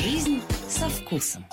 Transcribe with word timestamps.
Жизнь 0.00 0.40
со 0.68 0.88
вкусом. 0.88 1.44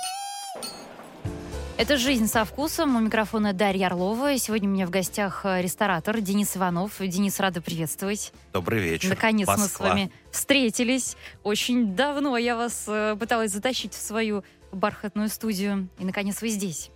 Это 1.77 1.97
«Жизнь 1.97 2.27
со 2.27 2.45
вкусом». 2.45 2.95
У 2.95 2.99
микрофона 2.99 3.53
Дарья 3.53 3.87
Орлова. 3.87 4.37
Сегодня 4.37 4.69
у 4.69 4.71
меня 4.71 4.85
в 4.85 4.91
гостях 4.91 5.41
э, 5.45 5.63
ресторатор 5.63 6.21
Денис 6.21 6.55
Иванов. 6.55 6.93
Денис, 6.99 7.39
рада 7.39 7.59
приветствовать. 7.59 8.31
Добрый 8.53 8.81
вечер. 8.81 9.09
Наконец 9.09 9.47
Москва. 9.47 9.63
мы 9.63 9.69
с 9.69 9.79
вами 9.79 10.11
встретились. 10.29 11.17
Очень 11.41 11.95
давно 11.95 12.37
я 12.37 12.55
вас 12.55 12.85
э, 12.87 13.15
пыталась 13.19 13.49
затащить 13.49 13.95
в 13.95 13.99
свою 13.99 14.43
бархатную 14.75 15.29
студию. 15.29 15.89
И, 15.97 16.05
наконец, 16.05 16.41
вы 16.41 16.49
здесь. 16.49 16.91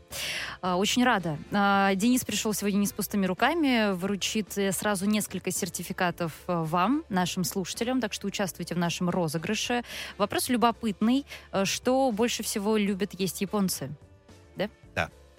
А, 0.62 0.78
Очень 0.78 1.04
рада. 1.04 1.38
А, 1.52 1.96
Денис 1.96 2.24
пришел 2.24 2.54
сегодня 2.54 2.78
не 2.78 2.88
с 2.88 2.92
пустыми 2.92 3.26
руками. 3.26 3.94
Вручит 3.94 4.58
э, 4.58 4.72
сразу 4.72 5.06
несколько 5.06 5.52
сертификатов 5.52 6.34
э, 6.48 6.64
вам, 6.64 7.04
нашим 7.10 7.44
слушателям. 7.44 8.02
Так 8.02 8.14
что 8.14 8.28
участвуйте 8.28 8.76
в 8.76 8.78
нашем 8.78 9.10
розыгрыше. 9.10 9.84
Вопрос 10.18 10.50
любопытный. 10.50 11.26
Э, 11.52 11.66
Что 11.66 12.12
больше 12.12 12.44
всего 12.44 12.78
любят 12.78 13.12
есть 13.20 13.42
японцы? 13.42 13.90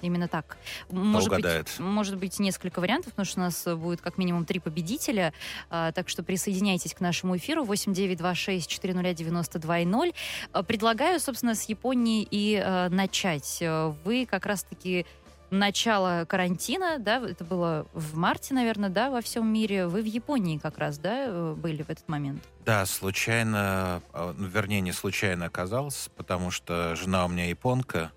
Именно 0.02 0.28
так. 0.28 0.56
Может 0.90 1.28
быть, 1.28 1.38
угадает? 1.38 1.68
может 1.78 2.16
быть, 2.16 2.38
несколько 2.38 2.80
вариантов, 2.80 3.12
потому 3.12 3.26
что 3.26 3.40
у 3.40 3.44
нас 3.44 3.66
будет 3.76 4.00
как 4.00 4.18
минимум 4.18 4.44
три 4.44 4.60
победителя. 4.60 5.32
А, 5.68 5.92
так 5.92 6.08
что 6.08 6.22
присоединяйтесь 6.22 6.94
к 6.94 7.00
нашему 7.00 7.36
эфиру 7.36 7.64
8926-400-92-0. 7.64 10.14
А, 10.52 10.62
Предлагаю, 10.62 11.20
собственно, 11.20 11.54
с 11.54 11.64
Японии 11.64 12.26
и 12.30 12.54
э, 12.54 12.88
начать. 12.88 13.62
Вы 14.04 14.26
как 14.26 14.46
раз-таки 14.46 15.04
начало 15.50 16.24
карантина, 16.26 16.98
да, 16.98 17.18
это 17.18 17.44
было 17.44 17.86
в 17.92 18.16
марте, 18.16 18.54
наверное, 18.54 18.88
да, 18.88 19.10
во 19.10 19.20
всем 19.20 19.52
мире. 19.52 19.86
Вы 19.86 20.02
в 20.02 20.06
Японии 20.06 20.58
как 20.58 20.78
раз, 20.78 20.98
да, 20.98 21.26
э, 21.26 21.54
были 21.56 21.82
в 21.82 21.90
этот 21.90 22.08
момент? 22.08 22.42
Да, 22.64 22.86
случайно, 22.86 24.02
а, 24.12 24.34
вернее, 24.38 24.80
не 24.80 24.92
случайно 24.92 25.46
оказался, 25.46 26.10
потому 26.10 26.50
что 26.50 26.94
жена 26.96 27.24
у 27.24 27.28
меня 27.28 27.48
японка, 27.48 28.12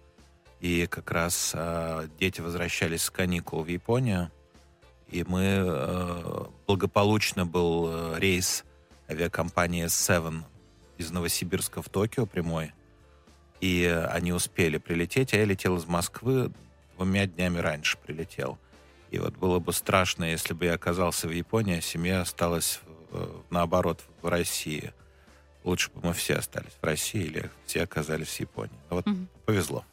и 0.64 0.88
как 0.88 1.11
раз 1.11 1.52
а, 1.53 2.08
дети 2.22 2.39
возвращались 2.39 3.03
с 3.03 3.09
каникул 3.09 3.64
в 3.64 3.67
Японию, 3.67 4.31
и 5.09 5.25
мы 5.25 5.44
э, 5.44 6.45
благополучно 6.66 7.45
был 7.45 7.88
э, 7.89 8.20
рейс 8.20 8.64
авиакомпании 9.09 9.86
S7 9.86 10.42
из 10.97 11.11
Новосибирска 11.11 11.81
в 11.81 11.89
Токио 11.89 12.25
прямой, 12.25 12.72
и 13.59 13.83
э, 13.83 14.05
они 14.05 14.31
успели 14.31 14.78
прилететь, 14.78 15.33
а 15.33 15.38
я 15.38 15.44
летел 15.44 15.75
из 15.75 15.86
Москвы 15.86 16.50
двумя 16.95 17.27
днями 17.27 17.58
раньше 17.58 17.98
прилетел. 17.98 18.58
И 19.11 19.20
вот 19.20 19.36
было 19.36 19.59
бы 19.59 19.73
страшно, 19.73 20.23
если 20.23 20.53
бы 20.53 20.64
я 20.64 20.75
оказался 20.75 21.27
в 21.27 21.31
Японии, 21.31 21.80
а 21.80 21.81
семья 21.81 22.22
осталась 22.22 22.80
э, 23.11 23.42
наоборот 23.50 24.00
в 24.22 24.27
России. 24.30 24.94
Лучше 25.66 25.92
бы 25.92 26.00
мы 26.08 26.14
все 26.14 26.36
остались 26.36 26.77
в 26.81 26.86
России 26.86 27.23
или 27.23 27.52
все 27.66 27.83
оказались 27.83 28.30
в 28.30 28.39
Японии. 28.39 28.80
Но 28.89 28.95
Вот 28.95 29.05
Мгм. 29.08 29.27
повезло. 29.45 29.83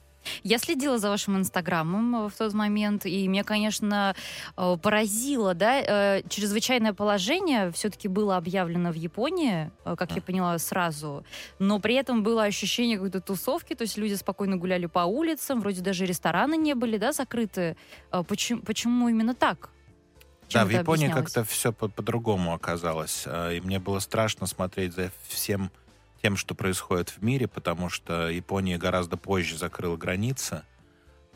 Я 0.43 0.59
следила 0.59 0.99
за 0.99 1.09
вашим 1.09 1.37
инстаграмом 1.37 2.27
э, 2.27 2.29
в 2.29 2.35
тот 2.37 2.53
момент, 2.53 3.07
и 3.07 3.27
меня, 3.27 3.45
конечно, 3.45 4.15
э, 4.57 4.77
поразило, 4.83 5.55
да, 5.55 5.81
э, 5.81 6.23
чрезвычайное 6.29 6.93
положение 6.93 7.71
все-таки 7.73 8.09
было 8.09 8.37
объявлено 8.37 8.91
в 8.93 8.95
Японии, 8.97 9.71
как 9.85 10.13
я 10.13 10.23
поняла, 10.23 10.59
сразу, 10.59 11.25
но 11.59 11.79
при 11.81 11.95
этом 11.95 12.23
было 12.23 12.45
ощущение 12.45 12.97
какой-то 12.97 13.21
тусовки, 13.21 13.75
то 13.75 13.83
есть 13.83 13.97
люди 13.97 14.15
спокойно 14.15 14.57
гуляли 14.57 14.87
по 14.87 15.01
улицам, 15.01 15.61
вроде 15.61 15.81
даже 15.81 16.07
рестораны 16.07 16.57
не 16.57 16.75
были, 16.75 16.99
да, 16.99 17.13
закрыты. 17.13 17.77
Почему, 18.29 18.63
почему 18.63 19.09
именно 19.09 19.35
так? 19.35 19.71
Чем 20.49 20.63
да, 20.63 20.67
в 20.67 20.71
Японии 20.71 21.09
как-то 21.09 21.45
все 21.45 21.73
по- 21.73 21.89
по-другому 21.89 22.55
оказалось. 22.55 23.27
И 23.27 23.61
мне 23.63 23.79
было 23.79 24.01
страшно 24.01 24.47
смотреть 24.47 24.95
за 24.95 25.13
всем 25.29 25.71
тем, 26.23 26.37
что 26.37 26.55
происходит 26.55 27.11
в 27.11 27.23
мире, 27.23 27.49
потому 27.49 27.89
что 27.89 28.29
Япония 28.29 28.79
гораздо 28.79 29.17
позже 29.17 29.57
закрыла 29.57 29.97
границы. 29.97 30.63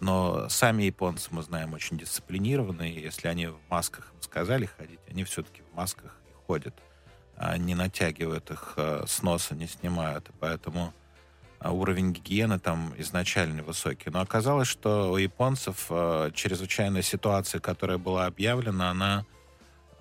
Но 0.00 0.48
сами 0.48 0.84
японцы, 0.84 1.28
мы 1.30 1.42
знаем, 1.42 1.72
очень 1.72 1.96
дисциплинированные. 1.96 3.00
Если 3.00 3.28
они 3.28 3.46
в 3.46 3.58
масках 3.70 4.12
им 4.14 4.22
сказали 4.22 4.66
ходить, 4.66 5.00
они 5.08 5.24
все-таки 5.24 5.62
в 5.62 5.76
масках 5.76 6.16
и 6.28 6.46
ходят. 6.46 6.74
А 7.36 7.56
не 7.56 7.74
натягивают 7.74 8.50
их 8.50 8.74
э, 8.76 9.04
с 9.06 9.22
носа, 9.22 9.54
не 9.54 9.66
снимают. 9.66 10.28
И 10.28 10.32
поэтому 10.38 10.92
а, 11.64 11.72
уровень 11.72 12.12
гигиены 12.12 12.58
там 12.58 12.92
изначально 12.98 13.62
высокий. 13.62 14.10
Но 14.10 14.20
оказалось, 14.20 14.68
что 14.68 15.10
у 15.10 15.16
японцев 15.16 15.86
э, 15.88 16.30
чрезвычайная 16.34 17.00
ситуация, 17.00 17.58
которая 17.58 17.96
была 17.96 18.26
объявлена, 18.26 18.90
она 18.90 19.24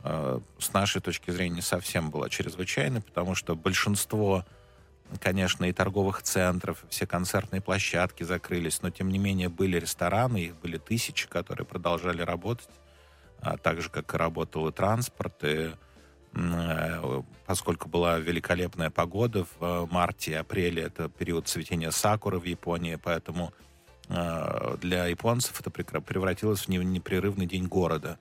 э, 0.04 0.40
с 0.60 0.74
нашей 0.74 1.00
точки 1.00 1.32
зрения 1.32 1.56
не 1.56 1.62
совсем 1.62 2.10
была 2.12 2.28
чрезвычайной, 2.28 3.02
потому 3.02 3.34
что 3.34 3.56
большинство, 3.56 4.44
конечно, 5.20 5.66
и 5.66 5.72
торговых 5.72 6.24
центров, 6.24 6.84
все 6.90 7.06
концертные 7.06 7.62
площадки 7.62 8.24
закрылись, 8.24 8.82
но 8.82 8.90
тем 8.90 9.10
не 9.10 9.20
менее 9.20 9.50
были 9.50 9.78
рестораны, 9.78 10.38
их 10.38 10.56
были 10.58 10.78
тысячи, 10.78 11.28
которые 11.28 11.66
продолжали 11.66 12.22
работать, 12.22 12.70
а 13.40 13.58
так 13.58 13.82
же, 13.82 13.90
как 13.90 14.14
и 14.14 14.18
работал 14.18 14.68
и 14.68 14.72
транспорт, 14.72 15.44
и 15.44 15.72
э, 16.34 17.22
поскольку 17.46 17.90
была 17.90 18.20
великолепная 18.20 18.90
погода 18.90 19.46
в 19.46 19.64
э, 19.64 19.88
марте 19.92 20.32
и 20.32 20.36
апреле, 20.36 20.84
это 20.84 21.10
период 21.10 21.48
цветения 21.48 21.92
сакуры 21.92 22.40
в 22.40 22.46
Японии, 22.46 22.96
поэтому 22.96 23.54
э, 24.10 24.78
для 24.82 25.08
японцев 25.08 25.60
это 25.60 25.70
превратилось 25.70 26.62
в 26.62 26.68
не- 26.70 26.78
непрерывный 26.78 27.46
день 27.46 27.68
города. 27.68 28.18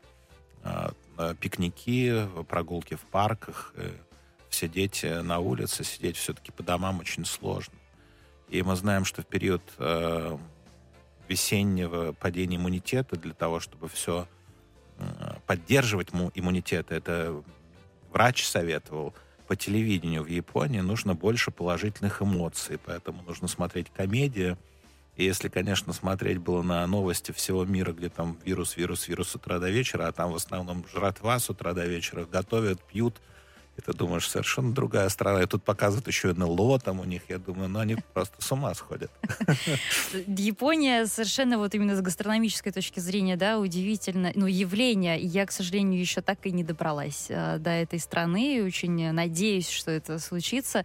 Э, 0.65 0.91
Пикники, 1.39 2.27
прогулки 2.49 2.95
в 2.95 3.03
парках, 3.03 3.75
э, 4.53 4.55
все 4.55 4.69
дети 4.69 5.07
на 5.23 5.39
улице, 5.39 5.85
сидеть 5.85 6.17
все-таки 6.17 6.53
по 6.53 6.63
домам 6.63 7.01
очень 7.01 7.25
сложно. 7.25 7.75
И 8.49 8.63
мы 8.63 8.77
знаем, 8.77 9.05
что 9.05 9.23
в 9.23 9.27
период 9.27 9.63
э, 9.79 10.39
весеннего 11.29 12.13
падения 12.13 12.57
иммунитета 12.57 13.17
для 13.17 13.35
того, 13.35 13.61
чтобы 13.61 13.89
все 13.89 14.29
поддерживать 15.47 16.13
му- 16.13 16.31
иммунитет, 16.35 16.93
это 16.93 17.43
врач 18.13 18.47
советовал 18.47 19.15
по 19.53 19.57
телевидению 19.57 20.23
в 20.23 20.29
Японии 20.29 20.81
нужно 20.81 21.15
больше 21.15 21.51
положительных 21.51 22.23
эмоций, 22.23 22.79
поэтому 22.79 23.23
нужно 23.23 23.49
смотреть 23.49 23.91
комедии. 23.91 24.57
И 25.17 25.25
если, 25.25 25.49
конечно, 25.49 25.93
смотреть 25.93 26.39
было 26.39 26.63
на 26.63 26.87
новости 26.87 27.33
всего 27.33 27.67
мира, 27.67 27.93
где 27.93 28.09
там 28.09 28.39
вирус, 28.45 28.79
вирус, 28.79 29.09
вирус 29.09 29.29
с 29.29 29.35
утра 29.35 29.59
до 29.59 29.69
вечера, 29.69 30.07
а 30.07 30.13
там 30.13 30.33
в 30.33 30.37
основном 30.37 30.87
жратва 30.91 31.39
с 31.39 31.51
утра 31.51 31.75
до 31.75 31.85
вечера, 31.85 32.25
готовят, 32.25 32.83
пьют, 32.83 33.21
и 33.77 33.81
ты 33.81 33.93
думаешь, 33.95 34.29
совершенно 34.29 34.73
другая 34.75 35.09
страна. 35.09 35.43
И 35.43 35.47
тут 35.47 35.63
показывают 35.63 36.07
еще 36.07 36.33
НЛО 36.35 36.79
там 36.79 37.01
у 37.01 37.05
них. 37.05 37.23
Я 37.29 37.39
думаю, 37.39 37.71
ну 37.71 37.79
они 37.79 37.97
просто 38.13 38.35
с 38.39 38.53
ума 38.53 38.75
сходят. 38.75 39.11
Япония 40.27 41.07
совершенно 41.07 41.57
вот 41.57 41.75
именно 41.75 41.97
с 41.97 42.03
гастрономической 42.03 42.71
точки 42.71 43.01
зрения, 43.01 43.37
да, 43.37 43.59
удивительно, 43.59 44.31
ну, 44.35 44.47
явление. 44.47 45.19
Я, 45.19 45.47
к 45.47 45.53
сожалению, 45.53 45.99
еще 45.99 46.21
так 46.21 46.45
и 46.45 46.53
не 46.53 46.65
добралась 46.65 47.27
э, 47.31 47.59
до 47.59 47.71
этой 47.71 47.99
страны. 47.99 48.59
И 48.59 48.61
очень 48.61 49.11
надеюсь, 49.11 49.71
что 49.71 49.91
это 49.91 50.19
случится. 50.19 50.85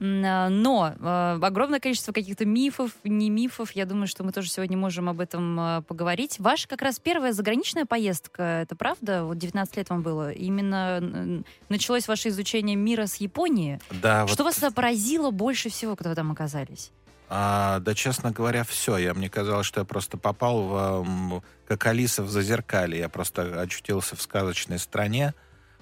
А, 0.00 0.48
Но 0.48 0.94
э, 0.96 1.38
огромное 1.42 1.80
количество 1.80 2.12
каких-то 2.12 2.44
мифов, 2.44 2.92
не 3.02 3.30
мифов. 3.30 3.72
Я 3.72 3.84
думаю, 3.84 4.06
что 4.06 4.22
мы 4.22 4.30
тоже 4.30 4.48
сегодня 4.48 4.76
можем 4.76 5.08
об 5.08 5.20
этом 5.20 5.58
э, 5.58 5.82
поговорить. 5.82 6.38
Ваша 6.38 6.68
как 6.68 6.82
раз 6.82 7.00
первая 7.00 7.32
заграничная 7.32 7.84
поездка, 7.84 8.42
это 8.62 8.76
правда? 8.76 9.24
Вот 9.24 9.38
19 9.38 9.76
лет 9.76 9.90
вам 9.90 10.02
было. 10.02 10.30
Именно 10.30 11.42
началось 11.68 12.06
ваше 12.06 12.27
изучение 12.28 12.76
мира 12.76 13.06
с 13.06 13.16
Японии. 13.16 13.80
Да, 13.90 14.26
Что 14.26 14.44
вот, 14.44 14.60
вас 14.60 14.72
поразило 14.72 15.30
больше 15.30 15.70
всего, 15.70 15.96
когда 15.96 16.10
вы 16.10 16.16
там 16.16 16.30
оказались? 16.32 16.92
а, 17.30 17.80
да, 17.80 17.94
честно 17.94 18.30
говоря, 18.30 18.64
все. 18.64 18.96
Я, 18.96 19.12
мне 19.14 19.28
казалось, 19.28 19.66
что 19.66 19.80
я 19.80 19.84
просто 19.84 20.16
попал 20.16 20.62
в, 20.62 21.42
как 21.66 21.86
Алиса 21.86 22.22
в 22.22 22.30
Зазеркалье. 22.30 22.98
Я 23.00 23.08
просто 23.08 23.60
очутился 23.60 24.16
в 24.16 24.22
сказочной 24.22 24.78
стране, 24.78 25.34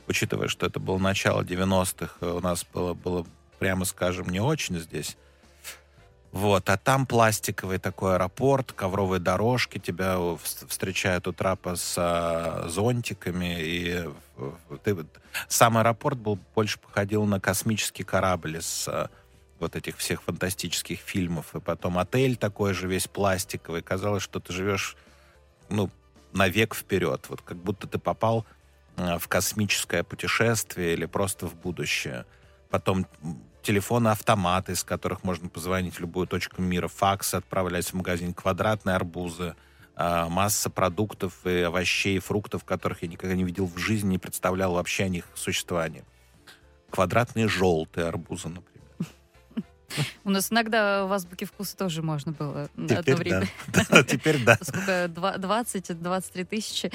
учитывая, 0.08 0.48
что 0.48 0.66
это 0.66 0.80
было 0.80 0.98
начало 0.98 1.42
90-х, 1.42 2.16
э, 2.20 2.30
у 2.30 2.40
нас 2.40 2.66
было, 2.72 2.94
было, 2.94 3.26
прямо 3.58 3.84
скажем, 3.84 4.28
не 4.28 4.40
очень 4.40 4.78
здесь. 4.78 5.16
Вот, 6.32 6.68
а 6.68 6.76
там 6.76 7.06
пластиковый 7.06 7.78
такой 7.78 8.16
аэропорт, 8.16 8.72
ковровые 8.72 9.20
дорожки, 9.20 9.78
тебя 9.78 10.14
вс- 10.16 10.66
встречают 10.68 11.26
у 11.26 11.32
трапа 11.32 11.76
с 11.76 11.94
а, 11.96 12.68
зонтиками, 12.68 13.56
и 13.60 14.04
ты, 14.84 14.96
сам 15.48 15.78
аэропорт 15.78 16.18
был 16.18 16.38
больше 16.54 16.78
походил 16.78 17.24
на 17.24 17.40
космический 17.40 18.02
корабль 18.02 18.58
из 18.58 18.86
а, 18.86 19.08
вот 19.58 19.76
этих 19.76 19.96
всех 19.96 20.22
фантастических 20.22 20.98
фильмов, 20.98 21.54
и 21.54 21.60
потом 21.60 21.98
отель 21.98 22.36
такой 22.36 22.74
же 22.74 22.86
весь 22.86 23.06
пластиковый, 23.06 23.80
казалось, 23.82 24.22
что 24.22 24.40
ты 24.40 24.52
живешь, 24.52 24.96
ну, 25.70 25.90
на 26.32 26.48
век 26.48 26.74
вперед, 26.74 27.24
вот 27.28 27.40
как 27.40 27.56
будто 27.56 27.86
ты 27.86 27.98
попал 27.98 28.44
э, 28.96 29.18
в 29.18 29.26
космическое 29.28 30.02
путешествие 30.02 30.92
или 30.92 31.06
просто 31.06 31.46
в 31.46 31.54
будущее. 31.54 32.26
Потом 32.68 33.06
телефоны-автоматы, 33.66 34.72
из 34.72 34.84
которых 34.84 35.24
можно 35.24 35.48
позвонить 35.48 35.94
в 35.94 36.00
любую 36.00 36.28
точку 36.28 36.62
мира, 36.62 36.86
факсы 36.86 37.34
отправлять 37.34 37.86
в 37.86 37.94
магазин, 37.94 38.32
квадратные 38.32 38.94
арбузы, 38.94 39.56
а, 39.96 40.28
масса 40.28 40.70
продуктов 40.70 41.44
и 41.44 41.62
овощей, 41.62 42.16
и 42.16 42.20
фруктов, 42.20 42.64
которых 42.64 43.02
я 43.02 43.08
никогда 43.08 43.34
не 43.34 43.42
видел 43.42 43.66
в 43.66 43.76
жизни, 43.76 44.10
не 44.10 44.18
представлял 44.18 44.74
вообще 44.74 45.04
о 45.04 45.08
них 45.08 45.24
существовании. 45.34 46.04
Квадратные 46.90 47.48
желтые 47.48 48.06
арбузы, 48.06 48.48
например. 48.48 48.75
У 50.24 50.30
нас 50.30 50.50
иногда 50.52 51.06
в 51.06 51.12
азбуке 51.12 51.46
вкуса 51.46 51.76
тоже 51.76 52.02
можно 52.02 52.32
было 52.32 52.68
одно 52.76 52.88
Теперь 53.02 53.14
время. 53.16 53.48
да. 53.68 54.02
Теперь 54.02 54.44
да. 54.44 54.58
Сколько? 54.60 55.08
Два- 55.08 55.36
20-23 55.36 56.44
тысячи. 56.44 56.90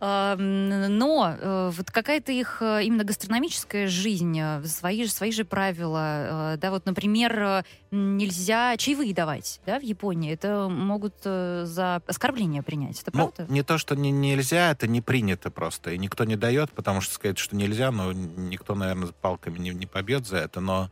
Но 0.00 1.36
э, 1.40 1.70
вот 1.76 1.90
какая-то 1.90 2.32
их 2.32 2.58
э, 2.60 2.84
именно 2.84 3.04
гастрономическая 3.04 3.86
жизнь, 3.88 4.38
э, 4.38 4.62
свои, 4.64 5.04
же- 5.04 5.10
свои 5.10 5.32
же 5.32 5.44
правила. 5.44 6.56
Да, 6.60 6.70
вот, 6.70 6.86
например, 6.86 7.64
нельзя 7.90 8.76
чаевые 8.76 9.14
давать, 9.14 9.60
да, 9.66 9.78
в 9.78 9.82
Японии. 9.82 10.32
Это 10.32 10.68
могут 10.68 11.14
за 11.22 12.02
оскорбление 12.06 12.62
принять. 12.62 13.00
Это 13.02 13.10
Ну, 13.14 13.28
правда? 13.28 13.52
не 13.52 13.62
то, 13.62 13.78
что 13.78 13.94
не, 13.96 14.10
нельзя, 14.10 14.70
это 14.72 14.86
не 14.86 15.00
принято 15.00 15.50
просто. 15.50 15.90
И 15.92 15.98
никто 15.98 16.24
не 16.24 16.36
дает, 16.36 16.70
потому 16.72 17.00
что 17.00 17.14
сказать, 17.14 17.38
что 17.38 17.56
нельзя, 17.56 17.90
но 17.90 18.12
никто, 18.12 18.74
наверное, 18.74 19.08
палками 19.20 19.58
не, 19.58 19.70
не 19.70 19.86
побьет 19.86 20.26
за 20.26 20.38
это, 20.38 20.60
но 20.60 20.90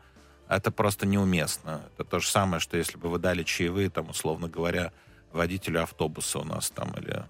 это 0.56 0.72
просто 0.72 1.06
неуместно. 1.06 1.82
Это 1.94 2.04
то 2.04 2.18
же 2.18 2.28
самое, 2.28 2.60
что 2.60 2.76
если 2.76 2.98
бы 2.98 3.08
вы 3.08 3.18
дали 3.18 3.44
чаевые, 3.44 3.88
там, 3.88 4.10
условно 4.10 4.48
говоря, 4.48 4.92
водителю 5.32 5.82
автобуса 5.82 6.40
у 6.40 6.44
нас 6.44 6.70
там 6.70 6.92
или 6.98 7.24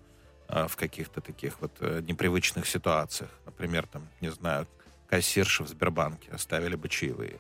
э, 0.49 0.67
в 0.67 0.77
каких-то 0.77 1.21
таких 1.21 1.61
вот 1.61 1.73
э, 1.81 2.01
непривычных 2.01 2.67
ситуациях. 2.67 3.31
Например, 3.45 3.87
там, 3.87 4.09
не 4.23 4.31
знаю, 4.31 4.67
кассирши 5.07 5.65
в 5.65 5.69
Сбербанке 5.69 6.31
оставили 6.33 6.77
бы 6.77 6.89
чаевые. 6.89 7.39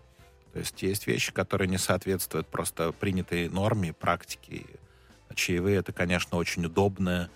То 0.52 0.58
есть 0.58 0.82
есть 0.82 1.06
вещи, 1.06 1.32
которые 1.32 1.68
не 1.68 1.78
соответствуют 1.78 2.48
просто 2.48 2.92
принятой 2.92 3.48
норме, 3.48 3.94
практике. 3.94 4.66
Чаевые— 5.34 5.76
это, 5.78 5.92
конечно, 5.94 6.36
очень 6.36 6.66
удобное, 6.66 7.26
э, 7.26 7.28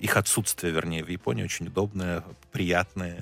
их 0.00 0.16
отсутствие, 0.16 0.72
вернее, 0.72 1.04
в 1.04 1.08
Японии 1.08 1.44
очень 1.44 1.66
удобное, 1.66 2.22
приятный 2.52 3.14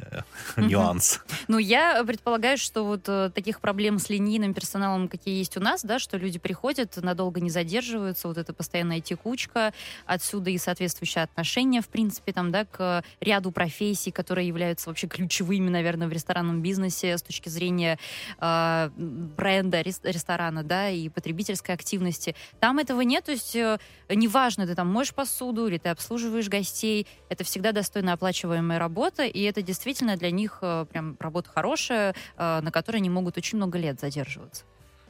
Мгм. 0.57 0.69
нюанс. 0.69 1.21
Ну, 1.49 1.59
я 1.59 2.05
предполагаю, 2.05 2.59
что 2.59 2.85
вот 2.85 3.09
э, 3.09 3.31
таких 3.35 3.61
проблем 3.61 3.99
с 3.99 4.09
линейным 4.11 4.53
персоналом, 4.55 5.09
какие 5.09 5.39
есть 5.39 5.57
у 5.57 5.61
нас, 5.61 5.83
да, 5.85 5.99
что 5.99 6.17
люди 6.19 6.39
приходят, 6.39 6.97
надолго 6.97 7.41
не 7.41 7.51
задерживаются, 7.51 8.29
вот 8.29 8.37
эта 8.39 8.53
постоянная 8.53 9.01
текучка, 9.01 9.73
отсюда 10.07 10.51
и 10.51 10.59
соответствующее 10.59 11.25
отношение, 11.25 11.81
в 11.81 11.89
принципе, 11.89 12.33
там, 12.33 12.53
да, 12.53 12.65
к 12.67 13.03
ряду 13.21 13.53
профессий, 13.53 14.11
которые 14.11 14.47
являются 14.49 14.91
вообще 14.91 15.07
ключевыми, 15.07 15.71
наверное, 15.71 16.09
в 16.09 16.13
ресторанном 16.13 16.61
бизнесе 16.63 17.17
с 17.17 17.23
точки 17.23 17.49
зрения 17.49 17.99
э, 18.39 18.91
бренда 18.97 19.81
рес- 19.81 20.01
ресторана, 20.03 20.63
да, 20.63 20.91
и 20.91 21.09
потребительской 21.09 21.75
активности. 21.75 22.35
Там 22.61 22.79
этого 22.79 23.01
нет, 23.01 23.25
то 23.25 23.33
есть 23.33 23.57
э, 23.57 23.79
неважно, 24.11 24.67
ты 24.67 24.75
там 24.75 24.89
моешь 24.89 25.15
посуду 25.15 25.67
или 25.67 25.79
ты 25.79 25.89
обслуживаешь 25.89 26.49
гостей, 26.53 27.07
это 27.29 27.45
всегда 27.45 27.73
достойно 27.73 28.13
оплачиваемая 28.13 28.79
работа, 28.79 29.25
и 29.25 29.41
это 29.43 29.63
действительно 29.63 30.17
для 30.17 30.31
них 30.31 30.59
э, 30.61 30.87
прям 30.91 31.17
работа 31.19 31.49
хорошая, 31.49 32.15
э, 32.37 32.61
на 32.61 32.71
которой 32.71 32.99
они 32.99 33.11
могут 33.11 33.39
очень 33.39 33.57
много 33.57 33.79
лет 33.79 33.99
задерживаться. 34.01 34.65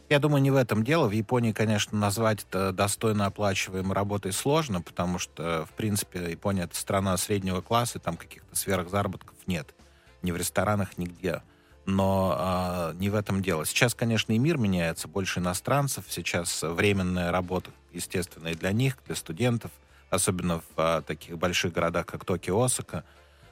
Я 0.09 0.19
думаю, 0.19 0.43
не 0.43 0.51
в 0.51 0.57
этом 0.57 0.85
дело. 0.85 1.09
В 1.09 1.13
Японии, 1.13 1.53
конечно, 1.53 1.99
назвать 1.99 2.45
это 2.49 2.73
достойно 2.73 3.27
оплачиваемой 3.27 3.95
работой 3.95 4.33
сложно, 4.33 4.83
потому 4.83 5.19
что, 5.19 5.67
в 5.71 5.75
принципе, 5.75 6.31
Япония— 6.31 6.63
это 6.65 6.77
страна 6.77 7.17
среднего 7.17 7.61
класса, 7.61 7.99
и 7.99 8.01
там 8.01 8.17
каких-то 8.17 8.55
сверхзаработков 8.55 9.37
нет. 9.47 9.75
Ни 10.21 10.31
в 10.31 10.37
ресторанах, 10.37 10.99
нигде. 10.99 11.43
Но 11.87 12.37
а, 12.39 12.93
не 12.93 13.09
в 13.09 13.15
этом 13.15 13.43
дело. 13.43 13.65
Сейчас, 13.65 13.95
конечно, 13.95 14.33
и 14.33 14.39
мир 14.39 14.59
меняется, 14.59 15.09
больше 15.09 15.41
иностранцев. 15.41 16.05
Сейчас 16.09 16.63
временная 16.63 17.33
работа, 17.33 17.71
естественно, 17.93 18.49
и 18.49 18.55
для 18.55 18.73
них, 18.73 18.99
для 19.07 19.17
студентов, 19.17 19.71
особенно 20.13 20.61
в 20.61 20.65
а, 20.77 21.03
таких 21.03 21.39
больших 21.39 21.73
городах, 21.73 22.07
как 22.07 22.25
Токио, 22.25 22.63
Осака. 22.63 23.05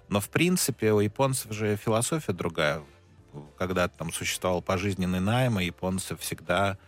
Но, 0.09 0.21
в 0.21 0.29
принципе, 0.29 0.93
у 0.93 1.01
японцев 1.01 1.53
же 1.53 1.77
философия 1.77 2.33
другая 2.33 2.83
когда 3.57 3.89
там 3.89 4.13
существовал 4.13 4.63
пожизненный 4.63 5.21
найм, 5.21 5.61
и 5.61 5.67
японцы 5.67 6.17
всегда 6.17 6.79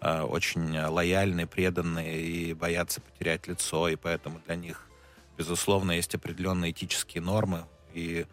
э, 0.00 0.22
очень 0.22 0.78
лояльны, 0.78 1.46
преданные 1.46 2.20
и 2.20 2.54
боятся 2.54 3.00
потерять 3.00 3.46
лицо, 3.46 3.88
и 3.88 3.96
поэтому 3.96 4.40
для 4.46 4.56
них, 4.56 4.88
безусловно, 5.36 5.92
есть 5.92 6.14
определенные 6.14 6.72
этические 6.72 7.22
нормы, 7.22 7.64
и 7.94 8.26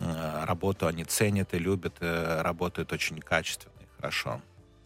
э, 0.00 0.44
работу 0.44 0.86
они 0.86 1.04
ценят 1.04 1.54
и 1.54 1.58
любят, 1.58 1.96
э, 2.00 2.42
работают 2.42 2.92
очень 2.92 3.20
качественно 3.20 3.72
и 3.80 3.96
хорошо. 3.96 4.40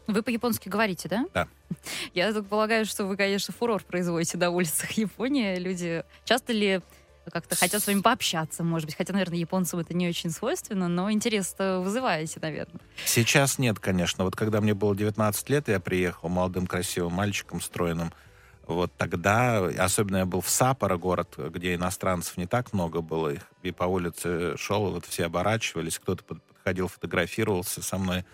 Вы 0.08 0.22
по-японски 0.22 0.68
говорите, 0.70 1.08
да? 1.08 1.26
Да. 1.34 1.48
Я 2.14 2.32
так 2.32 2.46
полагаю, 2.46 2.86
что 2.86 3.04
вы, 3.04 3.16
конечно, 3.16 3.52
фурор 3.52 3.82
производите 3.84 4.38
на 4.38 4.50
улицах 4.50 4.90
Японии. 4.92 5.56
Люди 5.56 6.02
часто 6.24 6.54
ли 6.54 6.80
как-то 7.30 7.56
хотят 7.56 7.82
с 7.82 7.86
вами 7.86 8.00
пообщаться, 8.00 8.64
может 8.64 8.86
быть, 8.86 8.96
хотя, 8.96 9.12
наверное, 9.12 9.36
японцам 9.38 9.80
это 9.80 9.92
не 9.92 10.08
очень 10.08 10.30
свойственно, 10.30 10.88
но 10.88 11.12
интерес 11.12 11.54
вызываете, 11.58 12.40
наверное. 12.40 12.80
Сейчас 13.04 13.58
нет, 13.58 13.78
конечно. 13.78 14.24
Вот 14.24 14.34
когда 14.34 14.62
мне 14.62 14.72
было 14.72 14.96
19 14.96 15.50
лет, 15.50 15.68
я 15.68 15.78
приехал 15.78 16.30
молодым 16.30 16.66
красивым 16.66 17.12
мальчиком, 17.12 17.60
стройным. 17.60 18.14
Вот 18.66 18.90
тогда, 18.96 19.66
особенно 19.78 20.18
я 20.18 20.26
был 20.26 20.40
в 20.40 20.48
Саппоро, 20.48 20.96
город, 20.96 21.34
где 21.36 21.74
иностранцев 21.74 22.38
не 22.38 22.46
так 22.46 22.72
много 22.72 23.02
было, 23.02 23.34
и 23.62 23.72
по 23.72 23.84
улице 23.84 24.56
шел, 24.56 24.90
вот 24.90 25.04
все 25.04 25.26
оборачивались, 25.26 25.98
кто-то 25.98 26.24
под- 26.24 26.42
подходил, 26.42 26.88
фотографировался 26.88 27.82
со 27.82 27.98
мной, 27.98 28.24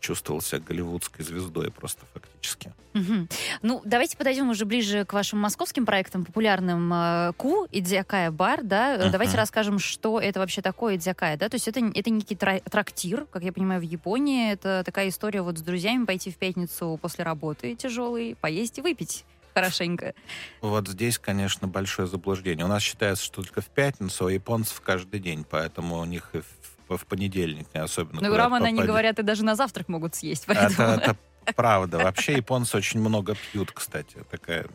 чувствовал 0.00 0.40
себя 0.40 0.60
голливудской 0.60 1.24
звездой 1.24 1.70
просто 1.70 2.02
фактически. 2.12 2.72
Мгм. 2.92 3.28
Ну, 3.62 3.80
давайте 3.84 4.16
подойдем 4.16 4.50
уже 4.50 4.64
ближе 4.64 5.04
к 5.04 5.12
вашим 5.12 5.38
московским 5.38 5.86
проектам, 5.86 6.24
популярным 6.24 6.92
э, 6.92 7.32
Ку, 7.36 7.66
Идзякая 7.72 8.30
бар, 8.30 8.62
да. 8.62 8.98
Мгм. 8.98 9.10
Давайте 9.10 9.36
расскажем, 9.36 9.78
что 9.78 10.20
это 10.20 10.40
вообще 10.40 10.62
такое 10.62 10.96
Идзякая, 10.96 11.36
да. 11.36 11.48
То 11.48 11.54
есть 11.54 11.68
это, 11.68 11.80
это 11.94 12.10
некий 12.10 12.36
тра- 12.36 12.60
трактир, 12.60 13.26
как 13.30 13.42
я 13.42 13.52
понимаю, 13.52 13.80
в 13.80 13.84
Японии. 13.84 14.52
Это 14.52 14.82
такая 14.84 15.08
история 15.08 15.42
вот 15.42 15.58
с 15.58 15.62
друзьями 15.62 16.04
пойти 16.04 16.30
в 16.30 16.36
пятницу 16.36 16.98
после 17.00 17.24
работы 17.24 17.74
тяжелой, 17.74 18.36
поесть 18.40 18.78
и 18.78 18.82
выпить 18.82 19.24
хорошенько. 19.54 20.14
Вот 20.60 20.88
здесь, 20.88 21.18
конечно, 21.18 21.68
большое 21.68 22.08
заблуждение. 22.08 22.64
У 22.64 22.68
нас 22.68 22.82
считается, 22.82 23.24
что 23.24 23.42
только 23.42 23.60
в 23.60 23.66
пятницу, 23.66 24.24
а 24.24 24.26
у 24.26 24.30
японцев 24.30 24.80
каждый 24.80 25.20
день, 25.20 25.44
поэтому 25.48 25.98
у 25.98 26.04
них 26.04 26.30
и 26.32 26.38
в, 26.38 26.46
в 26.88 27.06
понедельник 27.06 27.66
не 27.74 27.80
особенно. 27.80 28.20
Ну, 28.20 28.26
и 28.26 28.30
куда 28.30 28.44
рамен, 28.44 28.64
они 28.64 28.82
говорят, 28.82 29.18
и 29.18 29.22
даже 29.22 29.44
на 29.44 29.54
завтрак 29.54 29.88
могут 29.88 30.14
съесть, 30.14 30.44
Это, 30.46 30.54
поэтому... 30.54 30.88
это 30.88 31.16
правда. 31.54 31.98
Вообще 31.98 32.34
японцы 32.34 32.76
очень 32.76 33.00
много 33.00 33.34
пьют, 33.34 33.72
кстати. 33.72 34.18
Такая 34.30 34.66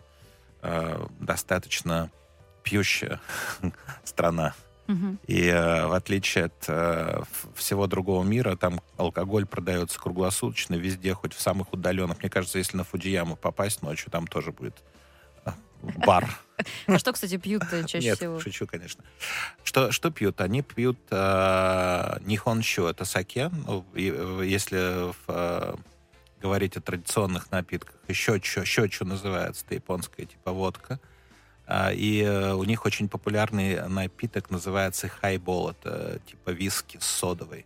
э, 0.62 1.06
достаточно 1.20 2.12
пьющая 2.64 3.20
страна. 4.04 4.54
И 5.28 5.48
э, 5.48 5.86
в 5.86 5.92
отличие 5.92 6.46
от 6.46 6.64
э, 6.70 7.22
всего 7.56 7.88
другого 7.88 8.24
мира, 8.24 8.56
там 8.56 8.80
алкоголь 8.96 9.46
продается 9.46 10.00
круглосуточно, 10.00 10.76
везде, 10.76 11.14
хоть 11.14 11.34
в 11.34 11.42
самых 11.42 11.74
удаленных. 11.74 12.20
Мне 12.20 12.30
кажется, 12.30 12.58
если 12.58 12.78
на 12.78 12.86
Фудияму 12.86 13.36
попасть 13.36 13.82
ночью, 13.82 14.12
там 14.12 14.28
тоже 14.28 14.54
будет 14.54 14.82
э, 15.84 15.88
бар. 16.06 16.30
А 16.88 16.98
что, 16.98 17.14
кстати, 17.14 17.38
пьют 17.38 17.64
чаще 17.86 18.00
Нет, 18.00 18.18
всего? 18.18 18.40
шучу, 18.40 18.66
конечно. 18.66 19.04
Что, 19.64 19.92
что 19.92 20.10
пьют? 20.10 20.42
Они 20.42 20.64
пьют 20.64 20.98
э, 21.12 22.18
нихонщу, 22.22 22.86
это 22.86 23.06
саке. 23.06 23.52
Э, 23.94 24.42
если 24.44 25.12
в, 25.12 25.18
э, 25.28 25.76
говорить 26.42 26.76
о 26.78 26.82
традиционных 26.82 27.52
напитках, 27.52 27.96
еще 28.08 28.40
щечу 28.42 29.06
называется, 29.06 29.66
это 29.66 29.76
японская 29.76 30.26
типа 30.26 30.52
водка. 30.52 31.00
А, 31.68 31.92
и 31.92 32.22
э, 32.22 32.54
у 32.54 32.64
них 32.64 32.86
очень 32.86 33.10
популярный 33.10 33.88
напиток 33.90 34.50
называется 34.50 35.10
хайбол, 35.10 35.72
это 35.72 36.20
типа 36.26 36.52
виски 36.52 36.98
с 37.00 37.06
содовой. 37.06 37.66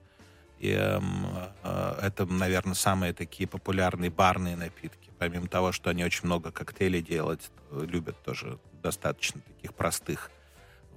И 0.61 0.69
эм, 0.73 1.25
э, 1.63 1.99
это, 2.03 2.25
наверное, 2.27 2.75
самые 2.75 3.13
такие 3.13 3.47
популярные 3.47 4.11
барные 4.11 4.55
напитки. 4.55 5.09
Помимо 5.17 5.47
того, 5.47 5.71
что 5.71 5.89
они 5.89 6.05
очень 6.05 6.25
много 6.25 6.51
коктейлей 6.51 7.01
делать, 7.01 7.49
э, 7.71 7.83
любят 7.89 8.15
тоже 8.23 8.59
достаточно 8.83 9.41
таких 9.41 9.73
простых. 9.73 10.29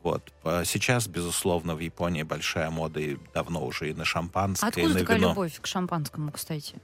Вот. 0.03 0.35
Сейчас, 0.67 1.09
безусловно, 1.09 1.75
в 1.75 1.79
Японии 1.79 2.25
большая 2.25 2.69
мода 2.69 3.01
и 3.01 3.17
давно 3.33 3.65
уже 3.65 3.89
и 3.91 3.95
на 3.95 4.05
шампанское, 4.05 4.67
и 4.67 4.69
Откуда 4.69 4.93
на 4.93 5.01
такая 5.01 5.17
вино. 5.17 5.29
любовь 5.31 5.59
к 5.59 5.67
шампанскому, 5.67 6.31
кстати? 6.31 6.75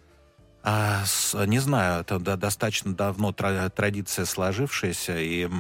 А, 0.63 1.05
с- 1.05 1.35
не 1.47 1.59
знаю, 1.59 2.01
это 2.01 2.19
да- 2.19 2.37
достаточно 2.37 2.95
давно 2.95 3.33
тра- 3.33 3.69
традиция 3.69 4.25
сложившаяся, 4.25 5.19
и, 5.19 5.51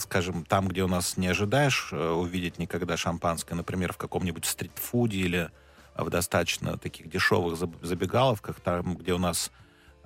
скажем, 0.00 0.44
там, 0.44 0.66
где 0.66 0.82
у 0.82 0.88
нас 0.88 1.16
не 1.16 1.28
ожидаешь 1.28 1.90
э, 1.92 1.96
увидеть 2.10 2.58
никогда 2.58 2.96
шампанское, 2.96 3.54
например, 3.54 3.92
в 3.92 3.96
каком-нибудь 3.96 4.44
стритфуде 4.44 5.18
или 5.18 5.50
в 5.96 6.10
достаточно 6.10 6.76
таких 6.78 7.08
дешевых 7.08 7.54
заб- 7.54 7.84
забегаловках, 7.84 8.60
там, 8.60 8.96
где 8.96 9.12
у 9.12 9.18
нас 9.18 9.50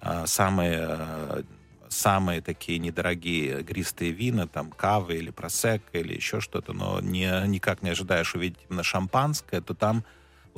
а, 0.01 0.27
самые, 0.27 0.87
э, 0.89 1.43
самые 1.89 2.41
такие 2.41 2.79
недорогие 2.79 3.61
игристые 3.61 4.13
вина, 4.13 4.47
там, 4.47 4.71
кавы 4.71 5.17
или 5.17 5.31
просекко 5.31 5.99
или 5.99 6.15
еще 6.15 6.41
что-то, 6.41 6.73
но 6.73 7.01
не, 7.01 7.31
никак 7.47 7.83
не 7.83 7.91
ожидаешь 7.91 8.35
увидеть 8.35 8.59
именно 8.69 8.83
шампанское, 8.83 9.61
то 9.61 9.75
там 9.75 10.05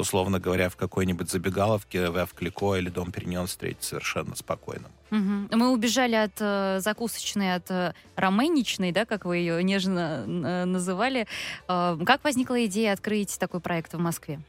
условно 0.01 0.41
говоря, 0.41 0.69
в 0.69 0.77
какой-нибудь 0.77 1.31
забегаловке 1.31 2.11
в 2.11 2.35
Клико 2.35 2.75
или 2.77 2.89
Дом 2.89 3.13
Периньон 3.13 3.47
встретить 3.47 3.85
совершенно 3.85 4.35
спокойно. 4.35 4.89
Мы 5.11 5.73
убежали 5.73 6.15
от 6.15 6.33
э, 6.39 6.79
закусочной, 6.81 7.55
от 7.55 7.71
э, 7.71 7.95
раменичной, 8.17 8.93
да, 8.93 9.05
как 9.05 9.25
вы 9.25 9.39
ее 9.39 9.63
нежно 9.63 10.25
э, 10.27 10.65
называли. 10.65 11.27
Э, 11.69 11.99
как 12.07 12.25
возникла 12.25 12.65
идея 12.67 12.93
открыть 12.93 13.39
такой 13.39 13.61
проект 13.61 13.93
в 13.93 13.99
Москве? 13.99 14.41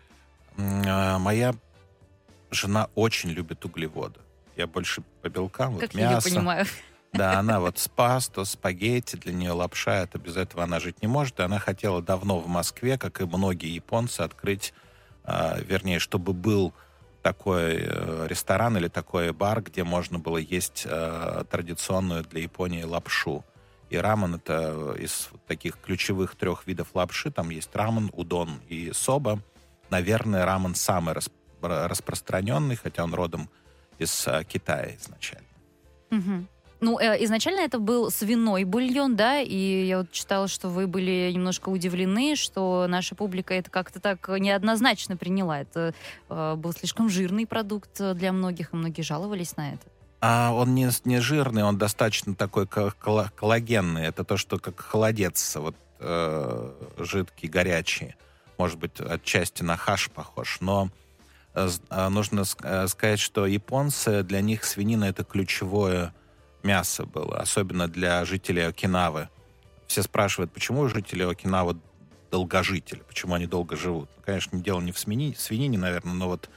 А, 0.57 1.19
Моя 1.19 1.53
жена 2.49 2.89
очень 2.95 3.29
любит 3.29 3.63
углеводы. 3.65 4.19
я 4.55 4.67
больше 4.67 5.01
по 5.21 5.29
белкам, 5.29 5.77
Как 5.77 5.93
вот 5.93 5.99
я 5.99 6.11
мясо. 6.11 6.29
понимаю. 6.29 6.65
Да, 7.13 7.33
она 7.39 7.59
вот 7.59 7.77
с 7.77 7.87
пасто, 7.87 8.45
спагетти, 8.45 9.15
для 9.15 9.33
нее 9.33 9.51
лапша, 9.51 10.03
это 10.03 10.17
без 10.17 10.37
этого 10.37 10.63
она 10.63 10.79
жить 10.79 11.01
не 11.01 11.07
может. 11.07 11.39
И 11.39 11.43
она 11.43 11.59
хотела 11.59 12.01
давно 12.01 12.39
в 12.39 12.47
Москве, 12.47 12.97
как 12.97 13.21
и 13.21 13.25
многие 13.25 13.73
японцы, 13.73 14.21
открыть, 14.21 14.73
э, 15.23 15.63
вернее, 15.63 15.99
чтобы 15.99 16.33
был 16.33 16.73
такой 17.21 17.77
э, 17.81 18.27
ресторан 18.27 18.77
или 18.77 18.87
такой 18.87 19.31
бар, 19.31 19.61
где 19.61 19.83
можно 19.83 20.19
было 20.19 20.37
есть 20.37 20.83
э, 20.85 21.43
традиционную 21.49 22.23
для 22.23 22.41
Японии 22.41 22.83
лапшу. 22.83 23.45
И 23.89 23.97
рамен 23.97 24.35
это 24.35 24.95
из 24.97 25.29
таких 25.47 25.77
ключевых 25.77 26.35
трех 26.35 26.65
видов 26.65 26.87
лапши. 26.93 27.29
Там 27.29 27.49
есть 27.49 27.75
рамен, 27.75 28.09
удон 28.13 28.61
и 28.69 28.91
соба. 28.93 29.39
Наверное, 29.91 30.45
рамен 30.45 30.73
самый 30.73 31.13
рас- 31.13 31.29
распространенный, 31.61 32.75
хотя 32.75 33.03
он 33.03 33.13
родом 33.13 33.49
из 33.99 34.25
э, 34.27 34.43
Китая 34.45 34.95
изначально. 34.99 35.47
Мгм. 36.09 36.47
Ну, 36.79 36.97
э, 36.99 37.23
изначально 37.25 37.59
это 37.59 37.77
был 37.77 38.09
свиной 38.09 38.63
бульон, 38.63 39.15
да, 39.15 39.39
и 39.39 39.85
я 39.85 39.99
вот 39.99 40.11
читала, 40.11 40.47
что 40.47 40.69
вы 40.69 40.87
были 40.87 41.31
немножко 41.31 41.69
удивлены, 41.69 42.35
что 42.35 42.87
наша 42.87 43.13
публика 43.13 43.53
это 43.53 43.69
как-то 43.69 43.99
так 43.99 44.27
неоднозначно 44.29 45.17
приняла. 45.17 45.59
Это 45.61 45.93
э, 46.29 46.55
был 46.55 46.73
слишком 46.73 47.07
жирный 47.09 47.45
продукт 47.45 48.01
для 48.15 48.31
многих, 48.31 48.73
и 48.73 48.75
многие 48.75 49.03
жаловались 49.03 49.55
на 49.57 49.73
это. 49.73 49.83
А 50.21 50.53
он 50.53 50.73
не, 50.73 50.89
не 51.05 51.19
жирный, 51.19 51.63
он 51.63 51.77
достаточно 51.77 52.33
такой 52.33 52.65
ко- 52.65 52.93
колла- 52.99 53.29
коллагенный. 53.35 54.05
Это 54.05 54.23
то, 54.23 54.37
что 54.37 54.57
как 54.57 54.79
холодец, 54.79 55.55
вот 55.57 55.75
э, 55.99 56.71
жидкий, 56.97 57.49
горячий. 57.49 58.15
Может 58.61 58.77
быть, 58.77 58.99
отчасти 58.99 59.63
на 59.63 59.75
хаш 59.75 60.11
похож. 60.11 60.57
Но 60.59 60.91
э, 61.55 61.67
а, 61.89 62.09
нужно 62.09 62.43
э, 62.61 62.87
сказать, 62.87 63.19
что 63.19 63.47
японцы, 63.47 64.21
для 64.21 64.39
них 64.41 64.65
свинина 64.65 65.05
это 65.05 65.23
ключевое 65.23 66.13
мясо 66.61 67.07
было. 67.07 67.39
Особенно 67.39 67.87
для 67.87 68.23
жителей 68.23 68.67
Окинавы. 68.67 69.29
Все 69.87 70.03
спрашивают, 70.03 70.51
почему 70.53 70.87
жители 70.89 71.23
Окинавы 71.23 71.77
долгожители, 72.29 73.01
почему 73.07 73.33
они 73.33 73.47
долго 73.47 73.75
живут. 73.75 74.11
Ну, 74.15 74.23
Конечно, 74.23 74.59
дело 74.59 74.79
не 74.79 74.91
в 74.91 74.99
свинине, 74.99 75.33
свинине, 75.35 75.79
наверное, 75.79 76.13
но 76.13 76.27
вот 76.27 76.51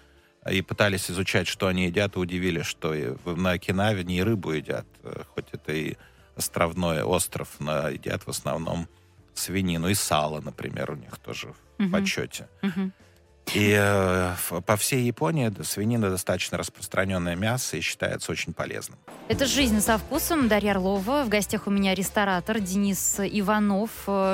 и 0.50 0.60
пытались 0.60 1.10
изучать, 1.10 1.46
что 1.46 1.68
они 1.68 1.86
едят, 1.86 2.16
и 2.16 2.18
удивились, 2.18 2.66
что 2.66 2.94
на 3.24 3.52
Окинаве 3.52 4.04
не 4.04 4.22
рыбу 4.22 4.52
едят, 4.52 4.84
э, 5.04 5.22
хоть 5.34 5.46
это 5.52 5.72
и 5.72 5.96
островной 6.36 7.02
остров, 7.02 7.48
но 7.60 7.88
едят 7.88 8.26
в 8.26 8.28
основном 8.28 8.88
свинину 9.34 9.88
и 9.88 9.94
сало, 9.94 10.40
например, 10.40 10.90
у 10.90 10.96
них 10.96 11.18
тоже 11.18 11.52
в 11.78 11.90
почете. 11.90 12.48
Мгм. 12.62 12.92
И 13.52 13.76
э, 13.78 14.32
по 14.66 14.76
всей 14.76 15.04
Японии 15.04 15.52
свинина 15.62 16.10
достаточно 16.10 16.58
распространенное 16.58 17.36
мясо 17.36 17.76
и 17.76 17.80
считается 17.80 18.32
очень 18.32 18.52
полезным. 18.52 18.98
Это 19.28 19.46
«Жизнь 19.46 19.80
со 19.80 19.98
вкусом». 19.98 20.48
Дарья 20.48 20.72
Орлова. 20.72 21.22
В 21.24 21.28
гостях 21.28 21.66
у 21.66 21.70
меня 21.70 21.94
ресторатор 21.94 22.58
Денис 22.58 23.20
Иванов. 23.20 23.90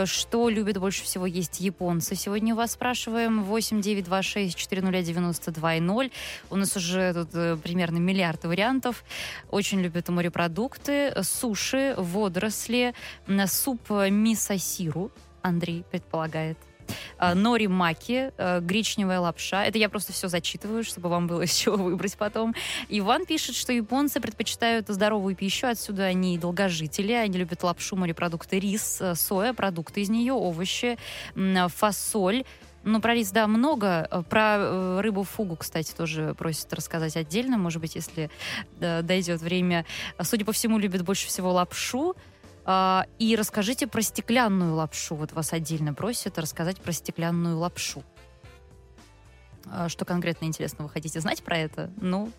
Что 0.06 0.48
любят 0.48 0.78
больше 0.78 1.04
всего 1.04 1.26
есть 1.26 1.60
японцы? 1.60 2.14
Сегодня 2.14 2.54
у 2.54 2.56
вас 2.56 2.72
спрашиваем. 2.72 3.42
8 3.42 3.80
9 3.80 4.04
2 4.04 4.22
6 4.22 4.56
4 4.56 5.02
92 5.02 5.80
0. 5.80 6.10
У 6.50 6.56
нас 6.56 6.76
уже 6.76 7.12
тут 7.12 7.28
э, 7.34 7.56
примерно 7.62 7.98
миллиард 7.98 8.44
вариантов. 8.44 9.04
Очень 9.50 9.80
любят 9.80 10.08
морепродукты, 10.08 11.12
суши, 11.22 11.94
водоросли, 11.96 12.94
суп 13.46 13.90
мисосиру. 13.90 15.10
Андрей 15.42 15.84
предполагает. 15.90 16.58
А, 17.18 17.34
Нори 17.34 17.66
маки, 17.66 18.32
э, 18.36 18.60
гречневая 18.60 19.20
лапша. 19.20 19.64
Это 19.64 19.78
я 19.78 19.88
просто 19.88 20.12
все 20.12 20.28
зачитываю, 20.28 20.84
чтобы 20.84 21.08
вам 21.08 21.26
было 21.26 21.42
из 21.44 21.54
чего 21.54 21.76
выбрать 21.76 22.16
потом. 22.16 22.54
Иван 22.88 23.26
пишет, 23.26 23.56
что 23.56 23.72
японцы 23.72 24.20
предпочитают 24.20 24.88
здоровую 24.88 25.36
пищу, 25.36 25.66
отсюда 25.66 26.04
они 26.04 26.38
долгожители, 26.38 27.12
они 27.12 27.38
любят 27.38 27.62
лапшу, 27.62 27.96
морепродукты, 27.96 28.58
рис, 28.58 28.98
э, 29.00 29.14
соя, 29.14 29.52
продукты 29.52 30.02
из 30.02 30.10
нее, 30.10 30.32
овощи, 30.32 30.98
фасоль. 31.68 32.44
Ну, 32.82 33.00
про 33.00 33.14
рис, 33.14 33.30
да, 33.30 33.46
много. 33.46 34.08
Э, 34.10 34.22
Про 34.22 34.56
э, 34.58 35.00
рыбу 35.00 35.22
фугу, 35.24 35.56
кстати, 35.56 35.92
тоже 35.92 36.34
просят 36.36 36.72
рассказать 36.72 37.16
отдельно, 37.16 37.58
может 37.58 37.80
быть, 37.80 37.94
если 37.94 38.30
э, 38.80 39.02
дойдет 39.02 39.40
время. 39.40 39.84
Судя 40.22 40.44
по 40.44 40.52
всему, 40.52 40.78
любят 40.78 41.02
больше 41.02 41.26
всего 41.26 41.52
лапшу. 41.52 42.16
А, 42.64 43.06
И 43.18 43.36
расскажите 43.36 43.86
про 43.86 44.02
стеклянную 44.02 44.74
лапшу. 44.74 45.14
Вот 45.14 45.32
вас 45.32 45.52
отдельно 45.52 45.94
просят 45.94 46.38
рассказать 46.38 46.80
про 46.80 46.92
стеклянную 46.92 47.58
лапшу. 47.58 48.02
А 49.66 49.88
Что 49.88 50.04
конкретно 50.04 50.46
интересно 50.46 50.84
вы 50.84 50.90
хотите 50.90 51.20
знать 51.20 51.42
про 51.42 51.58
это? 51.58 51.90
Ну, 52.00 52.32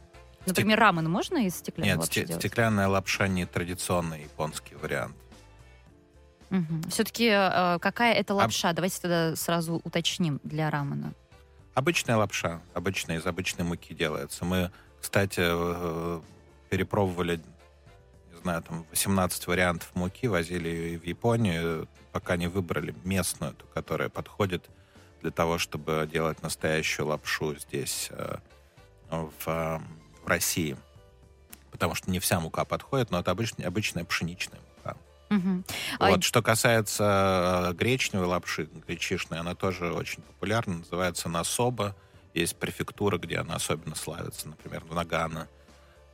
например, 0.45 0.79
рамен 0.79 1.09
можно 1.09 1.45
из 1.45 1.55
стеклянной 1.55 1.93
Нет, 1.93 1.99
лапши 1.99 2.25
делать? 2.25 2.41
стеклянная 2.41 2.87
лапша 2.87 3.27
не 3.27 3.45
традиционный 3.45 4.23
японский 4.23 4.75
вариант. 4.75 5.15
Все-таки 6.89 7.29
какая 7.79 8.13
это 8.13 8.33
лапша? 8.33 8.73
Давайте 8.73 8.99
тогда 9.01 9.35
сразу 9.35 9.81
уточним 9.83 10.41
для 10.43 10.69
рамена. 10.69 11.13
Обычная 11.73 12.17
лапша, 12.17 12.61
обычная 12.73 13.17
из 13.19 13.25
обычной 13.25 13.63
муки 13.63 13.93
делается. 13.93 14.43
Мы, 14.43 14.71
кстати, 14.99 15.39
э, 15.41 16.21
перепробовали, 16.69 17.39
знаю, 18.41 18.62
там 18.63 18.86
18 18.89 19.48
вариантов 19.48 19.89
муки, 19.93 20.27
возили 20.27 20.67
ее 20.67 20.93
и 20.95 20.98
в 20.98 21.05
Японию, 21.05 21.88
пока 22.12 22.38
не 22.38 22.48
выбрали 22.48 22.93
местную, 23.03 23.53
ту, 23.53 23.65
которая 23.74 24.10
подходит 24.10 24.69
для 25.21 25.31
того, 25.31 25.57
чтобы 25.57 26.10
делать 26.12 26.41
настоящую 26.41 27.07
лапшу 27.07 27.55
здесь, 27.57 28.10
э, 28.12 28.38
в, 29.10 29.48
э, 29.48 29.79
в 30.24 30.27
России. 30.27 30.77
Потому 31.71 31.95
что 31.95 32.12
не 32.12 32.19
вся 32.19 32.39
мука 32.39 32.65
подходит, 32.65 33.12
но 33.12 33.19
это 33.19 33.31
обычная, 33.31 33.67
обычная 33.67 34.03
пшеничная 34.03 34.60
мука. 34.60 34.98
А, 36.00 36.10
Вот, 36.10 36.24
что 36.24 36.41
касается 36.41 37.69
э, 37.69 37.74
гречневой 37.74 38.27
лапши, 38.27 38.67
гречишной, 38.88 39.39
она 39.39 39.55
тоже 39.55 39.93
очень 39.93 40.21
популярна, 40.24 40.79
называется 40.79 41.29
насоба. 41.29 41.95
Есть 42.33 42.57
префектура, 42.57 43.17
где 43.17 43.38
она 43.38 43.55
особенно 43.55 43.95
славится, 43.95 44.48
например, 44.48 44.83
в 44.86 44.93
Нагано. 44.93 45.48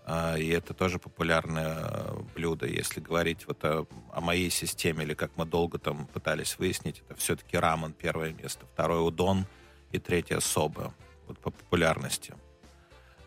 А, 0.10 0.38
И 0.38 0.48
это 0.48 0.74
тоже 0.74 1.00
популярное 1.00 1.80
э, 1.84 2.16
блюдо. 2.34 2.66
Если 2.66 3.02
говорить 3.02 3.46
вот 3.46 3.64
о, 3.66 3.86
о 4.14 4.22
моей 4.22 4.50
системе, 4.50 5.04
или 5.04 5.14
как 5.14 5.32
мы 5.36 5.46
долго 5.46 5.80
там 5.80 6.08
пытались 6.08 6.58
выяснить, 6.58 7.04
это 7.10 7.20
все-таки 7.20 7.58
рамен 7.58 7.92
первое 7.92 8.32
место, 8.32 8.66
второе 8.74 9.02
удон 9.02 9.46
и 9.92 10.00
третье 10.00 10.40
соба 10.40 10.94
вот 11.28 11.38
по 11.40 11.52
популярности. 11.52 12.34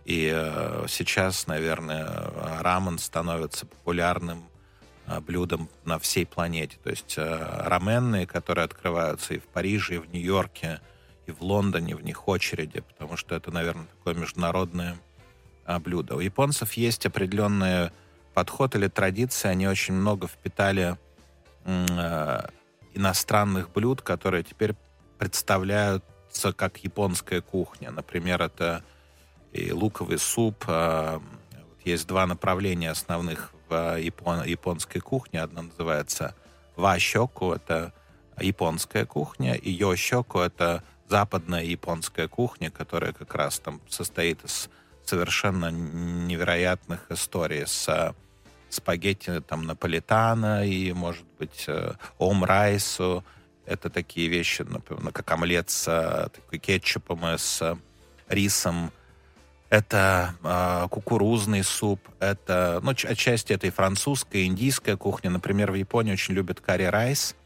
И 0.07 0.33
э, 0.33 0.87
сейчас, 0.89 1.47
наверное, 1.47 2.31
рамен 2.63 2.99
становится 2.99 3.67
популярным 3.67 4.49
э, 5.07 5.21
блюдом 5.21 5.69
на 5.85 5.99
всей 5.99 6.25
планете. 6.25 6.79
То 6.83 6.89
есть 6.89 7.19
э, 7.19 7.63
раменные, 7.67 8.27
которые 8.27 8.65
открываются 8.65 9.35
и 9.35 9.39
в 9.39 9.45
Париже, 9.45 9.97
и 9.97 9.99
в 9.99 10.11
Нью-Йорке, 10.11 10.81
и 11.27 11.31
в 11.31 11.43
Лондоне, 11.43 11.95
в 11.95 12.03
них 12.03 12.27
очереди, 12.27 12.81
потому 12.81 13.19
что 13.19 13.35
это, 13.35 13.51
наверное, 13.51 13.85
такое 13.85 14.15
международное 14.15 14.97
а, 15.71 15.79
блюдо. 15.79 16.17
У 16.17 16.21
японцев 16.21 16.73
есть 16.73 17.07
определенный 17.07 17.91
подход 18.35 18.75
или 18.75 18.89
традиции, 18.89 19.49
они 19.49 19.69
очень 19.69 19.95
много 19.95 20.27
впитали 20.27 20.99
э, 21.65 22.49
иностранных 22.95 23.71
блюд, 23.71 24.03
которые 24.03 24.43
теперь 24.43 24.75
представляются 25.19 26.53
как 26.53 26.79
японская 26.79 27.41
кухня. 27.41 27.93
Например, 27.93 28.43
это 28.43 28.83
и 29.53 29.71
луковый 29.71 30.19
суп. 30.19 30.65
а, 30.67 31.23
Есть 31.85 32.09
два 32.09 32.27
направления 32.27 32.91
основных 32.91 33.53
в 33.69 34.01
япон- 34.01 34.47
японской 34.49 34.99
кухне. 34.99 35.41
Одна 35.41 35.63
называется 35.63 36.35
ващоку, 36.75 37.53
это 37.53 37.93
японская 38.41 39.07
кухня, 39.07 39.55
и 39.55 39.71
йощоку, 39.71 40.41
это 40.41 40.83
западная 41.09 41.63
японская 41.63 42.27
кухня, 42.27 42.71
которая 42.73 43.13
как 43.13 43.35
раз 43.37 43.61
там 43.61 43.81
состоит 43.89 44.45
из 44.45 44.69
совершенно 45.05 45.71
невероятных 45.71 47.07
историй 47.11 47.67
с 47.67 47.89
э, 47.89 48.13
спагетти 48.69 49.41
там 49.41 49.67
наполитана 49.67 50.67
и, 50.67 50.93
может 50.93 51.27
быть, 51.39 51.65
э, 51.67 51.95
омрайсу. 52.19 53.25
Это 53.67 53.91
такие 53.91 54.29
вещи, 54.29 54.63
например, 54.63 55.13
как 55.13 55.31
омлет 55.31 55.71
с 55.71 55.89
э, 55.89 56.29
такой 56.31 56.59
кетчупом 56.59 57.27
и 57.27 57.39
с 57.39 57.77
рисом. 58.29 58.93
Это 59.69 60.35
э, 60.43 60.89
кукурузный 60.91 61.63
суп, 61.63 62.01
это, 62.19 62.81
ну, 62.83 62.91
отчасти 62.91 63.53
это 63.53 63.69
и 63.69 63.71
французская, 63.71 64.41
и 64.41 64.47
индийская 64.47 64.97
кухня. 64.97 65.31
Например, 65.31 65.71
в 65.71 65.77
Японии 65.77 66.13
очень 66.13 66.35
любят 66.35 66.61
карри-райс, 66.61 67.37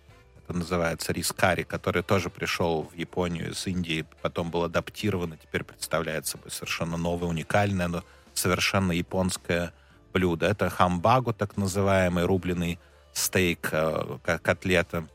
это 0.45 0.59
называется 0.59 1.13
рис-карри, 1.13 1.63
который 1.63 2.03
тоже 2.03 2.29
пришел 2.29 2.83
в 2.83 2.95
Японию 2.95 3.53
из 3.53 3.67
Индии, 3.67 4.05
потом 4.21 4.51
был 4.51 4.65
адаптирован 4.65 5.33
и 5.35 5.39
теперь 5.39 5.65
представляет 5.65 6.27
собой 6.27 6.51
совершенно 6.51 6.97
новое, 6.97 7.29
уникальное, 7.31 7.89
но 7.89 8.05
совершенно 8.35 8.93
японское 8.93 9.73
блюдо. 10.13 10.47
Это 10.47 10.69
хамбагу, 10.69 11.33
так 11.33 11.57
называемый 11.57 12.25
рубленый 12.25 12.79
стейк, 13.15 13.71
э, 13.73 14.19
ко- 14.23 14.39
котлета, 14.39 15.07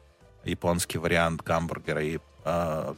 японский 0.43 0.97
вариант 0.97 1.43
гамбургера, 1.43 2.03
и, 2.03 2.17
э, 2.45 2.95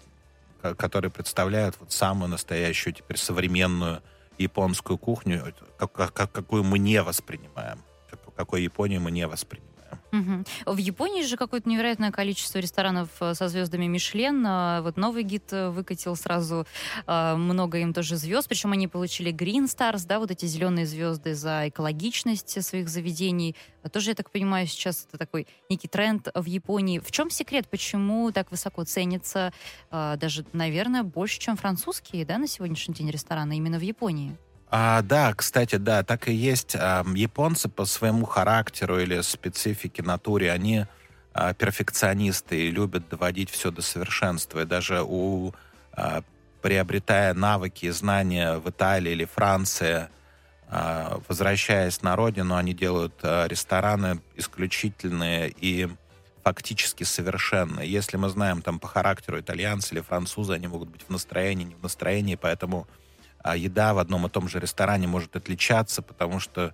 ко- 0.62 0.76
который 0.76 1.10
представляет 1.10 1.76
вот 1.80 1.92
самую 1.92 2.30
настоящую 2.30 2.94
теперь 2.94 3.18
современную 3.18 4.02
японскую 4.38 4.98
кухню, 4.98 5.54
как, 5.78 6.14
как, 6.14 6.32
какую 6.32 6.64
мы 6.64 6.80
не 6.80 7.02
воспринимаем, 7.04 7.84
как, 8.10 8.20
какой 8.36 8.64
Японию 8.64 9.02
мы 9.02 9.12
не 9.12 9.28
воспринимаем. 9.28 9.71
Угу. 10.12 10.74
В 10.74 10.78
Японии 10.78 11.24
же 11.24 11.38
какое-то 11.38 11.70
невероятное 11.70 12.12
количество 12.12 12.60
ресторанов 12.60 13.10
э, 13.22 13.34
со 13.34 13.48
звездами 13.48 13.86
Мишлен. 13.86 14.44
А, 14.46 14.82
вот 14.82 14.98
новый 14.98 15.24
гид 15.24 15.54
э, 15.54 15.70
выкатил 15.70 16.18
сразу 16.18 16.68
а, 17.08 17.38
много 17.38 17.78
им 17.78 17.94
тоже 17.94 18.18
звезд, 18.18 18.50
причем 18.50 18.74
они 18.74 18.88
получили 18.88 19.32
Green 19.32 19.66
Stars, 19.66 20.06
да, 20.06 20.20
вот 20.20 20.30
эти 20.30 20.46
зеленые 20.46 20.86
звезды 20.86 21.34
за 21.34 21.70
экологичность 21.70 22.62
своих 22.64 22.90
заведений. 22.90 23.56
А 23.84 23.90
тоже, 23.90 24.12
я 24.12 24.16
так 24.16 24.30
понимаю, 24.32 24.68
сейчас 24.68 25.06
это 25.08 25.18
такой 25.18 25.48
некий 25.70 25.88
тренд 25.88 26.28
в 26.34 26.46
Японии. 26.46 27.00
В 27.00 27.12
чем 27.12 27.30
секрет, 27.30 27.70
почему 27.70 28.32
так 28.32 28.52
высоко 28.52 28.84
ценится 28.84 29.54
даже, 29.90 30.46
наверное, 30.54 31.04
больше, 31.04 31.40
чем 31.40 31.58
французские, 31.58 32.26
да, 32.26 32.38
на 32.38 32.48
сегодняшний 32.48 32.94
день 32.94 33.10
рестораны 33.10 33.58
именно 33.58 33.80
в 33.80 33.82
Японии? 33.82 34.38
А, 34.74 35.02
да, 35.02 35.34
кстати, 35.34 35.76
да, 35.76 36.02
так 36.02 36.30
и 36.30 36.34
есть. 36.34 36.76
Японцы 36.76 37.68
по 37.68 37.84
своему 37.84 38.26
характеру 38.26 39.00
или 39.00 39.20
специфике 39.20 40.02
натуре, 40.02 40.50
они 40.50 40.86
а, 41.34 41.54
перфекционисты 41.54 42.68
и 42.68 42.72
любят 42.72 43.10
доводить 43.10 43.50
все 43.50 43.70
до 43.70 43.82
совершенства. 43.82 44.62
И 44.62 44.66
даже 44.66 45.04
у, 45.04 45.54
а, 45.92 46.24
приобретая 46.62 47.34
навыки 47.34 47.88
и 47.88 47.90
знания 47.90 48.60
в 48.60 48.70
Италии 48.70 49.12
или 49.12 49.26
Франции, 49.26 50.08
а, 50.70 51.20
возвращаясь 51.28 52.02
на 52.02 52.16
родину, 52.16 52.56
они 52.56 52.74
делают 52.74 53.16
рестораны 53.24 54.22
исключительные 54.38 55.50
и 55.50 55.90
фактически 56.46 57.04
совершенные. 57.04 57.92
Если 57.92 58.16
мы 58.16 58.30
знаем 58.30 58.62
там 58.62 58.80
по 58.80 58.88
характеру 58.88 59.38
итальянцы 59.38 59.94
или 59.94 60.02
французы, 60.02 60.54
они 60.54 60.68
могут 60.68 60.88
быть 60.88 61.04
в 61.06 61.10
настроении, 61.10 61.66
не 61.66 61.76
в 61.76 61.84
настроении, 61.84 62.36
поэтому 62.36 62.88
еда 63.56 63.94
в 63.94 63.98
одном 63.98 64.26
и 64.26 64.30
том 64.30 64.48
же 64.48 64.60
ресторане 64.60 65.08
может 65.08 65.36
отличаться, 65.36 66.02
потому 66.02 66.40
что 66.40 66.74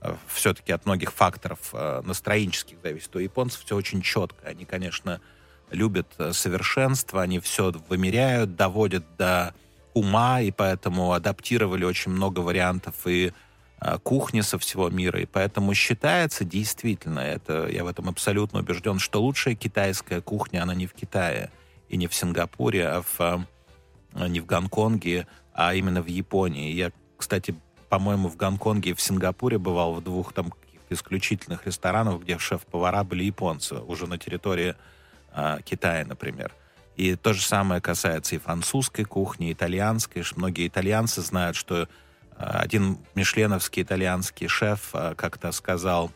э, 0.00 0.14
все-таки 0.26 0.72
от 0.72 0.86
многих 0.86 1.12
факторов 1.12 1.70
э, 1.72 2.02
настроенческих 2.04 2.78
зависит. 2.82 3.14
У 3.14 3.18
японцев 3.18 3.64
все 3.64 3.76
очень 3.76 4.02
четко. 4.02 4.46
Они, 4.46 4.64
конечно, 4.64 5.20
любят 5.70 6.08
э, 6.18 6.32
совершенство, 6.32 7.22
они 7.22 7.40
все 7.40 7.72
вымеряют, 7.88 8.56
доводят 8.56 9.04
до 9.16 9.54
ума, 9.94 10.40
и 10.40 10.50
поэтому 10.50 11.12
адаптировали 11.12 11.84
очень 11.84 12.12
много 12.12 12.40
вариантов 12.40 12.94
и 13.06 13.32
кухни 14.02 14.40
со 14.40 14.58
всего 14.58 14.90
мира, 14.90 15.20
и 15.20 15.24
поэтому 15.24 15.72
считается 15.72 16.44
действительно, 16.44 17.20
это, 17.20 17.68
я 17.68 17.84
в 17.84 17.86
этом 17.86 18.08
абсолютно 18.08 18.58
убежден, 18.58 18.98
что 18.98 19.22
лучшая 19.22 19.54
китайская 19.54 20.20
кухня, 20.20 20.64
она 20.64 20.74
не 20.74 20.88
в 20.88 20.94
Китае 20.94 21.52
и 21.88 21.96
не 21.96 22.08
в 22.08 22.14
Сингапуре, 22.14 22.88
а 22.88 23.02
в, 23.02 23.46
не 24.14 24.40
в 24.40 24.46
Гонконге, 24.46 25.28
а 25.58 25.74
именно 25.74 26.00
в 26.00 26.06
Японии. 26.06 26.70
Я, 26.70 26.92
кстати, 27.16 27.52
по-моему, 27.88 28.28
в 28.28 28.36
Гонконге 28.36 28.90
и 28.90 28.94
в 28.94 29.00
Сингапуре 29.00 29.58
бывал 29.58 29.94
в 29.94 30.04
двух 30.04 30.32
там 30.32 30.54
исключительных 30.88 31.66
ресторанах, 31.66 32.20
где 32.20 32.38
шеф-повара 32.38 33.02
были 33.02 33.24
японцы, 33.24 33.74
уже 33.80 34.06
на 34.06 34.18
территории 34.18 34.76
э, 35.34 35.58
Китая, 35.64 36.06
например. 36.06 36.54
И 36.94 37.16
то 37.16 37.32
же 37.32 37.42
самое 37.42 37.80
касается 37.80 38.36
и 38.36 38.38
французской 38.38 39.02
кухни, 39.02 39.48
и 39.48 39.52
итальянской. 39.52 40.22
Многие 40.36 40.68
итальянцы 40.68 41.22
знают, 41.22 41.56
что 41.56 41.82
э, 41.82 41.86
один 42.36 42.98
мишленовский 43.16 43.82
итальянский 43.82 44.46
шеф 44.46 44.90
э, 44.92 45.16
как-то 45.16 45.50
сказал 45.50 46.12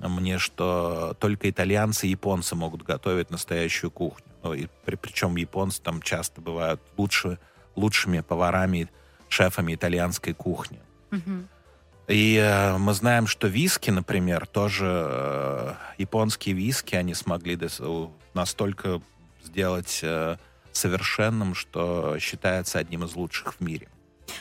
мне, 0.00 0.36
что 0.36 1.16
только 1.18 1.48
итальянцы 1.48 2.08
и 2.08 2.10
японцы 2.10 2.56
могут 2.56 2.82
готовить 2.82 3.30
настоящую 3.30 3.90
кухню. 3.90 4.26
Ну, 4.42 4.52
и 4.52 4.66
при, 4.84 4.96
причем 4.96 5.36
японцы 5.36 5.80
там 5.80 6.02
часто 6.02 6.42
бывают 6.42 6.82
лучше 6.98 7.38
лучшими 7.76 8.20
поварами, 8.20 8.88
шефами 9.28 9.74
итальянской 9.74 10.34
кухни. 10.34 10.80
Mm-hmm. 11.10 11.44
И 12.08 12.36
э, 12.36 12.76
мы 12.78 12.94
знаем, 12.94 13.26
что 13.26 13.48
виски, 13.48 13.90
например, 13.90 14.46
тоже 14.46 14.86
э, 14.86 15.74
японские 15.98 16.54
виски, 16.54 16.94
они 16.94 17.14
смогли 17.14 17.58
настолько 18.34 19.00
сделать 19.44 20.00
э, 20.02 20.36
совершенным, 20.72 21.54
что 21.54 22.18
считается 22.18 22.78
одним 22.78 23.04
из 23.04 23.14
лучших 23.14 23.54
в 23.54 23.60
мире. 23.60 23.88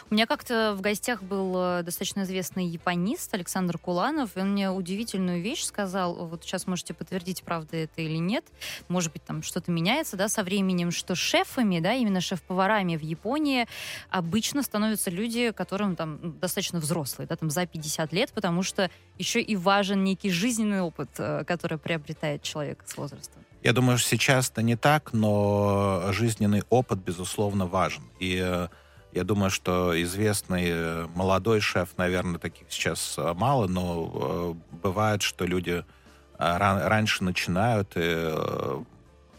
У 0.09 0.13
меня 0.13 0.25
как-то 0.25 0.75
в 0.77 0.81
гостях 0.81 1.23
был 1.23 1.53
э, 1.55 1.83
достаточно 1.83 2.23
известный 2.23 2.65
японист 2.65 3.33
Александр 3.33 3.77
Куланов, 3.77 4.35
и 4.35 4.39
он 4.39 4.51
мне 4.51 4.69
удивительную 4.71 5.41
вещь 5.41 5.63
сказал, 5.63 6.13
вот 6.25 6.43
сейчас 6.43 6.67
можете 6.67 6.93
подтвердить, 6.93 7.43
правда 7.43 7.77
это 7.77 8.01
или 8.01 8.17
нет, 8.17 8.45
может 8.87 9.11
быть, 9.13 9.23
там 9.23 9.43
что-то 9.43 9.71
меняется, 9.71 10.17
да, 10.17 10.27
со 10.29 10.43
временем, 10.43 10.91
что 10.91 11.15
шефами, 11.15 11.79
да, 11.79 11.93
именно 11.93 12.21
шеф-поварами 12.21 12.95
в 12.95 13.01
Японии 13.01 13.67
обычно 14.09 14.63
становятся 14.63 15.09
люди, 15.09 15.51
которым 15.51 15.95
там 15.95 16.39
достаточно 16.39 16.79
взрослые, 16.79 17.27
да, 17.27 17.35
там 17.35 17.49
за 17.49 17.65
50 17.65 18.13
лет, 18.13 18.31
потому 18.33 18.63
что 18.63 18.89
еще 19.17 19.41
и 19.41 19.55
важен 19.55 20.03
некий 20.03 20.31
жизненный 20.31 20.81
опыт, 20.81 21.09
э, 21.17 21.43
который 21.45 21.77
приобретает 21.77 22.43
человек 22.43 22.83
с 22.85 22.97
возрастом. 22.97 23.41
Я 23.63 23.73
думаю, 23.73 23.97
что 23.99 24.09
сейчас 24.09 24.49
это 24.49 24.63
не 24.63 24.75
так, 24.75 25.13
но 25.13 26.11
жизненный 26.11 26.63
опыт, 26.69 26.99
безусловно, 26.99 27.67
важен. 27.67 28.03
И 28.19 28.39
э, 28.43 28.69
я 29.13 29.23
думаю, 29.23 29.49
что 29.51 30.01
известный 30.01 30.69
э, 30.69 31.07
молодой 31.15 31.59
шеф, 31.59 31.89
наверное, 31.97 32.39
таких 32.39 32.67
сейчас 32.69 33.15
э, 33.17 33.33
мало, 33.33 33.67
но 33.67 34.55
э, 34.71 34.75
бывает, 34.77 35.21
что 35.21 35.45
люди 35.45 35.83
ран, 36.37 36.81
раньше 36.87 37.23
начинают, 37.23 37.91
и 37.95 38.33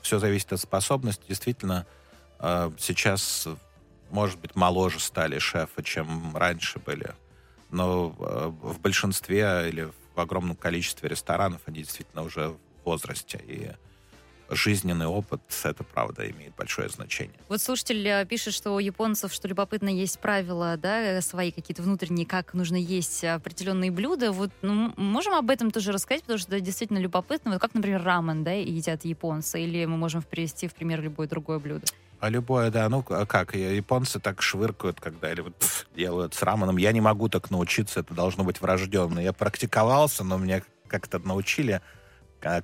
все 0.03 0.19
зависит 0.19 0.53
от 0.53 0.61
способности. 0.61 1.25
Действительно, 1.29 1.85
сейчас, 2.79 3.49
может 4.11 4.39
быть, 4.39 4.55
моложе 4.55 5.01
стали 5.01 5.41
шефы, 5.41 5.83
чем 5.83 6.37
раньше 6.37 6.79
были. 6.79 7.15
Но 7.73 8.11
в 8.11 8.79
большинстве 8.79 9.69
или 9.69 9.91
в 10.15 10.21
огромном 10.21 10.55
количестве 10.55 11.09
ресторанов 11.09 11.63
они 11.67 11.79
действительно 11.79 12.23
уже 12.23 12.51
в 12.51 12.59
возрасте. 12.85 13.41
И 13.49 13.73
жизненный 14.55 15.07
опыт, 15.07 15.41
это 15.65 15.85
правда 15.85 16.31
имеет 16.31 16.55
большое 16.57 16.88
значение. 16.88 17.37
Вот 17.49 17.61
слушатель 17.61 18.07
э, 18.07 18.25
пишет, 18.27 18.55
что 18.55 18.73
у 18.73 18.79
японцев, 18.79 19.33
что 19.33 19.49
любопытно, 19.49 19.88
есть 19.88 20.19
правила, 20.19 20.77
да, 20.77 21.21
свои 21.21 21.51
какие-то 21.51 21.83
внутренние, 21.83 22.27
как 22.27 22.55
нужно 22.55 22.77
есть 22.77 23.25
определенные 23.25 23.91
блюда. 23.91 24.33
Вот 24.33 24.51
ну, 24.62 24.93
можем 24.97 25.35
об 25.35 25.51
этом 25.51 25.71
тоже 25.71 25.93
рассказать, 25.93 26.23
потому 26.23 26.38
что 26.38 26.57
это 26.57 26.65
действительно 26.65 26.99
любопытно. 26.99 27.53
Вот 27.53 27.61
как, 27.61 27.75
например, 27.75 28.03
рамен, 28.03 28.45
да, 28.45 28.53
едят 28.53 29.05
японцы, 29.05 29.62
или 29.62 29.85
мы 29.85 29.97
можем 29.97 30.23
привести 30.23 30.69
в 30.69 30.75
пример 30.75 31.01
любое 31.01 31.27
другое 31.29 31.59
блюдо. 31.59 31.87
А 32.21 32.29
любое, 32.29 32.71
да, 32.71 32.88
ну 32.88 33.05
а 33.09 33.27
как, 33.27 33.57
японцы 33.57 34.21
так 34.21 34.43
швыркают, 34.43 35.01
когда 35.01 35.33
или 35.33 35.41
вот 35.41 35.57
пф, 35.57 35.87
делают 35.97 36.35
с 36.35 36.43
раменом. 36.43 36.77
Я 36.77 36.93
не 36.93 37.01
могу 37.01 37.29
так 37.29 37.51
научиться, 37.51 38.01
это 38.01 38.15
должно 38.15 38.45
быть 38.45 38.61
врожденно. 38.61 39.19
Я 39.19 39.33
практиковался, 39.33 40.23
но 40.23 40.38
меня 40.38 40.62
как-то 40.87 41.19
научили 41.19 41.75
Э, 41.75 42.02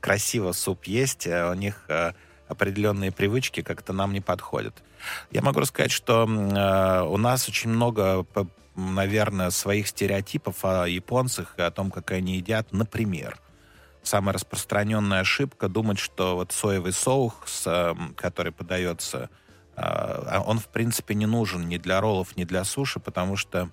красиво 0.01 0.53
суп 0.53 0.85
есть, 0.85 1.27
э, 1.27 1.51
у 1.51 1.55
них 1.55 1.85
э, 1.89 2.13
определенные 2.49 3.13
привычки 3.13 3.63
как-то 3.63 3.93
нам 3.93 4.13
не 4.13 4.21
подходят. 4.21 4.83
Я 5.31 5.43
могу 5.43 5.61
рассказать, 5.61 5.93
что 5.93 6.25
у 6.25 7.17
нас 7.17 7.49
очень 7.49 7.71
много, 7.71 8.27
наверное, 8.75 9.51
своих 9.51 9.87
стереотипов 9.87 10.65
о 10.65 10.87
японцах 10.87 11.55
и 11.57 11.63
о 11.63 11.71
том, 11.71 11.91
как 11.91 12.11
они 12.11 12.37
едят. 12.37 12.73
Например, 12.73 13.39
самая 14.03 14.35
распространенная 14.35 15.21
ошибка 15.21 15.69
думать, 15.69 15.99
что 15.99 16.35
вот 16.35 16.53
соевый 16.53 16.93
соус, 16.93 17.69
который 18.17 18.51
подается, 18.51 19.31
он, 19.77 20.59
в 20.59 20.67
принципе, 20.67 21.15
не 21.15 21.27
нужен 21.27 21.69
ни 21.69 21.77
для 21.77 22.01
роллов, 22.01 22.37
ни 22.37 22.43
для 22.43 22.65
суши, 22.65 22.99
потому 22.99 23.37
что 23.37 23.71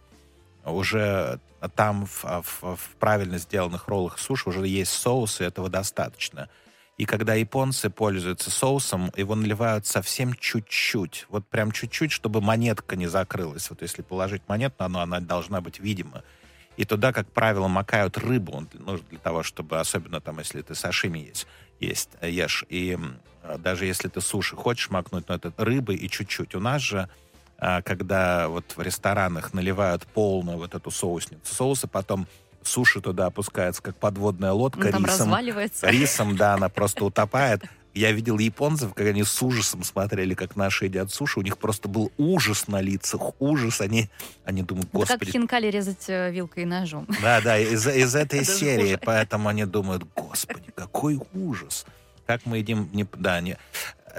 уже 0.65 1.39
там 1.75 2.05
в, 2.05 2.23
в, 2.23 2.75
в 2.75 2.89
правильно 2.99 3.37
сделанных 3.37 3.87
роллах 3.87 4.19
суши 4.19 4.49
уже 4.49 4.67
есть 4.67 4.91
соус, 4.91 5.41
и 5.41 5.43
этого 5.43 5.69
достаточно. 5.69 6.49
И 6.97 7.05
когда 7.05 7.33
японцы 7.33 7.89
пользуются 7.89 8.49
соусом, 8.49 9.11
его 9.17 9.35
наливают 9.35 9.85
совсем 9.85 10.33
чуть-чуть. 10.33 11.25
Вот 11.29 11.45
прям 11.47 11.71
чуть-чуть, 11.71 12.11
чтобы 12.11 12.39
монетка 12.39 12.95
не 12.95 13.07
закрылась. 13.07 13.69
Вот 13.69 13.81
если 13.81 14.01
положить 14.01 14.43
монету, 14.47 14.83
она, 14.83 15.03
она 15.03 15.19
должна 15.19 15.59
быть 15.59 15.79
видима. 15.79 16.23
И 16.77 16.85
туда, 16.85 17.11
как 17.11 17.29
правило, 17.31 17.67
макают 17.67 18.17
рыбу, 18.17 18.67
ну, 18.73 18.97
для 19.09 19.19
того, 19.19 19.43
чтобы, 19.43 19.79
особенно 19.79 20.21
там, 20.21 20.39
если 20.39 20.61
ты 20.61 20.75
сашими 20.75 21.19
есть, 21.19 21.47
есть 21.79 22.11
ешь. 22.21 22.65
И 22.69 22.97
даже 23.59 23.85
если 23.85 24.07
ты 24.07 24.21
суши 24.21 24.55
хочешь 24.55 24.89
макнуть, 24.89 25.27
но 25.27 25.35
это 25.35 25.53
рыбы 25.57 25.95
и 25.95 26.09
чуть-чуть. 26.09 26.55
У 26.55 26.59
нас 26.59 26.81
же 26.81 26.99
а, 26.99 27.09
когда 27.57 28.47
вот 28.49 28.65
в 28.75 28.81
ресторанах 28.81 29.53
наливают 29.53 30.05
полную 30.07 30.57
вот 30.57 30.75
эту 30.75 30.91
соусницу 30.91 31.53
соуса, 31.53 31.87
потом 31.87 32.27
суши 32.63 33.01
туда 33.01 33.27
опускается, 33.27 33.81
как 33.81 33.95
подводная 33.97 34.51
лодка. 34.51 34.87
Он 34.87 34.91
там 34.91 35.05
рисом, 35.05 35.27
разваливается. 35.27 35.87
Рисом, 35.89 36.35
да, 36.35 36.53
она 36.55 36.69
просто 36.69 37.05
утопает. 37.05 37.63
Я 37.93 38.11
видел 38.11 38.37
японцев, 38.39 38.93
как 38.93 39.07
они 39.07 39.23
с 39.23 39.41
ужасом 39.41 39.83
смотрели, 39.83 40.33
как 40.33 40.57
наши 40.57 40.85
едят 40.85 41.13
суши. 41.13 41.39
У 41.39 41.43
них 41.43 41.57
просто 41.57 41.87
был 41.87 42.11
ужас 42.17 42.67
на 42.67 42.81
лицах, 42.81 43.21
ужас. 43.39 43.79
Они, 43.79 44.09
они 44.43 44.63
думают, 44.63 44.89
господи... 44.91 45.15
Это 45.15 45.25
как 45.25 45.33
хинкали 45.33 45.67
резать 45.67 46.09
э, 46.09 46.29
вилкой 46.29 46.63
и 46.63 46.65
ножом. 46.65 47.07
Да, 47.21 47.39
да, 47.39 47.57
из, 47.57 47.87
из 47.87 48.13
этой 48.13 48.43
серии. 48.43 48.99
Поэтому 49.01 49.47
они 49.47 49.63
думают, 49.63 50.03
господи, 50.13 50.73
какой 50.75 51.21
ужас. 51.33 51.85
Как 52.25 52.45
мы 52.45 52.57
едим... 52.57 52.89
Не, 52.91 53.07
да, 53.17 53.39
не, 53.39 53.57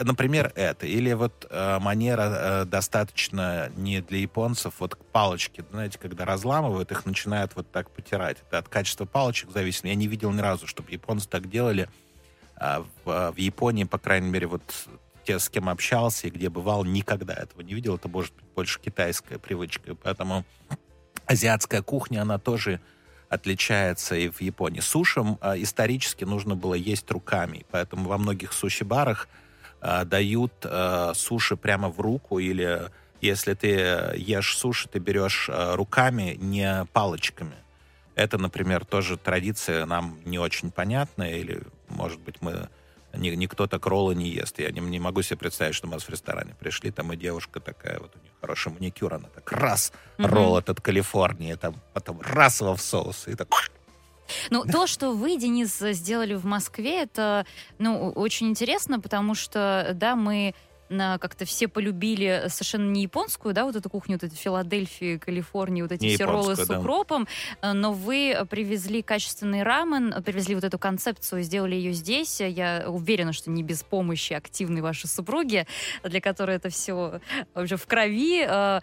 например, 0.04 0.52
это. 0.54 0.87
Или 0.87 1.12
вот 1.12 1.46
э, 1.48 1.78
манера 1.80 2.22
э, 2.22 2.64
достаточно 2.64 3.70
не 3.76 4.00
для 4.00 4.18
японцев, 4.18 4.74
вот 4.78 4.98
палочки, 5.12 5.64
знаете, 5.70 5.98
когда 5.98 6.24
разламывают, 6.24 6.90
их 6.92 7.06
начинают 7.06 7.54
вот 7.54 7.70
так 7.70 7.90
потирать. 7.90 8.38
Это 8.48 8.59
от 8.59 8.68
качества 8.68 9.04
палочек 9.04 9.50
зависит. 9.50 9.85
Я 9.85 9.94
не 9.94 10.06
видел 10.06 10.32
ни 10.32 10.40
разу, 10.40 10.66
чтобы 10.66 10.90
японцы 10.90 11.28
так 11.28 11.48
делали. 11.48 11.88
А 12.56 12.85
в, 13.04 13.32
в 13.32 13.37
Японии, 13.37 13.85
по 13.85 13.98
крайней 13.98 14.30
мере, 14.30 14.46
вот 14.46 14.62
те, 15.24 15.38
с 15.38 15.48
кем 15.48 15.68
общался 15.68 16.28
и 16.28 16.30
где 16.30 16.48
бывал, 16.48 16.85
никогда 16.85 17.35
этого 17.35 17.61
не 17.62 17.74
видел. 17.74 17.96
Это, 17.96 18.09
может 18.09 18.35
быть, 18.35 18.44
больше 18.54 18.80
китайская 18.80 19.38
привычка. 19.38 19.94
Поэтому 19.94 20.44
азиатская 21.26 21.82
кухня, 21.82 22.22
она 22.22 22.38
тоже 22.38 22.80
отличается 23.28 24.14
и 24.14 24.28
в 24.28 24.40
Японии. 24.40 24.80
Суши 24.80 25.22
а, 25.40 25.59
исторически 25.59 26.24
нужно 26.24 26.54
было 26.54 26.74
есть 26.74 27.11
руками, 27.11 27.66
поэтому 27.70 28.09
во 28.09 28.18
многих 28.18 28.52
суши-барах 28.52 29.28
а, 29.87 30.05
дают 30.05 30.53
а, 30.64 31.12
суши 31.14 31.57
прямо 31.57 31.88
в 31.88 32.01
руку 32.01 32.40
или 32.40 32.90
если 33.20 33.55
ты 33.55 33.68
ешь 34.16 34.57
суши, 34.57 34.88
ты 34.88 34.99
берешь 34.99 35.49
а, 35.49 35.77
руками, 35.77 36.37
не 36.40 36.87
палочками. 36.92 37.55
Это, 38.16 38.37
например, 38.37 38.85
тоже 38.85 39.16
традиция 39.16 39.87
нам 39.87 40.18
не 40.25 40.40
очень 40.40 40.72
понятная, 40.72 41.37
или, 41.37 41.62
может 41.88 42.18
быть, 42.20 42.40
мы 42.40 42.68
ни, 43.14 43.31
никто 43.31 43.68
так 43.68 43.87
роллы 43.87 44.16
не 44.16 44.29
ест. 44.29 44.59
Я 44.59 44.72
не, 44.72 44.81
не 44.81 44.99
могу 44.99 45.22
себе 45.22 45.37
представить, 45.37 45.77
что 45.77 45.87
мы 45.87 45.99
в 45.99 46.09
ресторане 46.09 46.57
пришли, 46.59 46.90
там 46.90 47.12
и 47.12 47.16
девушка 47.16 47.61
такая, 47.61 48.01
вот 48.01 48.16
у 48.16 48.18
нее 48.18 48.33
хороший 48.40 48.72
маникюр, 48.72 49.14
она 49.14 49.29
так 49.29 49.53
раз, 49.53 49.92
mm-hmm. 50.18 50.27
ролл 50.27 50.59
этот 50.59 50.81
Калифорнии, 50.81 51.55
там 51.55 51.81
потом 51.92 52.20
раз 52.22 52.61
его 52.61 52.75
в 52.75 52.81
соус, 52.81 53.29
и 53.29 53.37
так 53.37 53.55
ну, 54.50 54.64
то, 54.64 54.86
что 54.86 55.12
вы, 55.12 55.36
Денис, 55.36 55.78
сделали 55.78 56.34
в 56.34 56.44
Москве, 56.44 57.02
это, 57.02 57.46
ну, 57.78 58.10
очень 58.10 58.48
интересно, 58.48 59.00
потому 59.00 59.34
что, 59.34 59.90
да, 59.94 60.16
мы 60.16 60.54
как-то 60.88 61.44
все 61.44 61.68
полюбили 61.68 62.44
совершенно 62.49 62.90
не 62.90 63.03
японскую, 63.03 63.55
да, 63.55 63.64
вот 63.64 63.77
эту 63.77 63.90
кухню, 63.90 64.14
вот 64.14 64.25
эту 64.25 64.37
Филадельфию, 64.37 65.20
Калифорнию, 65.20 65.85
вот 65.85 65.92
эти 65.92 66.05
не 66.05 66.14
все 66.14 66.25
роллы 66.25 66.57
с 66.57 66.68
укропом, 66.68 67.27
да. 67.61 67.70
Э, 67.70 67.72
но 67.72 67.92
вы 67.92 68.37
привезли 68.49 69.03
качественный 69.03 69.62
рамен, 69.62 70.14
привезли 70.22 70.55
вот 70.55 70.64
эту 70.64 70.79
концепцию, 70.79 71.42
сделали 71.42 71.75
ее 71.75 71.92
здесь. 71.92 72.40
Я 72.40 72.85
уверена, 72.88 73.33
что 73.33 73.51
не 73.51 73.62
без 73.62 73.83
помощи 73.83 74.33
активной 74.33 74.81
вашей 74.81 75.09
супруги, 75.09 75.66
для 76.03 76.20
которой 76.20 76.57
это 76.57 76.68
все 76.68 77.20
уже 77.55 77.77
в 77.77 77.87
крови. 77.87 78.44
Э, 78.46 78.81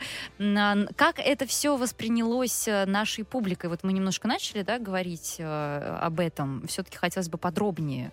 как 0.95 1.19
это 1.19 1.45
все 1.45 1.77
воспринялось 1.77 2.67
э, 2.67 2.85
нашей 2.85 3.23
публикой? 3.23 3.69
Вот 3.69 3.83
мы 3.83 3.93
немножко 3.93 4.27
начали, 4.27 4.61
да, 4.61 4.79
говорить 4.79 5.39
об 5.39 6.19
этом. 6.19 6.67
Все-таки 6.67 6.97
хотелось 6.97 7.29
бы 7.29 7.37
подробнее. 7.37 8.11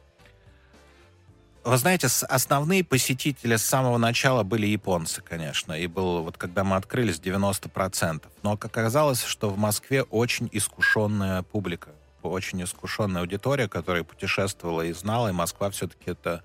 Вы 1.63 1.77
знаете, 1.77 2.09
основные 2.29 2.83
посетители 2.83 3.57
с 3.57 3.63
самого 3.63 3.99
начала 3.99 4.43
были 4.45 4.67
японцы, 4.67 5.21
конечно. 5.21 5.75
И 5.75 5.87
было, 5.87 6.23
вот 6.23 6.39
когда 6.39 6.65
мы 6.65 6.77
открылись, 6.77 7.21
90%. 7.21 8.23
Но 8.43 8.57
как 8.57 8.71
оказалось, 8.71 9.23
что 9.23 9.51
в 9.51 9.59
Москве 9.59 10.03
очень 10.05 10.49
искушенная 10.53 11.43
публика, 11.43 11.91
очень 12.23 12.63
искушенная 12.63 13.21
аудитория, 13.21 13.69
которая 13.69 14.05
путешествовала 14.05 14.83
и 14.83 14.93
знала, 14.93 15.29
и 15.29 15.33
Москва 15.33 15.69
все-таки 15.69 16.11
это 16.11 16.43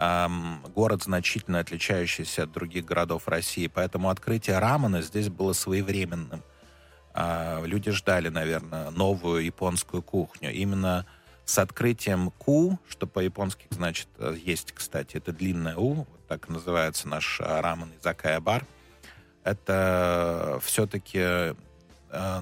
эм, 0.00 0.60
город, 0.74 1.04
значительно 1.04 1.60
отличающийся 1.60 2.42
от 2.42 2.52
других 2.52 2.84
городов 2.84 3.28
России. 3.28 3.68
Поэтому 3.68 4.10
открытие 4.10 4.58
рамена 4.58 5.02
здесь 5.02 5.28
было 5.28 5.52
своевременным. 5.52 6.42
Э, 7.14 7.62
люди 7.64 7.92
ждали, 7.92 8.28
наверное, 8.28 8.90
новую 8.90 9.44
японскую 9.44 10.02
кухню. 10.02 10.52
Именно 10.52 11.06
с 11.48 11.56
открытием 11.56 12.30
Ку, 12.32 12.78
что 12.90 13.06
по-японски 13.06 13.68
значит 13.70 14.08
э, 14.18 14.36
есть, 14.44 14.72
кстати, 14.72 15.16
это 15.16 15.32
длинное 15.32 15.76
У, 15.76 15.94
вот 15.94 16.26
так 16.28 16.50
называется 16.50 17.08
наш 17.08 17.40
э, 17.40 17.60
рамен 17.60 17.90
изакая 17.98 18.38
бар. 18.38 18.66
Это 19.44 20.60
все-таки 20.62 21.54
э, 22.10 22.40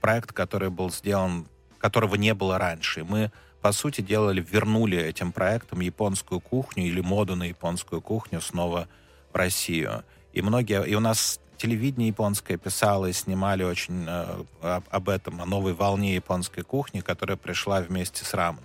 проект, 0.00 0.32
который 0.32 0.68
был 0.68 0.90
сделан, 0.90 1.46
которого 1.78 2.16
не 2.16 2.34
было 2.34 2.58
раньше. 2.58 3.04
Мы, 3.04 3.30
по 3.60 3.70
сути, 3.70 4.00
делали, 4.00 4.44
вернули 4.50 4.98
этим 4.98 5.30
проектом 5.30 5.78
японскую 5.78 6.40
кухню 6.40 6.84
или 6.84 7.00
моду 7.00 7.36
на 7.36 7.44
японскую 7.44 8.02
кухню 8.02 8.40
снова 8.40 8.88
в 9.32 9.36
Россию. 9.36 10.02
И 10.32 10.42
многие, 10.42 10.84
и 10.88 10.96
у 10.96 11.00
нас 11.00 11.38
телевидение 11.62 12.08
японское 12.08 12.56
писало 12.56 13.06
и 13.06 13.12
снимали 13.12 13.62
очень 13.62 14.04
э, 14.08 14.44
об 14.90 15.08
этом, 15.08 15.40
о 15.40 15.46
новой 15.46 15.74
волне 15.74 16.16
японской 16.16 16.62
кухни, 16.62 17.00
которая 17.00 17.36
пришла 17.36 17.80
вместе 17.80 18.24
с 18.24 18.34
раменом. 18.34 18.64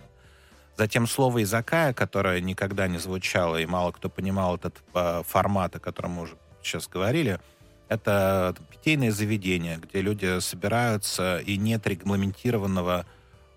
Затем 0.77 1.05
слово 1.05 1.43
«изакая», 1.43 1.93
которое 1.93 2.41
никогда 2.41 2.88
не 2.88 2.97
звучало, 2.97 3.57
и 3.57 3.67
мало 3.67 3.91
кто 3.91 4.10
понимал 4.10 4.55
этот 4.55 4.81
э, 4.95 5.21
формат, 5.27 5.75
о 5.75 5.79
котором 5.79 6.12
мы 6.12 6.23
уже 6.23 6.38
сейчас 6.63 6.88
говорили, 6.88 7.39
это 7.88 8.55
питейное 8.71 9.12
заведение, 9.12 9.77
где 9.77 10.01
люди 10.01 10.39
собираются, 10.39 11.38
и 11.38 11.55
нет 11.55 11.86
регламентированного 11.86 13.05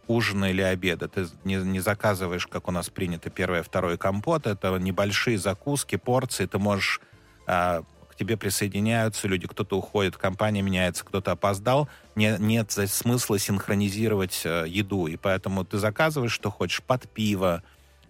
ужина 0.07 0.51
или 0.51 0.61
обеда. 0.61 1.09
Ты 1.09 1.27
не, 1.45 1.55
не 1.55 1.81
заказываешь, 1.81 2.47
как 2.47 2.69
у 2.69 2.73
нас 2.73 2.91
принято, 2.91 3.31
первое, 3.31 3.63
второе 3.63 3.97
компот. 3.97 4.47
Это 4.47 4.77
небольшие 4.79 5.39
закуски, 5.39 5.97
порции. 5.97 6.45
Ты 6.45 6.59
можешь 6.59 7.01
э, 7.47 7.83
тебе 8.21 8.37
присоединяются 8.37 9.29
люди, 9.29 9.47
кто-то 9.47 9.79
уходит, 9.79 10.19
компания 10.19 10.61
меняется, 10.61 11.07
кто-то 11.07 11.33
опоздал, 11.33 11.89
не, 12.17 12.37
нет 12.39 12.71
смысла 12.71 13.39
синхронизировать 13.39 14.43
э, 14.45 14.67
еду, 14.69 15.07
и 15.07 15.17
поэтому 15.17 15.65
ты 15.65 15.79
заказываешь, 15.79 16.33
что 16.33 16.51
хочешь, 16.51 16.83
под 16.83 17.09
пиво, 17.09 17.63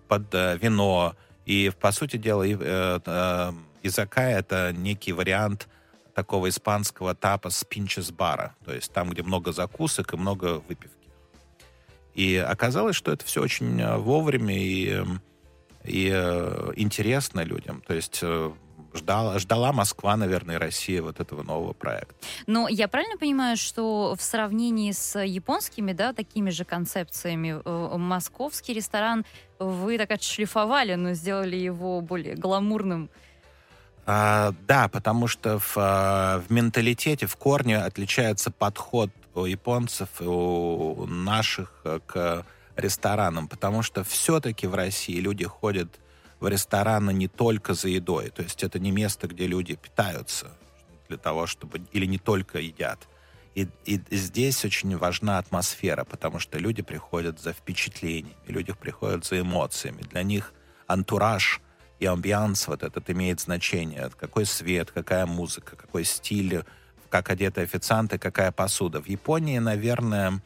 под 0.08 0.34
э, 0.34 0.58
вино, 0.60 1.14
и, 1.46 1.70
по 1.80 1.92
сути 1.92 2.16
дела, 2.16 2.42
и, 2.42 2.56
э, 2.58 3.00
э, 3.06 3.52
изакая— 3.84 4.38
это 4.40 4.72
некий 4.76 5.12
вариант 5.12 5.68
такого 6.12 6.48
испанского 6.48 7.14
тапа 7.14 7.50
с 7.50 7.62
пинчес 7.62 8.10
бара, 8.10 8.56
то 8.64 8.74
есть 8.74 8.92
там, 8.92 9.10
где 9.10 9.22
много 9.22 9.52
закусок 9.52 10.12
и 10.12 10.16
много 10.16 10.60
выпивки. 10.66 11.08
И 12.14 12.34
оказалось, 12.34 12.96
что 12.96 13.12
это 13.12 13.24
все 13.24 13.42
очень 13.42 13.80
э, 13.80 13.96
вовремя 13.96 14.58
и, 14.58 15.04
и 15.84 16.10
э, 16.12 16.72
интересно 16.74 17.44
людям. 17.44 17.80
То 17.86 17.94
есть 17.94 18.18
э, 18.22 18.50
ждала, 18.94 19.38
ждала 19.38 19.72
Москва, 19.72 20.16
наверное, 20.16 20.56
и 20.56 20.58
Россия 20.58 21.02
вот 21.02 21.20
этого 21.20 21.42
нового 21.42 21.72
проекта. 21.72 22.14
Но 22.46 22.68
я 22.68 22.88
правильно 22.88 23.16
понимаю, 23.16 23.56
что 23.56 24.14
в 24.18 24.22
сравнении 24.22 24.92
с 24.92 25.18
японскими, 25.18 25.92
да, 25.92 26.12
такими 26.12 26.50
же 26.50 26.64
концепциями, 26.64 27.60
э, 27.64 27.96
московский 27.96 28.74
ресторан 28.74 29.24
вы 29.58 29.98
так 29.98 30.10
отшлифовали, 30.10 30.94
но 30.94 31.12
сделали 31.12 31.56
его 31.56 32.00
более 32.00 32.34
гламурным? 32.34 33.10
А, 34.06 34.52
да, 34.66 34.88
потому 34.88 35.28
что 35.28 35.58
в, 35.58 35.74
а, 35.76 36.40
в 36.40 36.50
менталитете, 36.50 37.26
в 37.26 37.36
корне 37.36 37.78
отличается 37.78 38.50
подход 38.50 39.10
у 39.34 39.44
японцев 39.44 40.08
и 40.20 40.24
у 40.24 41.06
наших 41.06 41.72
э, 41.84 42.00
к 42.06 42.44
ресторанам, 42.76 43.46
потому 43.46 43.82
что 43.82 44.02
все-таки 44.02 44.66
в 44.66 44.74
России 44.74 45.20
люди 45.20 45.44
ходят 45.44 46.00
в 46.40 46.48
рестораны 46.48 47.12
не 47.12 47.28
только 47.28 47.74
за 47.74 47.88
едой. 47.88 48.30
То 48.30 48.42
есть 48.42 48.62
это 48.62 48.78
не 48.78 48.90
место, 48.90 49.28
где 49.28 49.46
люди 49.46 49.76
питаются 49.76 50.50
для 51.08 51.18
того, 51.18 51.46
чтобы... 51.46 51.82
Или 51.92 52.06
не 52.06 52.18
только 52.18 52.58
едят. 52.58 53.08
И, 53.54 53.68
и 53.84 54.00
здесь 54.10 54.64
очень 54.64 54.96
важна 54.96 55.38
атмосфера, 55.38 56.04
потому 56.04 56.38
что 56.38 56.58
люди 56.58 56.82
приходят 56.82 57.40
за 57.40 57.52
впечатлениями, 57.52 58.36
люди 58.46 58.72
приходят 58.72 59.24
за 59.24 59.40
эмоциями. 59.40 60.02
Для 60.02 60.22
них 60.22 60.54
антураж 60.86 61.60
и 61.98 62.06
амбианс 62.06 62.68
вот 62.68 62.82
этот 62.82 63.10
имеет 63.10 63.40
значение. 63.40 64.10
Какой 64.18 64.46
свет, 64.46 64.90
какая 64.92 65.26
музыка, 65.26 65.76
какой 65.76 66.04
стиль, 66.04 66.64
как 67.10 67.28
одеты 67.28 67.62
официанты, 67.62 68.18
какая 68.18 68.52
посуда. 68.52 69.02
В 69.02 69.08
Японии, 69.08 69.58
наверное, 69.58 70.40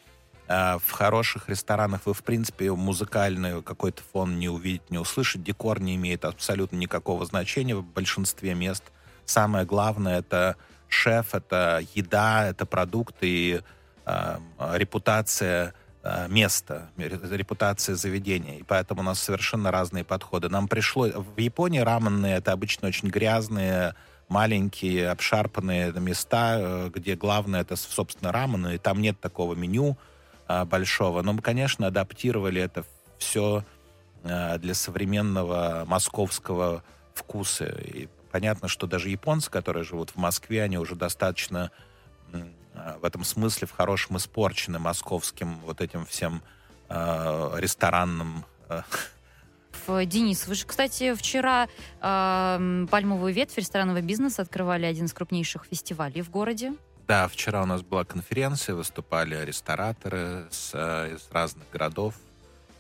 в 0.47 0.91
хороших 0.91 1.49
ресторанах 1.49 2.03
вы, 2.05 2.13
в 2.13 2.23
принципе, 2.23 2.71
музыкальный 2.71 3.63
какой-то 3.63 4.03
фон 4.13 4.39
не 4.39 4.49
увидите, 4.49 4.85
не 4.91 4.99
услышите. 4.99 5.43
Декор 5.43 5.81
не 5.81 5.97
имеет 5.97 6.25
абсолютно 6.25 6.77
никакого 6.77 7.25
значения 7.25 7.75
в 7.75 7.85
большинстве 7.85 8.55
мест. 8.55 8.85
Самое 9.25 9.65
главное— 9.65 10.19
это 10.21 10.57
шеф, 10.89 11.35
это 11.35 11.83
еда, 11.95 12.47
это 12.47 12.67
продукты 12.67 13.27
и 13.29 13.61
э, 14.07 14.39
репутация 14.75 15.75
э, 16.03 16.29
места, 16.29 16.91
репутация 16.97 17.95
заведения. 17.95 18.59
И 18.59 18.63
поэтому 18.63 19.01
у 19.01 19.05
нас 19.05 19.21
совершенно 19.21 19.71
разные 19.71 20.05
подходы. 20.05 20.49
Нам 20.49 20.69
пришло... 20.69 21.07
В 21.09 21.39
Японии 21.39 21.81
раменные— 21.81 22.37
это 22.37 22.53
обычно 22.53 22.89
очень 22.89 23.09
грязные, 23.09 23.95
маленькие, 24.29 25.11
обшарпанные 25.11 25.93
места, 25.93 26.57
э, 26.59 26.91
где 26.95 27.17
главное— 27.17 27.61
это, 27.63 27.77
собственно, 27.77 28.31
рамены, 28.31 28.75
и 28.75 28.79
там 28.79 29.01
нет 29.01 29.19
такого 29.21 29.55
меню, 29.55 29.97
большого. 30.47 31.23
Но 31.23 31.33
мы, 31.33 31.43
конечно, 31.43 31.87
адаптировали 31.87 32.61
это 32.61 32.85
все 33.19 33.65
а, 34.25 34.59
для 34.59 34.75
современного 34.75 35.85
московского 35.87 36.83
вкуса. 37.15 37.67
И 37.67 38.09
понятно, 38.31 38.69
что 38.69 38.87
даже 38.87 39.11
японцы, 39.11 39.51
которые 39.51 39.85
живут 39.85 40.11
в 40.11 40.17
Москве, 40.17 40.63
они 40.63 40.79
уже 40.79 40.95
достаточно 40.95 41.71
а, 42.75 42.99
в 43.01 43.05
этом 43.05 43.25
смысле 43.25 43.67
в 43.67 43.73
хорошем 43.73 44.17
испорчены 44.17 44.79
московским 44.79 45.61
вот 45.61 45.81
этим 45.81 46.07
всем 46.07 46.43
ресторанным 46.91 48.45
Денис, 49.87 50.47
вы 50.47 50.55
же, 50.55 50.67
кстати, 50.67 51.15
вчера 51.15 51.67
э, 52.01 52.87
«Пальмовую 52.91 53.35
ветвь» 53.35 53.57
ресторанного 53.57 54.01
бизнеса 54.01 54.43
открывали 54.43 54.87
один 54.87 55.07
из 55.07 55.13
крупнейших 55.13 55.65
фестивалей 55.65 56.23
в 56.23 56.31
городе. 56.31 56.75
Да, 57.07 57.29
вчера 57.29 57.63
у 57.63 57.67
нас 57.67 57.83
была 57.83 58.05
конференция, 58.05 58.75
выступали 58.75 59.45
рестораторы 59.45 60.47
с, 60.51 60.71
э, 60.73 61.15
из 61.15 61.29
разных 61.31 61.69
городов. 61.71 62.15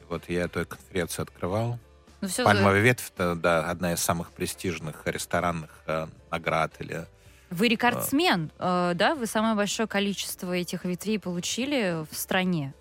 И 0.01 0.05
вот 0.09 0.29
я 0.29 0.45
эту 0.45 0.65
конференцию 0.65 1.25
открывал. 1.25 1.79
Ну, 2.21 2.29
все 2.29 2.45
Пальмовая 2.45 2.81
ветвь 2.81 3.11
это 3.15 3.35
да, 3.35 3.69
одна 3.71 3.93
из 3.93 4.01
самых 4.01 4.33
престижных 4.33 5.03
ресторанных 5.07 5.71
э, 5.87 6.07
наград 6.31 6.73
или 6.79 7.07
вы 7.51 7.69
рекордсмен, 7.69 8.51
э, 8.59 8.93
да? 8.97 9.15
Вы 9.15 9.27
самое 9.27 9.55
большое 9.55 9.87
количество 9.87 10.53
этих 10.53 10.85
ветвей 10.85 11.21
получили 11.21 12.05
в 12.11 12.17
стране. 12.17 12.75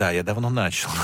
Да, 0.00 0.12
я 0.12 0.22
давно 0.22 0.48
начал. 0.48 0.88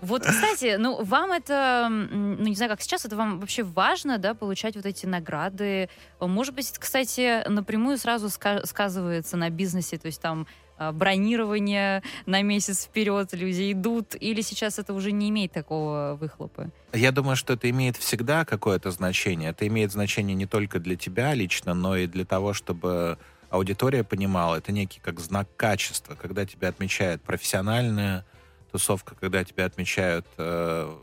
Вот, 0.00 0.22
кстати, 0.24 0.76
ну, 0.78 1.02
вам 1.02 1.32
это, 1.32 1.88
ну, 1.90 2.46
не 2.46 2.54
знаю, 2.54 2.70
как 2.70 2.80
сейчас, 2.80 3.04
это 3.04 3.16
вам 3.16 3.40
вообще 3.40 3.62
важно, 3.62 4.18
да, 4.18 4.34
получать 4.34 4.76
вот 4.76 4.86
эти 4.86 5.06
награды? 5.06 5.88
Может 6.20 6.54
быть, 6.54 6.72
кстати, 6.78 7.46
напрямую 7.48 7.98
сразу 7.98 8.28
сказывается 8.30 9.36
на 9.36 9.50
бизнесе, 9.50 9.98
то 9.98 10.06
есть 10.06 10.20
там 10.22 10.46
а, 10.78 10.92
бронирование 10.92 12.02
на 12.26 12.42
месяц 12.42 12.84
вперед, 12.84 13.28
люди 13.32 13.72
идут, 13.72 14.14
или 14.18 14.40
сейчас 14.40 14.78
это 14.78 14.94
уже 14.94 15.12
не 15.12 15.28
имеет 15.28 15.52
такого 15.52 16.16
выхлопа? 16.18 16.70
Я 16.92 17.12
думаю, 17.12 17.36
что 17.36 17.52
это 17.54 17.68
имеет 17.68 17.96
всегда 17.96 18.44
какое-то 18.44 18.90
значение. 18.90 19.50
Это 19.50 19.66
имеет 19.66 19.92
значение 19.92 20.34
не 20.34 20.46
только 20.46 20.78
для 20.78 20.96
тебя 20.96 21.34
лично, 21.34 21.74
но 21.74 21.96
и 21.96 22.06
для 22.06 22.24
того, 22.24 22.54
чтобы 22.54 23.18
аудитория 23.50 24.04
понимала, 24.04 24.56
это 24.56 24.72
некий 24.72 25.00
как 25.00 25.20
знак 25.20 25.48
качества, 25.56 26.14
когда 26.14 26.46
тебя 26.46 26.68
отмечают 26.68 27.22
профессиональная 27.22 28.24
тусовка, 28.70 29.14
когда 29.14 29.44
тебя 29.44 29.66
отмечают 29.66 30.26
э, 30.38 30.96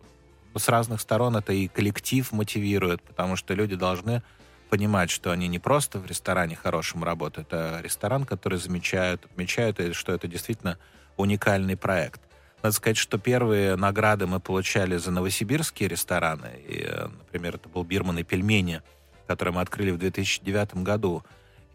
с 0.56 0.70
разных 0.70 1.02
сторон, 1.02 1.36
это 1.36 1.54
и 1.54 1.68
коллектив 1.68 2.32
мотивирует, 2.32 3.02
потому 3.02 3.36
что 3.36 3.54
люди 3.54 3.76
должны 3.76 4.24
понимать, 4.70 5.10
что 5.10 5.32
они 5.32 5.48
не 5.48 5.60
просто 5.60 6.00
в 6.00 6.06
ресторане 6.06 6.56
хорошем 6.56 7.04
работают, 7.04 7.50
а 7.52 7.82
ресторан, 7.82 8.26
который 8.26 8.58
замечают, 8.58 9.26
отмечают, 9.26 9.80
и 9.80 9.94
что 9.94 10.14
это 10.14 10.28
действительно 10.28 10.78
уникальный 11.16 11.78
проект. 11.78 12.22
Надо 12.64 12.74
сказать, 12.74 12.98
что 12.98 13.18
первые 13.18 13.76
награды 13.76 14.26
мы 14.26 14.40
получали 14.40 14.98
за 14.98 15.12
новосибирские 15.12 15.90
рестораны. 15.90 16.60
И, 16.68 16.84
э, 16.88 17.08
например, 17.08 17.56
это 17.56 17.70
был 17.70 17.84
«Бирман 17.84 18.18
и 18.20 18.24
пельмени», 18.24 18.82
который 19.28 19.54
мы 19.54 19.62
открыли 19.62 19.92
в 19.92 19.98
2009 19.98 20.84
году. 20.84 21.24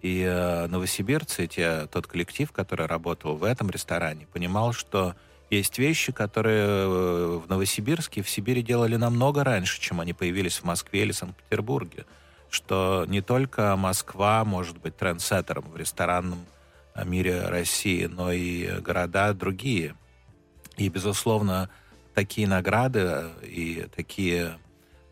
И 0.02 0.24
э, 0.28 0.66
новосибирцы, 0.66 1.46
те, 1.46 1.86
тот 1.86 2.08
коллектив, 2.08 2.50
который 2.50 2.86
работал 2.86 3.36
в 3.36 3.44
этом 3.44 3.70
ресторане, 3.70 4.26
понимал, 4.32 4.72
что 4.72 5.14
есть 5.48 5.78
вещи, 5.78 6.10
которые 6.10 6.64
э, 6.66 7.40
в 7.44 7.48
Новосибирске, 7.48 8.22
в 8.22 8.28
Сибири 8.28 8.62
делали 8.62 8.96
намного 8.96 9.44
раньше, 9.44 9.80
чем 9.80 10.00
они 10.00 10.12
появились 10.12 10.58
в 10.58 10.64
Москве 10.64 11.02
или 11.02 11.12
Санкт-Петербурге. 11.12 12.04
Что 12.50 13.04
не 13.06 13.20
только 13.20 13.76
Москва 13.76 14.44
может 14.44 14.78
быть 14.78 14.96
трендсеттером 14.96 15.70
в 15.70 15.76
ресторанном 15.76 16.44
э, 16.94 17.04
мире 17.04 17.46
России, 17.46 18.06
но 18.06 18.32
и 18.32 18.80
города 18.80 19.32
другие. 19.34 19.94
И, 20.78 20.88
безусловно, 20.88 21.70
такие 22.12 22.48
награды 22.48 23.26
и 23.42 23.86
такие 23.94 24.58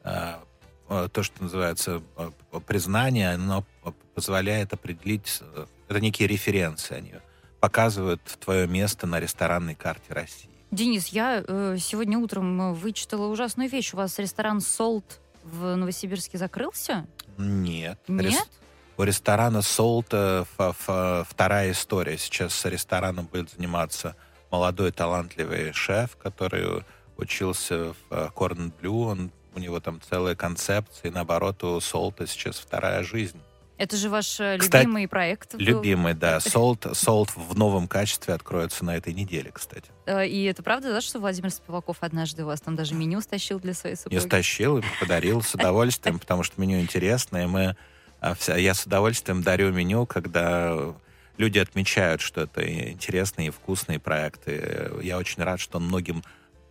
то, 0.02 1.22
что 1.22 1.42
называется 1.42 2.02
признание, 2.66 3.34
оно 3.34 3.64
позволяет 4.20 4.74
определить, 4.74 5.38
э, 5.40 5.64
это 5.88 5.98
некие 5.98 6.28
референсы, 6.28 6.92
они 6.92 7.14
показывают 7.58 8.20
твое 8.38 8.66
место 8.66 9.06
на 9.06 9.18
ресторанной 9.18 9.74
карте 9.74 10.12
России. 10.12 10.50
Денис, 10.70 11.06
я 11.08 11.42
э, 11.46 11.78
сегодня 11.80 12.18
утром 12.18 12.60
э, 12.60 12.72
вычитала 12.74 13.28
ужасную 13.28 13.70
вещь. 13.70 13.94
У 13.94 13.96
вас 13.96 14.18
ресторан 14.18 14.60
«Солт» 14.60 15.20
в 15.42 15.74
Новосибирске 15.74 16.36
закрылся? 16.36 17.06
Нет. 17.38 17.98
Нет? 18.08 18.26
Рес... 18.26 18.48
У 18.98 19.04
ресторана 19.04 19.62
«Солт» 19.62 20.08
э, 20.12 20.44
вторая 21.26 21.70
история. 21.70 22.18
Сейчас 22.18 22.52
с 22.52 22.66
рестораном 22.66 23.24
будет 23.24 23.48
заниматься 23.48 24.16
молодой 24.50 24.92
талантливый 24.92 25.72
шеф, 25.72 26.18
который 26.22 26.84
учился 27.16 27.94
в 28.10 28.30
Корн 28.34 28.70
Блю. 28.78 29.00
Он, 29.00 29.30
у 29.54 29.58
него 29.58 29.80
там 29.80 29.98
целая 30.02 30.34
концепция. 30.34 31.10
И 31.10 31.14
наоборот, 31.14 31.64
у 31.64 31.80
«Солта» 31.80 32.26
сейчас 32.26 32.58
вторая 32.58 33.02
жизнь. 33.02 33.40
Это 33.80 33.96
же 33.96 34.10
ваш 34.10 34.38
э, 34.40 34.58
кстати, 34.58 34.82
любимый 34.82 35.08
проект. 35.08 35.54
Любимый, 35.54 36.12
да. 36.12 36.38
Солт, 36.40 36.86
Солт 36.92 37.30
в 37.34 37.56
новом 37.56 37.88
качестве 37.88 38.34
откроется 38.34 38.84
на 38.84 38.94
этой 38.94 39.14
неделе, 39.14 39.50
кстати. 39.50 39.90
Э, 40.04 40.26
и 40.26 40.44
это 40.44 40.62
правда, 40.62 40.92
да, 40.92 41.00
что 41.00 41.18
Владимир 41.18 41.48
Спиваков 41.48 41.96
однажды 42.00 42.42
у 42.42 42.46
вас 42.46 42.60
там 42.60 42.76
даже 42.76 42.94
меню 42.94 43.22
стащил 43.22 43.58
для 43.58 43.72
своей 43.72 43.96
супруги? 43.96 44.16
Я 44.16 44.20
стащил 44.20 44.76
и 44.76 44.82
подарил 45.00 45.40
с 45.40 45.54
удовольствием, 45.54 46.18
потому 46.18 46.42
что 46.42 46.60
меню 46.60 46.78
интересное. 46.78 47.46
Мы, 47.46 47.74
а, 48.20 48.34
я 48.54 48.74
с 48.74 48.84
удовольствием 48.84 49.42
дарю 49.42 49.72
меню, 49.72 50.04
когда 50.04 50.94
люди 51.38 51.58
отмечают, 51.58 52.20
что 52.20 52.42
это 52.42 52.90
интересные 52.90 53.48
и 53.48 53.50
вкусные 53.50 53.98
проекты. 53.98 54.90
Я 55.02 55.16
очень 55.16 55.42
рад, 55.42 55.58
что 55.58 55.78
он 55.78 55.86
многим 55.86 56.22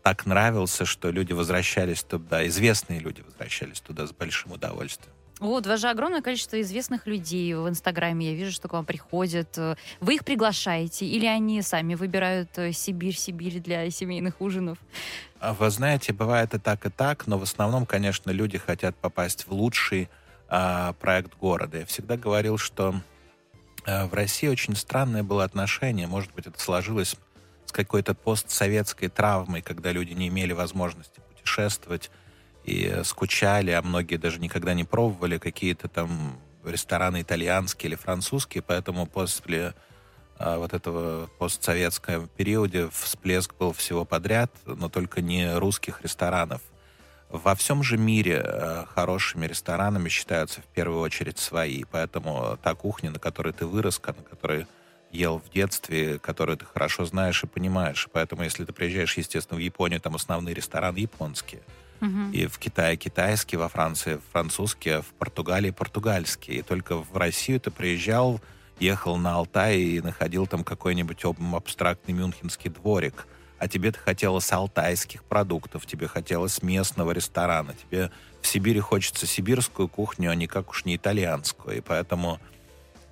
так 0.04 0.28
нравился, 0.28 0.86
что 0.86 1.10
люди 1.10 1.34
возвращались 1.34 2.04
туда, 2.04 2.46
известные 2.48 3.00
люди 3.00 3.22
возвращались 3.22 3.80
туда 3.80 4.06
с 4.06 4.12
большим 4.12 4.52
удовольствием. 4.52 5.16
Вот, 5.40 5.66
у 5.66 5.70
вас 5.70 5.80
же 5.80 5.90
огромное 5.90 6.22
количество 6.22 6.60
известных 6.62 7.08
людей 7.08 7.54
в 7.54 7.68
Инстаграме. 7.70 8.32
Я 8.32 8.36
вижу, 8.36 8.52
что 8.52 8.68
к 8.68 8.74
вам 8.74 8.86
приходят. 8.86 9.58
Вы 10.02 10.16
их 10.16 10.26
приглашаете 10.26 11.06
или 11.06 11.26
они 11.26 11.62
сами 11.62 11.96
выбирают 11.96 12.50
э, 12.58 12.72
Сибирь, 12.74 13.16
Сибирь 13.16 13.60
для 13.60 13.90
семейных 13.90 14.42
ужинов? 14.42 14.78
А 15.40 15.54
вы 15.54 15.70
знаете, 15.70 16.12
бывает 16.12 16.54
и 16.54 16.60
так, 16.60 16.86
и 16.86 16.90
так, 16.90 17.26
но 17.26 17.38
в 17.38 17.44
основном, 17.44 17.86
конечно, 17.86 18.32
люди 18.32 18.58
хотят 18.58 18.96
попасть 18.98 19.48
в 19.48 19.54
лучший 19.54 20.10
а, 20.50 20.94
проект 20.94 21.38
города. 21.38 21.78
Я 21.78 21.86
всегда 21.86 22.18
говорил, 22.18 22.58
что 22.58 22.96
а, 23.86 24.08
в 24.08 24.14
России 24.14 24.48
очень 24.48 24.76
странное 24.76 25.24
было 25.24 25.44
отношение. 25.44 26.08
Может 26.08 26.34
быть, 26.34 26.48
это 26.48 26.60
сложилось 26.60 27.16
с 27.66 27.72
какой-то 27.72 28.16
постсоветской 28.16 29.10
травмой, 29.10 29.62
когда 29.62 29.92
люди 29.92 30.14
не 30.14 30.28
имели 30.28 30.54
возможности 30.54 31.22
путешествовать, 31.30 32.10
и 32.64 33.02
скучали, 33.04 33.72
а 33.72 33.82
многие 33.82 34.18
даже 34.18 34.40
никогда 34.40 34.74
не 34.74 34.84
пробовали 34.84 35.38
какие-то 35.38 35.88
там 35.88 36.38
рестораны 36.64 37.22
итальянские 37.22 37.90
или 37.90 37.96
французские, 37.96 38.62
поэтому 38.62 39.06
после 39.06 39.74
а, 40.38 40.58
вот 40.58 40.74
этого 40.74 41.28
постсоветского 41.40 42.28
периода 42.28 42.90
всплеск 42.92 43.56
был 43.56 43.74
всего 43.74 44.06
подряд, 44.06 44.52
но 44.66 44.90
только 44.90 45.22
не 45.22 45.58
русских 45.58 46.02
ресторанов. 46.02 46.62
Во 47.30 47.54
всем 47.56 47.84
же 47.84 47.98
мире 47.98 48.42
а, 48.44 48.86
хорошими 48.86 49.48
ресторанами 49.48 50.10
считаются 50.10 50.62
в 50.62 50.66
первую 50.66 51.02
очередь 51.02 51.40
свои, 51.40 51.84
поэтому 51.90 52.58
та 52.62 52.76
кухня, 52.76 53.12
на 53.12 53.20
которой 53.20 53.54
ты 53.54 53.66
вырос, 53.66 54.02
на 54.06 54.14
которой 54.14 54.68
ел 55.12 55.40
в 55.40 55.50
детстве, 55.50 56.20
которую 56.20 56.58
ты 56.58 56.66
хорошо 56.66 57.06
знаешь 57.06 57.44
и 57.44 57.48
понимаешь. 57.48 58.08
Поэтому, 58.12 58.44
если 58.44 58.64
ты 58.64 58.74
приезжаешь, 58.74 59.18
естественно, 59.18 59.58
в 59.58 59.62
Японию, 59.62 60.00
там 60.00 60.16
основные 60.16 60.54
рестораны 60.54 60.98
японские– 60.98 61.62
И 62.32 62.48
в 62.48 62.58
Китае 62.60 62.96
китайский, 62.96 63.58
во 63.58 63.68
Франции 63.70 64.20
французский, 64.32 64.90
а 64.92 65.02
в 65.02 65.08
Португалии 65.08 65.72
португальский. 65.72 66.60
И 66.60 66.62
только 66.62 66.98
в 66.98 67.16
Россию 67.18 67.60
ты 67.60 67.72
приезжал, 67.72 68.40
ехал 68.80 69.18
на 69.18 69.36
Алтай 69.36 69.80
и 69.80 70.02
находил 70.02 70.48
там 70.48 70.64
какой-нибудь 70.64 71.24
абстрактный 71.54 72.14
мюнхенский 72.14 72.70
дворик. 72.70 73.28
А 73.58 73.68
тебе-то 73.68 74.00
хотелось 74.00 74.52
алтайских 74.54 75.24
продуктов, 75.26 75.86
тебе 75.86 76.08
хотелось 76.08 76.64
местного 76.64 77.12
ресторана. 77.12 77.74
Тебе 77.74 78.10
в 78.42 78.48
Сибири 78.48 78.80
хочется 78.80 79.28
сибирскую 79.28 79.90
кухню, 79.90 80.32
а 80.32 80.36
никак 80.36 80.70
уж 80.70 80.86
не 80.86 80.96
итальянскую. 80.96 81.78
И 81.78 81.82
поэтому 81.82 82.40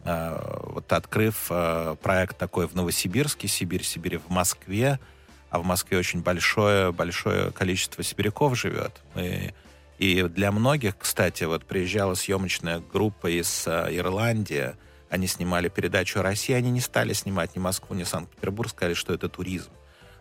э, 0.06 0.62
вот 0.63 0.91
открыв 0.93 1.47
э, 1.50 1.97
проект 2.02 2.38
такой 2.38 2.65
в 2.67 2.76
Новосибирске, 2.76 3.50
Сибирь, 3.50 3.84
Сибирь 3.84 4.19
в 4.19 4.30
Москве, 4.30 5.00
а 5.49 5.60
в 5.60 5.65
Москве 5.65 5.97
очень 5.97 6.21
большое, 6.21 6.91
большое 6.91 7.51
количество 7.51 8.03
сибиряков 8.03 8.57
живет. 8.57 9.01
И, 9.15 9.53
и 9.97 10.23
для 10.23 10.51
многих, 10.51 10.97
кстати, 10.97 11.43
вот 11.45 11.65
приезжала 11.65 12.13
съемочная 12.13 12.81
группа 12.91 13.27
из 13.27 13.67
uh, 13.67 13.95
Ирландии, 13.95 14.75
они 15.10 15.27
снимали 15.27 15.69
передачу 15.69 16.19
о 16.19 16.23
России, 16.23 16.53
они 16.53 16.69
не 16.69 16.81
стали 16.81 17.13
снимать 17.13 17.55
ни 17.55 17.60
Москву, 17.60 17.95
ни 17.95 18.03
Санкт-Петербург, 18.03 18.69
сказали, 18.69 18.93
что 18.93 19.13
это 19.13 19.29
туризм. 19.29 19.71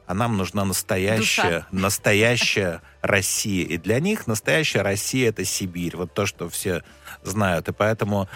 А 0.07 0.15
нам 0.15 0.37
нужна 0.37 0.65
настоящая, 0.65 1.43
Душа. 1.43 1.67
настоящая 1.73 2.83
Россия. 3.03 3.67
И 3.67 3.77
для 3.77 3.99
них 3.99 4.29
настоящая 4.29 4.83
Россия— 4.83 5.29
это 5.31 5.45
Сибирь. 5.45 5.97
Вот 5.97 6.15
то, 6.15 6.27
что 6.27 6.49
все 6.49 6.85
знают. 7.25 7.69
И 7.69 7.73
поэтому 7.73 8.29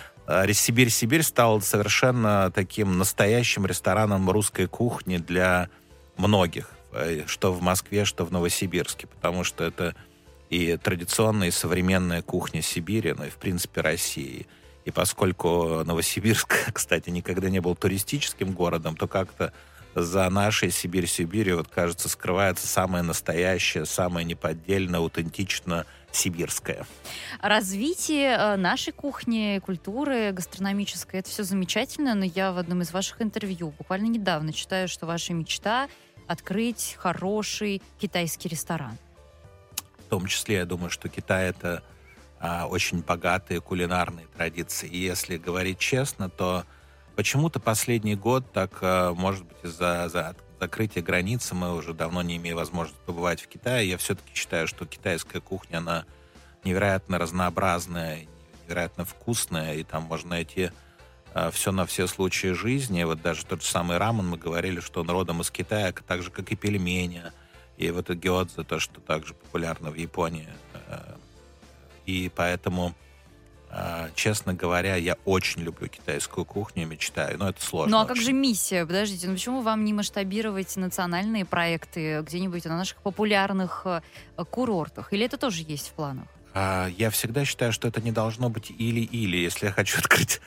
Сибирь-Сибирь 0.53 1.23
стал 1.23 1.61
совершенно 1.61 2.51
таким 2.53 2.99
настоящим 2.99 3.67
рестораном 3.67 4.29
русской 4.31 4.67
кухни 4.67 5.19
для 5.19 5.69
многих. 6.17 6.71
Э, 6.93 7.25
что 7.27 7.53
в 7.53 7.63
Москве, 7.63 8.05
что 8.05 8.25
в 8.25 8.33
Новосибирске, 8.33 9.07
потому 9.07 9.45
что 9.45 9.65
это 9.65 9.95
и 10.49 10.77
традиционная, 10.77 11.49
и 11.49 11.53
современная 11.53 12.23
кухня 12.23 12.63
Сибири, 12.63 13.15
ну 13.17 13.25
и, 13.25 13.31
в 13.31 13.37
принципе, 13.37 13.81
России. 13.81 14.47
И 14.85 14.91
поскольку 14.91 15.85
Новосибирск, 15.85 16.55
кстати, 16.73 17.11
никогда 17.11 17.49
не 17.49 17.61
был 17.61 17.77
туристическим 17.77 18.53
городом, 18.53 18.97
то 18.97 19.07
как-то 19.07 19.53
за 19.95 20.29
нашей 20.31 20.71
Сибирь-Сибирью, 20.71 21.59
вот, 21.59 21.69
кажется, 21.69 22.09
скрывается 22.09 22.67
самое 22.67 23.03
настоящее, 23.03 23.87
самое 23.87 24.25
неподдельное, 24.25 25.01
аутентично 25.01 25.85
сибирское. 26.13 26.87
Развитие 27.41 28.37
э, 28.37 28.57
нашей 28.57 28.93
кухни, 28.93 29.61
культуры 29.65 30.33
гастрономической, 30.33 31.21
это 31.21 31.31
все 31.31 31.45
замечательно, 31.45 32.15
но 32.15 32.25
я 32.25 32.53
в 32.53 32.59
одном 32.59 32.83
из 32.83 32.93
ваших 32.93 33.23
интервью 33.23 33.73
буквально 33.79 34.07
недавно 34.07 34.53
читаю, 34.53 34.89
что 34.89 35.07
ваша 35.07 35.33
мечта 35.35 35.89
открыть 36.31 36.97
хороший 36.97 37.83
китайский 37.99 38.49
ресторан. 38.49 38.97
В 40.07 40.11
том 40.11 40.27
числе, 40.27 40.57
я 40.57 40.65
думаю, 40.65 40.89
что 40.89 41.09
Китай 41.09 41.51
это 41.51 41.83
а, 42.39 42.69
очень 42.69 43.01
богатые 43.01 43.61
кулинарные 43.61 44.27
традиции. 44.37 44.89
И 44.89 44.97
если 44.97 45.39
говорить 45.39 45.81
честно, 45.81 46.31
то 46.31 46.65
почему-то 47.17 47.59
последний 47.59 48.15
год, 48.15 48.45
так, 48.53 48.79
а, 48.81 49.13
может 49.13 49.45
быть, 49.45 49.57
из-за 49.65 50.09
за 50.09 50.37
закрытия 50.61 51.03
границы, 51.03 51.57
мы 51.57 51.75
уже 51.75 51.95
давно 51.95 52.23
не 52.23 52.37
имеем 52.37 52.57
возможности 52.57 53.01
побывать 53.07 53.41
в 53.41 53.49
Китае. 53.49 53.89
Я 53.89 53.99
все-таки 53.99 54.33
считаю, 54.33 54.69
что 54.69 54.87
китайская 54.87 55.41
кухня, 55.41 55.79
она 55.79 56.05
невероятно 56.63 57.19
разнообразная, 57.19 58.29
невероятно 58.65 59.05
вкусная, 59.05 59.75
и 59.75 59.83
там 59.83 60.05
можно 60.05 60.31
найти 60.31 60.71
все 61.53 61.73
на 61.73 61.87
все 61.87 62.07
случаи 62.07 62.53
жизни. 62.53 63.05
Вот 63.05 63.23
даже 63.23 63.45
тот 63.45 63.63
же 63.63 63.69
самый 63.69 63.99
рамен, 63.99 64.29
мы 64.29 64.37
говорили, 64.37 64.81
что 64.81 65.01
он 65.01 65.11
родом 65.11 65.41
из 65.41 65.51
Китая, 65.51 65.93
так 66.07 66.23
же, 66.23 66.31
как 66.31 66.51
и 66.53 66.57
пельмени, 66.57 67.23
и 67.77 67.91
вот 67.91 68.11
гёдзе, 68.11 68.63
то, 68.65 68.79
что 68.79 69.01
также 69.01 69.35
популярно 69.35 69.91
в 69.91 69.95
Японии. 69.95 70.49
Э, 70.89 71.15
и 72.05 72.31
поэтому 72.35 72.95
а, 73.73 74.11
честно 74.17 74.53
говоря, 74.53 74.97
я 74.97 75.17
очень 75.25 75.63
люблю 75.63 75.87
китайскую 75.87 76.45
кухню, 76.45 76.87
мечтаю, 76.87 77.39
но 77.39 77.51
это 77.51 77.63
сложно. 77.63 77.93
Ну 77.93 77.99
а 77.99 78.01
очень. 78.01 78.09
как 78.09 78.17
же 78.17 78.33
миссия? 78.33 78.85
Подождите, 78.85 79.29
ну 79.29 79.35
почему 79.35 79.61
вам 79.61 79.85
не 79.85 79.93
масштабировать 79.93 80.77
национальные 80.77 81.45
проекты 81.45 82.21
где-нибудь 82.23 82.65
на 82.65 82.79
наших 82.79 83.01
популярных 83.03 83.83
э, 83.85 84.01
курортах? 84.51 85.13
Или 85.13 85.25
это 85.27 85.37
тоже 85.37 85.63
есть 85.63 85.91
в 85.91 85.93
планах? 85.93 86.27
А, 86.53 86.89
я 86.99 87.11
всегда 87.11 87.45
считаю, 87.45 87.73
что 87.73 87.89
это 87.89 88.01
не 88.01 88.13
должно 88.13 88.51
быть 88.51 88.71
или-или. 88.71 89.37
Если 89.37 89.67
я 89.67 89.73
хочу 89.73 89.99
открыть 90.01 90.41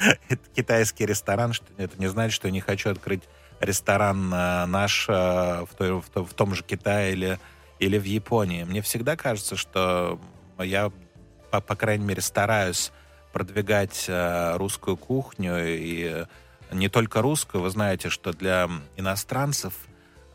китайский 0.55 1.05
ресторан, 1.05 1.53
это 1.77 1.99
не 1.99 2.07
значит, 2.07 2.33
что 2.33 2.47
я 2.47 2.51
не 2.51 2.61
хочу 2.61 2.89
открыть 2.89 3.23
ресторан 3.59 4.33
э, 4.33 4.65
наш 4.65 5.07
э, 5.07 5.11
в, 5.11 5.69
той, 5.77 5.93
в, 5.93 6.09
в 6.13 6.33
том 6.33 6.53
же 6.53 6.63
Китае 6.63 7.13
или, 7.13 7.39
или 7.79 7.97
в 7.97 8.03
Японии. 8.03 8.63
Мне 8.63 8.81
всегда 8.81 9.15
кажется, 9.15 9.55
что 9.55 10.19
я, 10.59 10.91
по, 11.49 11.61
по 11.61 11.75
крайней 11.75 12.05
мере, 12.05 12.21
стараюсь 12.21 12.91
продвигать 13.31 14.07
русскую 14.57 14.95
кухню 14.95 15.55
и 15.57 16.25
не 16.71 16.87
только 16.87 17.23
русскую. 17.23 17.63
Вы 17.63 17.71
знаете, 17.71 18.09
что 18.09 18.31
для 18.31 18.69
иностранцев 18.95 19.73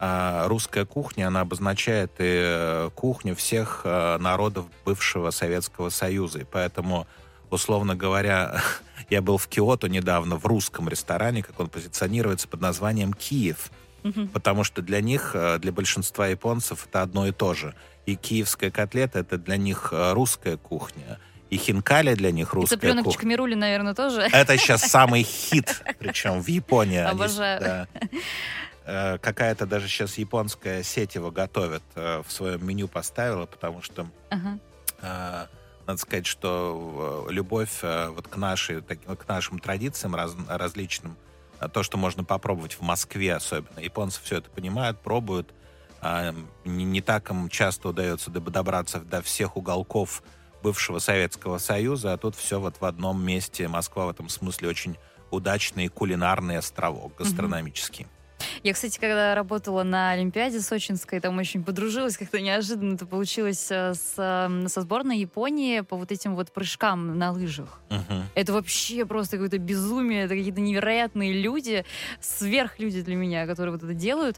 русская 0.01 0.85
кухня, 0.85 1.29
она 1.29 1.41
обозначает 1.41 2.13
и 2.19 2.41
э, 2.43 2.91
кухню 2.95 3.35
всех 3.35 3.83
народов 3.85 4.67
бывшего 4.85 5.31
Советского 5.31 5.91
Союза. 5.91 6.41
И 6.41 6.45
поэтому, 6.45 7.07
условно 7.51 7.95
говоря, 7.95 8.61
я 9.11 9.23
был 9.23 9.39
в 9.39 9.49
Киото 9.49 9.89
недавно 9.89 10.37
в 10.37 10.47
русском 10.47 10.89
ресторане, 10.89 11.43
как 11.43 11.59
он 11.61 11.69
позиционируется 11.69 12.49
под 12.49 12.61
названием 12.61 13.13
«Киев». 13.13 13.71
Потому 14.33 14.65
что 14.65 14.81
для 14.81 15.03
них, 15.03 15.35
для 15.59 15.73
большинства 15.73 16.29
японцев, 16.29 16.87
это 16.89 17.03
одно 17.03 17.27
и 17.27 17.33
то 17.33 17.53
же. 17.53 17.75
И 18.07 18.15
киевская 18.15 18.71
котлета— 18.71 19.19
это 19.21 19.37
для 19.37 19.59
них 19.59 19.93
русская 19.93 20.57
кухня 20.57 21.19
и 21.51 21.57
хинкали 21.57 22.15
для 22.15 22.31
них 22.31 22.53
русская 22.53 22.77
и 22.77 22.79
цыпленок 22.79 23.05
кухня. 23.05 23.57
Наверное, 23.57 23.95
тоже. 23.95 24.23
Это 24.33 24.57
сейчас 24.57 24.83
самый 24.91 25.23
хит, 25.23 25.83
причем 25.99 26.43
в 26.43 26.49
Японии. 26.49 26.99
Обожаю. 26.99 27.61
да. 27.61 27.89
Э, 28.89 29.19
какая-то 29.19 29.67
даже 29.67 29.87
сейчас 29.87 30.17
японская 30.17 30.83
сеть 30.83 31.15
его 31.15 31.31
готовит, 31.31 31.83
э, 31.95 32.23
в 32.27 32.33
своем 32.33 32.67
меню 32.67 32.89
поставила, 32.89 33.45
потому 33.45 33.83
что 33.83 34.09
ага. 34.31 34.59
Э, 35.03 35.47
надо 35.87 36.01
сказать, 36.01 36.27
что 36.27 37.27
любовь 37.31 37.83
вот 37.83 38.29
к, 38.29 38.37
нашей, 38.37 38.83
к 38.83 39.29
нашим 39.29 39.59
традициям 39.59 40.15
раз, 40.15 40.35
различным, 40.47 41.17
то, 41.73 41.83
что 41.83 41.97
можно 41.97 42.25
попробовать 42.25 42.75
в 42.75 42.83
Москве 42.83 43.35
особенно. 43.35 43.79
Японцы 43.79 44.21
все 44.23 44.37
это 44.37 44.51
понимают, 44.51 45.01
пробуют. 45.01 45.55
Не, 46.03 46.85
не 46.85 47.01
так 47.01 47.31
им 47.31 47.49
часто 47.49 47.89
удается 47.89 48.31
добраться 48.31 49.01
до 49.01 49.23
всех 49.23 49.57
уголков 49.57 50.23
бывшего 50.63 50.99
Советского 50.99 51.57
Союза, 51.57 52.13
а 52.13 52.19
тут 52.19 52.37
все 52.37 52.61
вот 52.61 52.83
в 52.83 52.85
одном 52.85 53.25
месте. 53.25 53.67
Москва 53.67 54.05
в 54.05 54.11
этом 54.11 54.29
смысле 54.29 54.69
очень 54.69 54.99
удачный 55.31 55.89
кулинарный 55.89 56.59
островок 56.59 57.17
гастрономический. 57.17 58.05
Mm-hmm. 58.05 58.18
Я, 58.63 58.73
кстати, 58.73 58.99
когда 58.99 59.35
работала 59.35 59.83
на 59.83 60.11
Олимпиаде 60.11 60.61
сочинской, 60.61 61.21
там 61.21 61.39
очень 61.39 61.65
подружилась, 61.65 62.17
как-то 62.17 62.41
неожиданно 62.41 62.95
это 62.95 63.07
получилось 63.07 63.69
э, 63.71 63.95
с, 63.95 64.15
со 64.15 64.81
сборной 64.81 65.19
Японии 65.19 65.81
по 65.81 65.97
вот 65.97 66.13
этим 66.13 66.35
вот 66.35 66.53
прыжкам 66.53 67.19
на 67.19 67.33
лыжах. 67.33 67.81
Uh-huh. 67.89 68.23
Это 68.35 68.53
вообще 68.53 69.05
просто 69.07 69.37
какое-то 69.37 69.59
безумие, 69.59 70.25
это 70.25 70.35
какие-то 70.35 70.61
невероятные 70.61 71.33
люди, 71.33 71.85
сверхлюди 72.21 73.03
для 73.03 73.17
меня, 73.17 73.47
которые 73.47 73.73
вот 73.73 73.83
это 73.83 73.95
делают. 73.95 74.37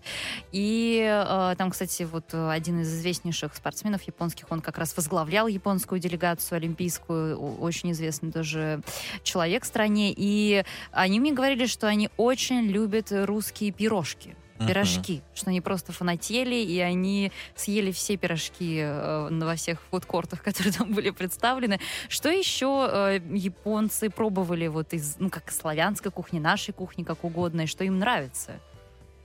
И 0.53 1.01
э, 1.07 1.55
там, 1.57 1.71
кстати, 1.71 2.03
вот 2.05 2.33
один 2.33 2.81
из 2.81 2.93
известнейших 2.93 3.55
спортсменов 3.55 4.03
японских, 4.03 4.47
он 4.51 4.61
как 4.61 4.79
раз 4.79 4.97
возглавлял 4.97 5.47
японскую 5.47 6.01
делегацию 6.01 6.57
олимпийскую, 6.57 7.39
очень 7.39 7.93
известный 7.93 8.33
тоже 8.33 8.81
человек 9.23 9.65
в 9.65 9.67
стране, 9.67 10.13
и 10.17 10.65
они 10.93 11.21
мне 11.21 11.33
говорили, 11.33 11.67
что 11.67 11.87
они 11.87 12.11
очень 12.17 12.63
любят 12.63 13.09
русские 13.11 13.73
пирожки 13.73 13.90
пирожки 13.91 14.37
пирожки, 14.67 15.15
uh-huh. 15.15 15.37
что 15.39 15.51
они 15.51 15.61
просто 15.61 15.93
фанатели, 15.93 16.55
и 16.55 16.79
они 16.81 17.33
съели 17.55 17.93
все 17.93 18.17
пирожки 18.17 18.79
э, 18.81 19.29
во 19.31 19.55
всех 19.57 19.81
фудкортах, 19.91 20.43
которые 20.45 20.73
там 20.73 20.93
были 20.93 21.11
представлены. 21.11 21.81
Что 22.09 22.29
еще 22.29 22.89
э, 22.91 23.21
японцы 23.33 24.11
пробовали 24.11 24.67
вот 24.69 24.93
из, 24.93 25.17
ну, 25.19 25.31
как 25.31 25.51
славянской 25.51 26.11
кухни, 26.11 26.39
нашей 26.39 26.73
кухни, 26.73 27.05
как 27.05 27.25
угодно, 27.25 27.63
и 27.63 27.67
что 27.67 27.85
им 27.85 27.99
нравится? 27.99 28.53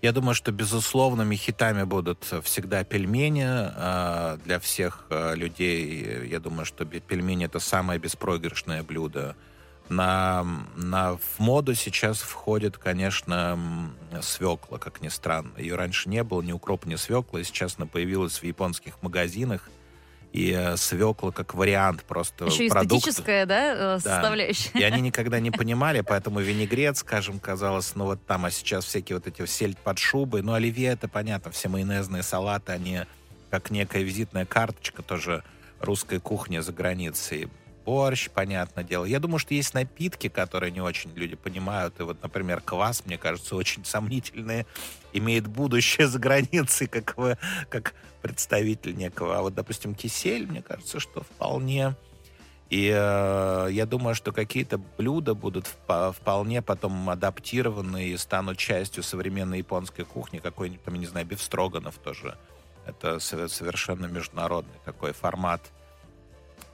Я 0.02 0.12
думаю, 0.12 0.36
что 0.36 0.52
безусловными 0.52 1.36
хитами 1.36 1.84
будут 1.84 2.24
всегда 2.44 2.84
пельмени. 2.84 3.48
Э, 3.48 4.38
для 4.46 4.60
всех 4.60 5.06
э, 5.10 5.36
людей, 5.36 6.28
я 6.28 6.40
думаю, 6.40 6.66
что 6.66 6.86
пельмени 6.86 7.46
это 7.46 7.60
самое 7.60 8.00
беспроигрышное 8.00 8.84
блюдо 8.84 9.36
на, 9.90 10.46
на, 10.76 11.18
в 11.18 11.40
моду 11.40 11.76
сейчас 11.76 12.20
входит, 12.20 12.78
конечно, 12.78 13.60
свекла, 14.22 14.80
как 14.80 15.02
ни 15.02 15.10
странно. 15.10 15.52
Ее 15.58 15.76
раньше 15.76 16.10
не 16.10 16.24
было, 16.24 16.42
ни 16.42 16.52
укропа, 16.52 16.88
ни 16.88 16.96
свекла, 16.96 17.40
и 17.40 17.44
сейчас 17.44 17.76
она 17.78 17.86
появилась 17.86 18.40
в 18.40 18.44
японских 18.44 19.02
магазинах. 19.02 19.70
И 20.34 20.52
э, 20.52 20.76
свекла 20.76 21.32
как 21.32 21.54
вариант 21.54 22.04
просто 22.04 22.46
Еще 22.46 22.68
продукта. 22.68 22.98
эстетическая, 22.98 23.46
да, 23.46 23.96
э, 23.96 24.00
составляющая. 24.00 24.70
Да. 24.74 24.80
И 24.80 24.84
они 24.84 25.00
никогда 25.00 25.40
не 25.40 25.50
понимали, 25.50 26.02
поэтому 26.02 26.42
винегрет, 26.42 26.98
скажем, 26.98 27.40
казалось, 27.40 27.96
ну 27.96 28.04
вот 28.04 28.26
там, 28.26 28.44
а 28.44 28.52
сейчас 28.52 28.84
всякие 28.84 29.18
вот 29.18 29.28
эти 29.28 29.46
сельдь 29.46 29.78
под 29.78 29.98
шубой. 29.98 30.42
Ну, 30.42 30.52
оливье, 30.52 30.90
это 30.90 31.08
понятно, 31.08 31.52
все 31.52 31.70
майонезные 31.70 32.22
салаты, 32.22 32.74
они 32.74 33.04
как 33.50 33.72
некая 33.72 34.04
визитная 34.04 34.46
карточка 34.46 35.04
тоже 35.04 35.42
русской 35.80 36.20
кухни 36.20 36.60
за 36.60 36.74
границей 36.74 37.50
борщ, 37.86 38.30
понятное 38.30 38.84
дело. 38.84 39.06
Я 39.06 39.20
думаю, 39.20 39.40
что 39.40 39.54
есть 39.54 39.74
напитки, 39.74 40.28
которые 40.28 40.72
не 40.72 40.82
очень 40.82 41.12
люди 41.14 41.36
понимают. 41.36 42.00
И 42.00 42.04
вот, 42.04 42.22
например, 42.24 42.62
квас, 42.62 43.06
мне 43.06 43.18
кажется, 43.18 43.56
очень 43.56 43.86
сомнительный, 43.86 44.66
имеет 45.14 45.48
будущее 45.48 46.08
за 46.08 46.20
границей, 46.20 46.88
как, 46.88 47.16
вы, 47.18 47.38
как 47.70 47.94
представитель 48.22 48.96
некого. 48.96 49.38
А 49.38 49.42
вот, 49.42 49.54
допустим, 49.54 49.96
кисель, 49.96 50.48
мне 50.48 50.62
кажется, 50.62 51.00
что 51.00 51.22
вполне... 51.22 51.96
И 52.72 52.92
э, 52.92 53.68
я 53.70 53.86
думаю, 53.86 54.16
что 54.16 54.32
какие-то 54.32 54.80
блюда 54.80 55.36
будут 55.36 55.68
вполне 55.88 56.64
потом 56.64 57.08
адаптированы 57.12 58.08
и 58.08 58.18
станут 58.18 58.58
частью 58.58 59.04
современной 59.04 59.60
японской 59.60 60.04
кухни. 60.04 60.40
Какой-нибудь, 60.40 60.84
там, 60.84 60.96
не 60.96 61.06
знаю, 61.06 61.28
бифстроганов 61.28 62.00
тоже. 62.00 62.36
Это 62.88 63.20
совершенно 63.20 64.08
международный 64.08 64.80
такой 64.84 65.14
формат 65.14 65.62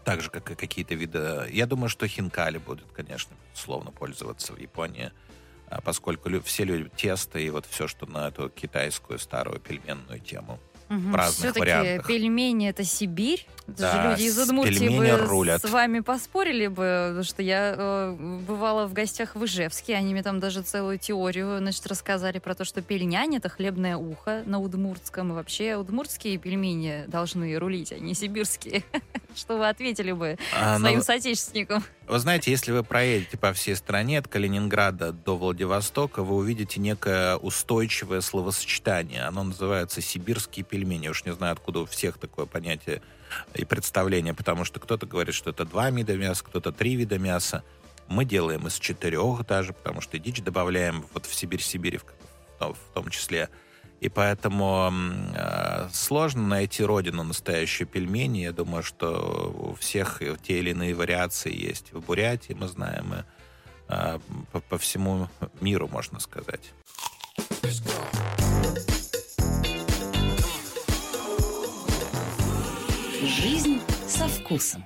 так 0.04 0.22
же, 0.22 0.30
как 0.30 0.52
и 0.52 0.56
какие-то 0.56 0.96
виды. 0.96 1.48
Я 1.52 1.66
думаю, 1.66 1.90
что 1.90 2.08
хинкали 2.08 2.58
будут, 2.58 2.92
конечно, 2.92 3.36
безусловно, 3.52 3.92
пользоваться 3.92 4.54
в 4.54 4.60
Японии, 4.60 5.12
а, 5.68 5.82
поскольку 5.82 6.30
все 6.42 6.64
любят 6.64 6.96
тесто 6.96 7.40
и 7.40 7.50
вот 7.50 7.66
все, 7.66 7.88
что 7.88 8.06
на 8.06 8.28
эту 8.28 8.50
китайскую 8.50 9.20
старую 9.20 9.60
пельменную 9.60 10.20
тему 10.20 10.60
угу. 10.92 11.10
в 11.12 11.16
разных 11.16 11.56
вариантах. 11.56 12.08
пельмени 12.08 12.70
это 12.70 12.84
Сибирь. 12.84 13.48
Да, 13.68 14.12
люди 14.12 14.24
из 14.24 14.38
Удмуртии 14.38 14.98
бы 14.98 15.10
рулят. 15.18 15.62
с 15.62 15.70
вами 15.70 16.02
поспорили 16.02 16.68
бы, 16.68 17.06
потому 17.10 17.24
что 17.24 17.42
я 17.42 17.74
э, 17.78 18.16
бывала 18.46 18.86
в 18.86 18.94
гостях 18.94 19.36
в 19.36 19.46
Ижевске, 19.46 19.96
они 19.96 20.14
мне 20.14 20.24
там 20.24 20.42
даже 20.42 20.62
целую 20.62 20.98
теорию 20.98 21.58
значит, 21.60 21.86
рассказали 21.88 22.40
про 22.40 22.54
то, 22.54 22.66
что 22.66 22.82
пельнянь— 22.82 23.36
это 23.38 23.48
хлебное 23.48 23.96
ухо 23.96 24.44
на 24.46 24.60
удмуртском, 24.60 25.32
и 25.32 25.36
вообще 25.36 25.76
удмуртские 25.76 26.38
пельмени 26.38 27.06
должны 27.08 27.56
рулить, 27.58 27.94
а 27.94 28.00
не 28.00 28.14
сибирские. 28.14 28.84
Что 29.36 29.58
вы 29.58 29.70
ответили 29.70 30.12
бы 30.12 30.38
а, 30.60 30.78
своим 30.78 30.98
ну, 30.98 31.04
соотечественникам? 31.04 31.84
Вы 32.12 32.20
знаете, 32.20 32.52
если 32.52 32.74
вы 32.74 32.84
проедете 32.84 33.38
по 33.38 33.54
всей 33.54 33.74
стране 33.74 34.20
от 34.20 34.28
Калининграда 34.28 35.14
до 35.14 35.38
Владивостока, 35.38 36.24
вы 36.24 36.36
увидите 36.36 36.82
некое 36.82 37.38
устойчивое 37.38 38.20
словосочетание. 38.20 39.24
Оно 39.24 39.44
называется 39.44 40.02
«сибирские 40.02 40.66
пельмени». 40.66 41.08
Уж 41.08 41.24
не 41.24 41.32
знаю, 41.32 41.54
откуда 41.54 41.80
у 41.80 41.86
всех 41.86 42.18
такое 42.18 42.46
понятие 42.46 43.02
и 43.56 43.64
представление, 43.64 44.34
потому 44.34 44.66
что 44.66 44.82
кто-то 44.82 45.06
говорит, 45.06 45.34
что 45.34 45.52
это 45.52 45.64
два 45.64 45.90
вида 45.90 46.18
мяса, 46.18 46.44
кто-то 46.44 46.74
три 46.74 46.98
вида 46.98 47.18
мяса. 47.18 47.64
Мы 48.10 48.26
делаем 48.26 48.68
из 48.68 48.78
четырех 48.78 49.48
даже, 49.48 49.72
потому 49.72 50.02
что 50.02 50.20
дичь 50.20 50.42
добавляем 50.42 51.06
вот 51.14 51.26
в 51.26 51.34
Сибирь-Сибирь 51.34 52.02
в, 52.60 52.76
том 52.94 53.10
числе. 53.10 53.48
И 54.02 54.10
поэтому 54.10 54.92
э, 55.36 55.88
сложно 55.94 56.48
найти 56.48 56.84
родину 56.84 57.24
настоящей 57.24 57.86
пельмени. 57.86 58.40
Я 58.40 58.52
думаю, 58.52 58.82
что 58.82 59.54
у 59.56 59.76
всех 59.76 60.24
те 60.42 60.58
или 60.58 60.72
иные 60.72 60.96
вариации 60.96 61.56
есть. 61.56 61.94
В 61.94 62.04
Бурятии 62.04 62.54
мы 62.54 62.68
знаем, 62.68 63.14
и 63.14 63.18
э, 63.90 64.20
по, 64.52 64.60
по 64.60 64.80
всему 64.80 65.30
миру, 65.62 65.88
можно 65.88 66.20
сказать. 66.20 66.74
Жизнь 73.22 73.80
со 74.08 74.28
вкусом. 74.28 74.84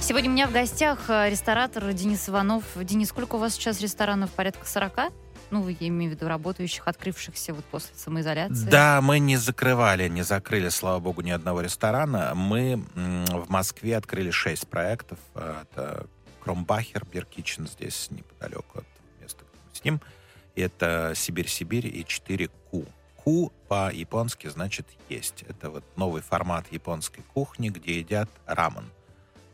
Сегодня 0.00 0.30
у 0.30 0.32
меня 0.32 0.48
в 0.48 0.52
гостях 0.52 1.10
э, 1.10 1.28
ресторатор 1.28 1.92
Денис 1.92 2.30
Иванов. 2.30 2.64
Денис, 2.76 3.10
сколько 3.10 3.34
у 3.34 3.38
вас 3.38 3.52
сейчас 3.52 3.82
ресторанов? 3.82 4.30
Порядка 4.30 4.66
40? 4.66 5.12
Ну, 5.50 5.68
я 5.68 5.88
имею 5.88 6.12
в 6.12 6.14
виду 6.14 6.28
работающих, 6.28 6.86
открывшихся 6.86 7.52
вот 7.52 7.64
после 7.64 7.94
самоизоляции. 7.96 8.68
Да, 8.68 9.00
мы 9.00 9.18
не 9.18 9.36
закрывали, 9.36 10.08
не 10.08 10.22
закрыли, 10.22 10.68
слава 10.68 11.00
богу, 11.00 11.22
ни 11.22 11.30
одного 11.30 11.60
ресторана. 11.60 12.32
Мы 12.34 12.84
в 12.94 13.50
Москве 13.50 13.96
открыли 13.96 14.30
шесть 14.30 14.68
проектов. 14.68 15.18
Это 15.34 16.06
Кромбахер, 16.44 17.04
Биркичен 17.04 17.66
здесь 17.66 18.10
неподалеку 18.10 18.78
от 18.78 18.86
места, 19.20 19.44
где 19.44 19.60
мы 19.68 19.74
с 19.74 19.84
ним. 19.84 20.00
Это 20.54 21.12
Сибирь-Сибирь 21.16 21.86
и 21.86 22.04
4 22.04 22.48
Ку. 22.70 22.86
Ку 23.16 23.52
по-японски 23.68 24.46
значит 24.48 24.86
есть. 25.08 25.42
Это 25.48 25.70
вот 25.70 25.84
новый 25.96 26.22
формат 26.22 26.66
японской 26.70 27.22
кухни, 27.34 27.68
где 27.68 27.98
едят 27.98 28.30
рамен. 28.46 28.84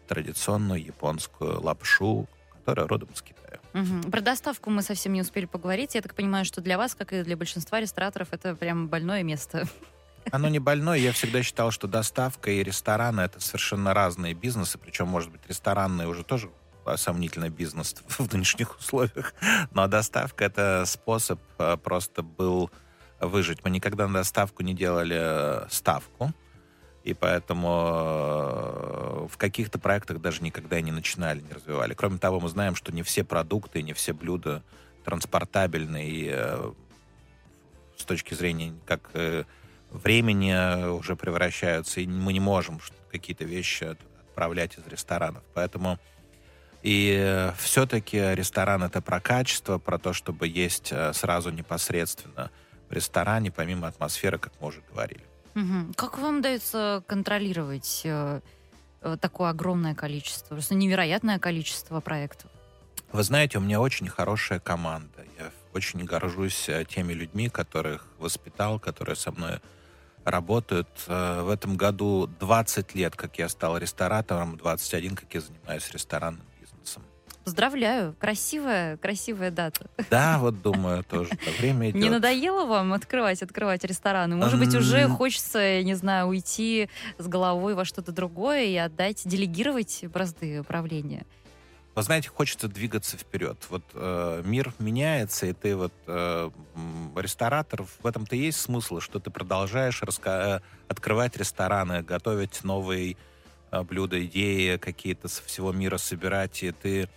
Традиционную 0.09 0.85
японскую 0.85 1.61
лапшу, 1.61 2.29
которая 2.67 2.89
родом 2.89 3.09
из 3.15 3.23
Китая. 3.23 3.61
Угу. 3.75 4.11
Про 4.11 4.21
доставку 4.21 4.71
мы 4.71 4.83
совсем 4.83 5.13
не 5.13 5.21
успели 5.21 5.47
поговорить. 5.47 5.95
Я 5.95 6.03
так 6.03 6.15
понимаю, 6.15 6.45
что 6.45 6.61
для 6.61 6.77
вас, 6.77 6.97
как 6.97 7.13
и 7.13 7.23
для 7.23 7.37
большинства 7.37 7.81
рестораторов, 7.81 8.29
это 8.33 8.57
прям 8.57 8.89
больное 8.89 9.23
место. 9.23 9.69
Оно 10.33 10.49
не 10.49 10.59
больное. 10.71 10.99
Я 10.99 11.13
всегда 11.13 11.45
считал, 11.45 11.71
что 11.71 11.87
доставка 11.87 12.51
и 12.51 12.65
рестораны— 12.65 13.21
это 13.23 13.41
совершенно 13.41 13.95
разные 13.95 14.35
бизнесы. 14.35 14.79
Причем, 14.79 15.07
может 15.07 15.31
быть, 15.31 15.43
ресторанный 15.47 16.07
уже 16.07 16.25
тоже 16.25 16.51
сомнительный 16.97 17.51
бизнес 17.51 17.95
в 18.09 18.33
нынешних 18.33 18.77
условиях. 18.79 19.33
Но 19.71 19.87
доставка— 19.87 20.45
это 20.47 20.83
способ 20.87 21.41
э, 21.59 21.77
просто 21.77 22.23
был 22.23 22.73
выжить. 23.21 23.63
Мы 23.63 23.71
никогда 23.71 24.09
на 24.09 24.15
доставку 24.15 24.65
не 24.65 24.75
делали 24.75 25.17
э, 25.19 25.67
ставку. 25.71 26.33
И 27.07 27.15
поэтому 27.15 27.69
э, 27.69 29.27
в 29.31 29.37
каких-то 29.39 29.79
проектах 29.79 30.21
даже 30.21 30.43
никогда 30.43 30.81
не 30.81 30.91
начинали, 30.91 31.41
не 31.41 31.53
развивали. 31.53 31.95
Кроме 31.95 32.19
того, 32.19 32.41
мы 32.41 32.49
знаем, 32.49 32.75
что 32.75 32.91
не 32.91 33.05
все 33.05 33.23
продукты, 33.23 33.81
не 33.83 33.93
все 33.93 34.13
блюда 34.13 34.65
транспортабельны 35.05 36.05
и 36.05 36.29
э, 36.33 36.73
с 37.97 38.05
точки 38.05 38.35
зрения 38.35 38.75
как 38.87 39.09
э, 39.15 39.45
времени 39.93 40.89
уже 40.89 41.15
превращаются, 41.15 42.01
и 42.01 42.09
мы 42.09 42.33
не 42.33 42.41
можем 42.41 42.81
какие-то 43.13 43.45
вещи 43.45 43.85
отправлять 43.85 44.77
из 44.77 44.85
ресторанов. 44.89 45.45
Поэтому 45.55 46.01
и 46.83 47.53
все-таки 47.57 48.19
ресторан 48.35 48.83
это 48.83 49.01
про 49.01 49.21
качество, 49.21 49.79
про 49.79 49.99
то, 49.99 50.13
чтобы 50.13 50.49
есть 50.49 50.93
сразу 51.13 51.51
непосредственно 51.51 52.51
в 52.89 52.93
ресторане, 52.93 53.53
помимо 53.53 53.87
атмосферы, 53.87 54.39
как 54.39 54.53
мы 54.61 54.67
уже 54.69 54.83
говорили. 54.91 55.23
Угу. 55.57 55.95
Как 55.97 56.19
вам 56.19 56.39
удается 56.39 57.03
контролировать 57.07 58.03
э, 58.05 58.41
такое 59.21 59.51
огромное 59.51 59.95
количество, 59.95 60.55
просто 60.55 60.75
невероятное 60.75 61.39
количество 61.39 62.01
проектов? 62.01 62.51
Вы 63.11 63.23
знаете, 63.23 63.59
у 63.59 63.63
меня 63.63 63.81
очень 63.81 64.09
хорошая 64.09 64.61
команда. 64.61 65.25
Я 65.39 65.51
очень 65.73 66.05
горжусь 66.05 66.69
э, 66.69 66.85
теми 66.85 67.15
людьми, 67.15 67.49
которых 67.49 68.07
воспитал, 68.19 68.79
которые 68.79 69.17
со 69.17 69.33
мной 69.33 69.61
работают. 70.25 70.89
Э, 71.07 71.43
в 71.43 71.49
этом 71.49 71.77
году 71.77 72.29
20 72.39 72.95
лет, 72.95 73.17
как 73.17 73.39
я 73.39 73.49
стал 73.49 73.79
ресторатором, 73.79 74.57
21, 74.59 75.17
как 75.17 75.33
я 75.35 75.41
занимаюсь 75.41 75.91
ресторанным 75.91 76.46
Поздравляю. 77.47 78.17
Красивая, 78.19 78.97
красивая 78.97 79.53
дата. 79.53 79.89
Да, 80.11 80.41
вот 80.41 80.63
думаю, 80.63 81.05
тоже. 81.05 81.31
Время 81.61 81.91
идет. 81.91 82.03
Не 82.03 82.11
надоело 82.11 82.67
вам 82.67 82.93
открывать, 82.93 83.41
открывать 83.41 83.85
рестораны? 83.85 84.35
Может 84.35 84.59
быть, 84.59 84.75
уже 84.75 85.07
хочется, 85.09 85.61
я 85.61 85.85
не 85.85 85.95
знаю, 85.95 86.27
уйти 86.27 86.91
с 87.19 87.29
головой 87.29 87.77
во 87.77 87.85
что-то 87.85 88.11
другое 88.11 88.65
и 88.65 88.75
отдать, 88.75 89.23
делегировать 89.25 90.05
бразды 90.13 90.59
управления? 90.59 91.25
Вы 91.95 92.03
знаете, 92.03 92.31
хочется 92.31 92.67
двигаться 92.67 93.17
вперед. 93.17 93.57
Вот 93.71 93.85
э, 93.95 94.43
мир 94.45 94.75
меняется, 94.81 95.47
и 95.47 95.53
ты 95.53 95.77
вот 95.77 95.93
э, 96.09 96.51
ресторатор, 97.15 97.85
в 98.03 98.05
этом-то 98.05 98.35
есть 98.35 98.59
смысл, 98.61 98.99
что 98.99 99.21
ты 99.21 99.31
продолжаешь 99.31 100.03
раска- 100.03 100.57
э, 100.57 100.61
открывать 100.89 101.37
рестораны, 101.37 102.03
готовить 102.03 102.65
новые 102.65 103.17
э, 103.71 103.83
блюда, 103.85 104.23
идеи 104.27 104.79
какие-то 104.79 105.29
со 105.29 105.45
всего 105.45 105.71
мира 105.71 105.97
собирать, 105.97 106.65
и 106.65 106.73
ты 106.73 107.09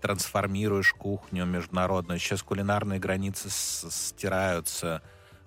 трансформируешь 0.00 0.92
кухню 0.92 1.44
международную. 1.44 2.18
Сейчас 2.18 2.42
кулинарные 2.42 2.98
границы 2.98 3.48
стираются, 3.50 5.02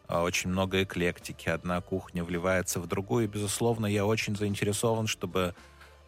а, 0.08 0.24
очень 0.24 0.50
много 0.50 0.84
эклектики. 0.84 1.50
Одна 1.50 1.82
кухня 1.82 2.24
вливается 2.24 2.80
в 2.80 2.88
другую. 2.88 3.26
И, 3.26 3.28
безусловно, 3.28 3.86
я 3.86 4.06
очень 4.06 4.36
заинтересован, 4.36 5.08
чтобы 5.08 5.56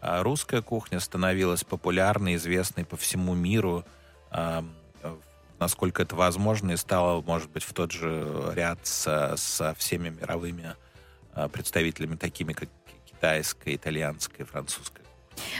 а, 0.01 0.21
русская 0.23 0.61
кухня 0.61 0.99
становилась 0.99 1.63
популярной, 1.63 2.35
известной 2.35 2.85
по 2.85 2.97
всему 2.97 3.33
миру, 3.33 3.85
а, 4.29 4.65
насколько 5.59 6.01
это 6.01 6.15
возможно, 6.15 6.71
и 6.71 6.77
стала, 6.77 7.21
может 7.21 7.49
быть, 7.49 7.63
в 7.63 7.73
тот 7.73 7.91
же 7.91 8.51
ряд 8.53 8.79
со, 8.85 9.35
со 9.37 9.73
всеми 9.75 10.09
мировыми 10.09 10.75
представителями, 11.51 12.15
такими 12.15 12.53
как 12.53 12.69
китайская, 13.05 13.75
итальянская, 13.75 14.45
французская 14.45 15.02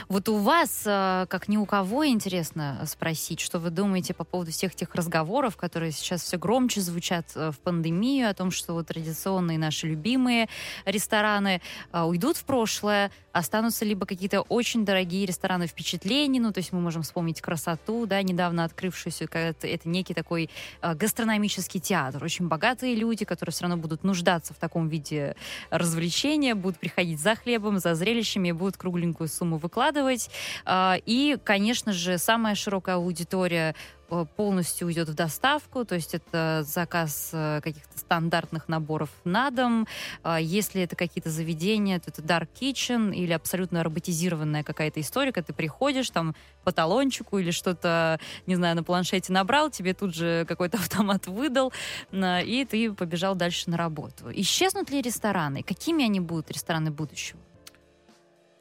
вот 0.08 0.28
у 0.28 0.36
вас, 0.36 0.82
э, 0.86 1.26
как 1.28 1.48
ни 1.48 1.56
у 1.56 1.66
кого, 1.66 2.06
интересно 2.06 2.82
спросить, 2.86 3.40
что 3.40 3.58
вы 3.58 3.70
думаете 3.70 4.14
по 4.14 4.24
поводу 4.24 4.50
всех 4.50 4.74
тех 4.74 4.94
разговоров, 4.94 5.56
которые 5.56 5.92
сейчас 5.92 6.22
все 6.22 6.36
громче 6.36 6.80
звучат 6.80 7.26
э, 7.34 7.50
в 7.50 7.58
пандемию, 7.58 8.30
о 8.30 8.34
том, 8.34 8.50
что 8.50 8.74
вот 8.74 8.86
традиционные 8.88 9.58
наши 9.58 9.86
любимые 9.86 10.48
рестораны 10.84 11.60
э, 11.92 12.02
уйдут 12.02 12.36
в 12.36 12.44
прошлое, 12.44 13.10
останутся 13.34 13.84
либо 13.84 14.06
какие-то 14.06 14.40
очень 14.42 14.84
дорогие 14.84 15.26
рестораны 15.26 15.66
впечатлений, 15.66 16.40
ну, 16.40 16.52
то 16.52 16.58
есть 16.58 16.72
мы 16.72 16.80
можем 16.80 17.02
вспомнить 17.02 17.40
красоту, 17.40 18.06
да, 18.06 18.22
недавно 18.22 18.64
открывшуюся, 18.64 19.24
это, 19.24 19.66
это 19.66 19.88
некий 19.88 20.14
такой 20.14 20.48
гастрономический 20.82 21.80
театр, 21.80 22.22
очень 22.24 22.48
богатые 22.48 22.94
люди, 22.94 23.24
которые 23.24 23.52
все 23.52 23.64
равно 23.64 23.76
будут 23.76 24.04
нуждаться 24.04 24.54
в 24.54 24.56
таком 24.56 24.88
виде 24.88 25.34
развлечения, 25.70 26.54
будут 26.54 26.78
приходить 26.78 27.20
за 27.20 27.34
хлебом, 27.34 27.78
за 27.78 27.94
зрелищами 27.94 28.52
будут 28.52 28.76
кругленькую 28.76 29.28
сумму 29.28 29.58
выкладывать. 29.58 30.30
А, 30.64 30.96
и, 31.04 31.36
конечно 31.42 31.92
же, 31.92 32.18
самая 32.18 32.54
широкая 32.54 32.96
аудитория 32.96 33.74
э, 34.03 34.03
полностью 34.36 34.86
уйдет 34.86 35.08
в 35.08 35.14
доставку, 35.14 35.84
то 35.84 35.94
есть 35.94 36.14
это 36.14 36.62
заказ 36.66 37.30
э, 37.32 37.60
каких-то 37.62 37.98
стандартных 37.98 38.68
наборов 38.68 39.10
на 39.24 39.50
дом. 39.50 39.86
А, 40.22 40.40
если 40.40 40.82
это 40.82 40.96
какие-то 40.96 41.30
заведения, 41.30 41.98
то 41.98 42.10
это 42.10 42.22
dark 42.22 42.48
kitchen 42.58 43.14
или 43.14 43.32
абсолютно 43.32 43.82
роботизированная 43.82 44.62
какая-то 44.62 45.00
история, 45.00 45.32
когда 45.32 45.46
ты 45.46 45.52
приходишь 45.52 46.10
там 46.10 46.34
по 46.64 46.72
талончику 46.72 47.38
или 47.38 47.50
что-то, 47.50 48.20
не 48.46 48.56
знаю, 48.56 48.76
на 48.76 48.82
планшете 48.82 49.32
набрал, 49.32 49.70
тебе 49.70 49.94
тут 49.94 50.14
же 50.14 50.44
какой-то 50.46 50.78
автомат 50.78 51.26
выдал, 51.26 51.72
и 52.12 52.66
ты 52.70 52.92
побежал 52.92 53.34
дальше 53.34 53.70
на 53.70 53.76
работу. 53.76 54.30
Исчезнут 54.32 54.90
ли 54.90 55.00
рестораны? 55.00 55.62
Какими 55.62 56.04
они 56.04 56.20
будут, 56.20 56.50
рестораны 56.50 56.90
будущего? 56.90 57.38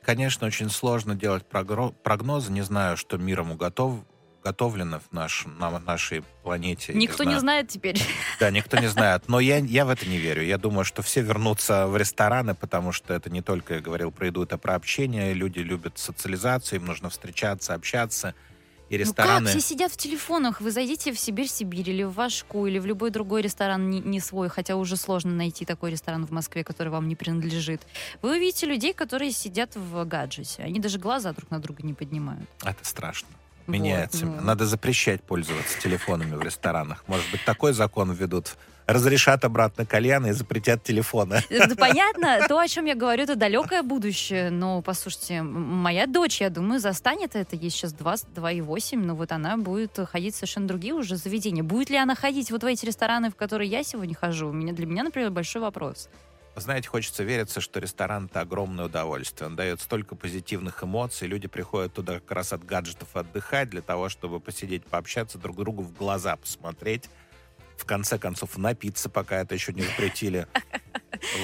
Конечно, 0.03 0.47
очень 0.47 0.69
сложно 0.69 1.15
делать 1.15 1.45
прогнозы. 1.45 2.51
Не 2.51 2.61
знаю, 2.61 2.97
что 2.97 3.17
миром 3.17 3.51
уготов, 3.51 3.99
готовлено 4.43 4.99
в 4.99 5.13
наш, 5.13 5.45
на 5.45 5.79
нашей 5.79 6.23
планете. 6.43 6.93
Никто 6.93 7.23
не, 7.23 7.33
не 7.33 7.39
знает 7.39 7.69
теперь. 7.69 7.99
Да, 8.39 8.51
никто 8.51 8.77
не 8.77 8.87
знает. 8.89 9.23
Но 9.27 9.39
я, 9.39 9.57
я 9.57 9.85
в 9.85 9.89
это 9.89 10.05
не 10.05 10.17
верю. 10.17 10.43
Я 10.43 10.57
думаю, 10.57 10.85
что 10.85 11.01
все 11.01 11.21
вернутся 11.21 11.87
в 11.87 11.97
рестораны, 11.97 12.53
потому 12.53 12.91
что 12.91 13.13
это 13.13 13.29
не 13.29 13.41
только, 13.41 13.75
я 13.75 13.79
говорил 13.79 14.11
про 14.11 14.27
еду, 14.27 14.43
это 14.43 14.57
про 14.57 14.75
общение. 14.75 15.33
Люди 15.33 15.59
любят 15.59 15.97
социализацию, 15.97 16.79
им 16.79 16.85
нужно 16.85 17.09
встречаться, 17.09 17.73
общаться. 17.73 18.35
И 18.89 18.97
рестораны... 18.97 19.39
Ну 19.39 19.45
как? 19.45 19.57
Все 19.57 19.61
сидят 19.61 19.91
в 19.91 19.97
телефонах. 19.97 20.61
Вы 20.61 20.69
зайдите 20.71 21.13
в 21.13 21.19
Сибирь-Сибирь 21.19 21.89
или 21.89 22.03
в 22.03 22.13
Вашку, 22.13 22.67
или 22.67 22.79
в 22.79 22.85
любой 22.85 23.09
другой 23.09 23.41
ресторан 23.41 23.89
не, 23.89 23.99
не 24.01 24.19
свой, 24.19 24.49
хотя 24.49 24.75
уже 24.75 24.97
сложно 24.97 25.31
найти 25.31 25.65
такой 25.65 25.91
ресторан 25.91 26.27
в 26.27 26.31
Москве, 26.31 26.63
который 26.63 26.89
вам 26.89 27.07
не 27.07 27.15
принадлежит. 27.15 27.81
Вы 28.21 28.37
увидите 28.37 28.65
людей, 28.67 28.93
которые 28.93 29.31
сидят 29.31 29.75
в 29.75 30.03
гаджете. 30.05 30.63
Они 30.63 30.79
даже 30.79 30.99
глаза 30.99 31.31
друг 31.31 31.49
на 31.49 31.59
друга 31.59 31.81
не 31.81 31.93
поднимают. 31.93 32.47
Это 32.63 32.83
страшно. 32.83 33.29
Меняется. 33.67 34.25
Вот, 34.25 34.41
ну. 34.41 34.41
Надо 34.41 34.65
запрещать 34.65 35.21
пользоваться 35.23 35.79
телефонами 35.79 36.35
в 36.35 36.41
ресторанах. 36.41 37.03
Может 37.07 37.29
быть, 37.31 37.43
такой 37.45 37.73
закон 37.73 38.11
введут 38.11 38.55
разрешат 38.85 39.45
обратно 39.45 39.85
кальяны 39.85 40.27
и 40.27 40.31
запретят 40.31 40.83
телефоны. 40.83 41.41
Да, 41.49 41.75
понятно, 41.77 42.45
то, 42.47 42.59
о 42.59 42.67
чем 42.67 42.85
я 42.85 42.95
говорю, 42.95 43.23
это 43.23 43.35
далекое 43.35 43.83
будущее. 43.83 44.49
Но, 44.49 44.81
послушайте, 44.81 45.41
моя 45.41 46.05
дочь, 46.07 46.41
я 46.41 46.49
думаю, 46.49 46.79
застанет 46.79 47.35
это. 47.35 47.55
Ей 47.55 47.69
сейчас 47.69 47.93
2,8, 47.93 48.97
но 48.97 49.15
вот 49.15 49.31
она 49.31 49.57
будет 49.57 49.97
ходить 50.11 50.33
в 50.35 50.37
совершенно 50.37 50.67
другие 50.67 50.93
уже 50.93 51.15
заведения. 51.15 51.63
Будет 51.63 51.89
ли 51.89 51.97
она 51.97 52.15
ходить 52.15 52.51
вот 52.51 52.63
в 52.63 52.65
эти 52.65 52.85
рестораны, 52.85 53.31
в 53.31 53.35
которые 53.35 53.69
я 53.69 53.83
сегодня 53.83 54.15
хожу? 54.15 54.49
У 54.49 54.53
меня, 54.53 54.73
для 54.73 54.85
меня, 54.85 55.03
например, 55.03 55.31
большой 55.31 55.61
вопрос. 55.61 56.09
Знаете, 56.55 56.87
хочется 56.87 57.23
вериться, 57.23 57.61
что 57.61 57.79
ресторан— 57.79 58.25
это 58.31 58.41
огромное 58.41 58.85
удовольствие. 58.85 59.47
Он 59.47 59.55
дает 59.55 59.81
столько 59.81 60.15
позитивных 60.15 60.83
эмоций. 60.83 61.27
Люди 61.27 61.47
приходят 61.47 61.93
туда 61.93 62.19
как 62.19 62.31
раз 62.31 62.53
от 62.53 62.63
гаджетов 62.63 63.15
отдыхать 63.15 63.69
для 63.69 63.81
того, 63.81 64.07
чтобы 64.09 64.39
посидеть, 64.39 64.85
пообщаться, 64.85 65.37
друг 65.37 65.57
другу 65.57 65.81
в 65.81 65.93
глаза 65.93 66.35
посмотреть 66.35 67.09
в 67.77 67.85
конце 67.85 68.17
концов 68.17 68.57
напиться, 68.57 69.09
пока 69.09 69.41
это 69.41 69.53
еще 69.55 69.73
не 69.73 69.81
запретили. 69.81 70.47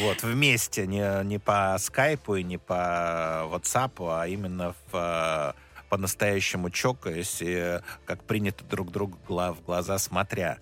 Вот, 0.01 0.23
вместе, 0.23 0.85
не, 0.87 1.23
не 1.23 1.37
по 1.37 1.77
скайпу 1.79 2.35
и 2.35 2.43
не 2.43 2.57
по 2.57 3.45
ватсапу, 3.45 4.09
а 4.09 4.27
именно 4.27 4.75
в, 4.91 5.55
по-настоящему 5.89 6.69
чокаясь, 6.69 7.37
и, 7.39 7.79
как 8.03 8.23
принято 8.23 8.65
друг 8.65 8.91
другу 8.91 9.17
в 9.25 9.63
глаза 9.63 9.97
смотря. 9.97 10.57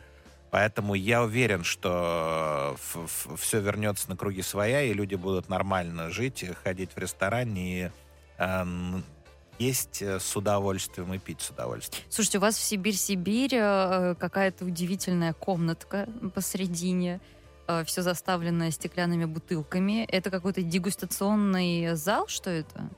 Поэтому 0.49 0.93
я 0.93 1.23
уверен, 1.23 1.63
что 1.63 2.77
все 3.37 3.59
вернется 3.59 4.09
на 4.09 4.15
круги 4.15 4.41
своя, 4.41 4.81
и 4.81 4.93
люди 4.93 5.15
будут 5.15 5.49
нормально 5.49 6.09
жить, 6.09 6.45
ходить 6.63 6.91
в 6.95 6.97
ресторан 6.97 7.53
и 7.55 7.89
э, 8.37 8.65
есть 9.59 10.01
э, 10.01 10.19
с 10.19 10.35
удовольствием 10.35 11.13
и 11.13 11.17
пить 11.17 11.41
с 11.41 11.49
удовольствием. 11.49 12.03
Слушайте, 12.09 12.37
у 12.37 12.41
вас 12.41 12.57
в 12.57 12.63
Сибирь-Сибирь 12.63 13.55
э, 13.55 14.15
какая-то 14.15 14.65
удивительная 14.65 15.33
комнатка 15.33 16.07
посредине, 16.33 17.19
э, 17.67 17.83
все 17.85 18.01
заставленное 18.01 18.71
стеклянными 18.71 19.25
бутылками. 19.25 20.05
Это 20.05 20.29
какой-то 20.29 20.61
дегустационный 20.61 21.95
зал, 21.95 22.27
что 22.27 22.49
это? 22.49 22.89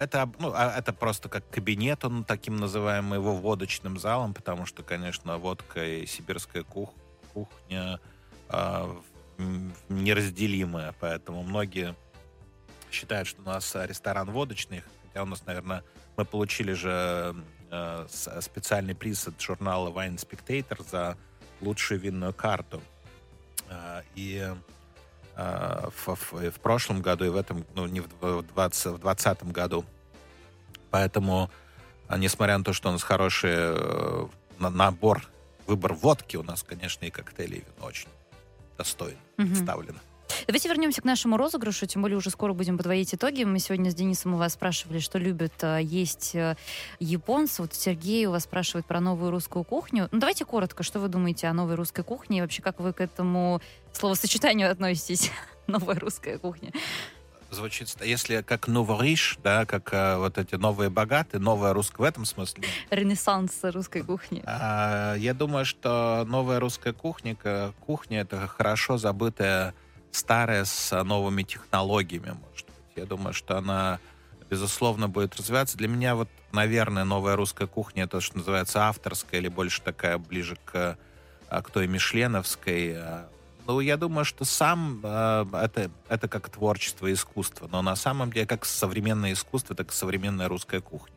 Это, 0.00 0.32
ну, 0.38 0.52
а, 0.54 0.78
это 0.78 0.94
просто 0.94 1.28
как 1.28 1.48
кабинет, 1.50 2.04
он 2.06 2.24
таким 2.24 2.56
называем 2.56 3.12
его 3.12 3.36
водочным 3.36 3.98
залом, 3.98 4.32
потому 4.32 4.64
что, 4.64 4.82
конечно, 4.82 5.36
водка 5.36 5.84
и 5.84 6.06
сибирская 6.06 6.62
кух, 6.62 6.94
кухня 7.34 8.00
э, 8.48 8.96
неразделимая, 9.90 10.94
поэтому 10.98 11.42
многие 11.42 11.94
считают, 12.90 13.28
что 13.28 13.42
у 13.42 13.44
нас 13.44 13.74
ресторан 13.74 14.30
водочный, 14.30 14.82
Хотя 15.10 15.24
у 15.24 15.26
нас, 15.26 15.44
наверное, 15.44 15.82
мы 16.16 16.24
получили 16.24 16.72
же 16.72 17.34
э, 17.70 18.06
специальный 18.08 18.94
приз 18.94 19.26
от 19.26 19.40
журнала 19.40 19.90
Wine 19.90 20.16
Spectator 20.16 20.88
за 20.88 21.18
лучшую 21.60 22.00
винную 22.00 22.32
карту. 22.32 22.80
Э, 23.68 24.02
и 24.14 24.50
в, 25.40 26.14
в, 26.14 26.50
в 26.50 26.60
прошлом 26.60 27.02
году 27.02 27.24
и 27.24 27.28
в 27.28 27.36
этом, 27.36 27.64
ну, 27.74 27.86
не 27.86 28.00
в 28.00 28.08
2020 28.54 29.44
году. 29.44 29.84
Поэтому, 30.90 31.50
э, 32.08 32.18
несмотря 32.18 32.58
на 32.58 32.64
то, 32.64 32.72
что 32.72 32.88
у 32.88 32.92
нас 32.92 33.02
хороший 33.02 33.52
э, 33.52 34.26
набор, 34.58 35.26
выбор 35.66 35.94
водки, 35.94 36.36
у 36.36 36.42
нас, 36.42 36.62
конечно, 36.62 37.04
и 37.04 37.10
коктейли, 37.10 37.56
и 37.56 37.60
вино 37.60 37.86
очень 37.86 38.08
достойно 38.76 39.18
mm-hmm. 39.36 39.46
представлено. 39.46 39.98
Давайте 40.46 40.68
вернемся 40.68 41.02
к 41.02 41.04
нашему 41.04 41.36
розыгрышу, 41.36 41.86
тем 41.86 42.02
более 42.02 42.18
уже 42.18 42.30
скоро 42.30 42.52
будем 42.52 42.76
подводить 42.76 43.14
итоги. 43.14 43.44
Мы 43.44 43.58
сегодня 43.58 43.90
с 43.90 43.94
Денисом 43.94 44.34
у 44.34 44.36
вас 44.36 44.54
спрашивали, 44.54 44.98
что 44.98 45.18
любят 45.18 45.52
э, 45.62 45.80
есть 45.82 46.34
э, 46.34 46.56
японцы. 46.98 47.62
Вот 47.62 47.74
Сергей 47.74 48.26
у 48.26 48.30
вас 48.30 48.44
спрашивает 48.44 48.86
про 48.86 49.00
новую 49.00 49.30
русскую 49.30 49.64
кухню. 49.64 50.08
Ну, 50.12 50.18
давайте 50.18 50.44
коротко, 50.44 50.82
что 50.82 50.98
вы 50.98 51.08
думаете 51.08 51.46
о 51.48 51.52
новой 51.52 51.74
русской 51.74 52.04
кухне 52.04 52.38
и 52.38 52.40
вообще 52.40 52.62
как 52.62 52.80
вы 52.80 52.92
к 52.92 53.00
этому 53.00 53.60
словосочетанию 53.92 54.70
относитесь? 54.70 55.30
Новая 55.66 55.98
русская 55.98 56.38
кухня 56.38 56.72
звучит, 57.52 57.88
если 58.02 58.42
как 58.42 58.68
новориш, 58.68 59.38
да, 59.42 59.66
как 59.66 59.92
э, 59.92 60.16
вот 60.18 60.38
эти 60.38 60.54
новые 60.54 60.88
богатые, 60.88 61.40
новая 61.40 61.72
русская 61.72 62.02
в 62.02 62.02
этом 62.04 62.24
смысле. 62.24 62.64
Ренессанс 62.90 63.58
русской 63.62 64.02
кухни. 64.02 64.42
А, 64.46 65.14
я 65.16 65.34
думаю, 65.34 65.64
что 65.64 66.24
новая 66.28 66.60
русская 66.60 66.92
кухня, 66.92 67.36
кухня 67.80 68.20
это 68.20 68.46
хорошо 68.46 68.98
забытая 68.98 69.74
старая 70.10 70.64
с 70.64 71.04
новыми 71.04 71.42
технологиями, 71.42 72.36
может 72.50 72.66
быть. 72.66 72.96
Я 72.96 73.06
думаю, 73.06 73.32
что 73.32 73.56
она, 73.56 73.98
безусловно, 74.48 75.08
будет 75.08 75.36
развиваться. 75.36 75.76
Для 75.76 75.88
меня 75.88 76.14
вот, 76.14 76.28
наверное, 76.52 77.04
новая 77.04 77.36
русская 77.36 77.66
кухня, 77.66 78.04
это, 78.04 78.20
что 78.20 78.38
называется, 78.38 78.86
авторская 78.86 79.40
или 79.40 79.48
больше 79.48 79.82
такая 79.82 80.18
ближе 80.18 80.56
к, 80.64 80.98
а, 81.48 81.62
к 81.62 81.70
той 81.70 81.86
мишленовской. 81.86 82.96
Ну, 83.66 83.80
я 83.80 83.96
думаю, 83.96 84.24
что 84.24 84.44
сам 84.44 85.00
э, 85.02 85.46
это, 85.52 85.90
это 86.08 86.28
как 86.28 86.48
творчество 86.48 87.06
и 87.06 87.12
искусство, 87.12 87.68
но 87.70 87.82
на 87.82 87.94
самом 87.94 88.32
деле 88.32 88.46
как 88.46 88.64
современное 88.64 89.32
искусство, 89.32 89.76
так 89.76 89.90
и 89.90 89.94
современная 89.94 90.48
русская 90.48 90.80
кухня. 90.80 91.14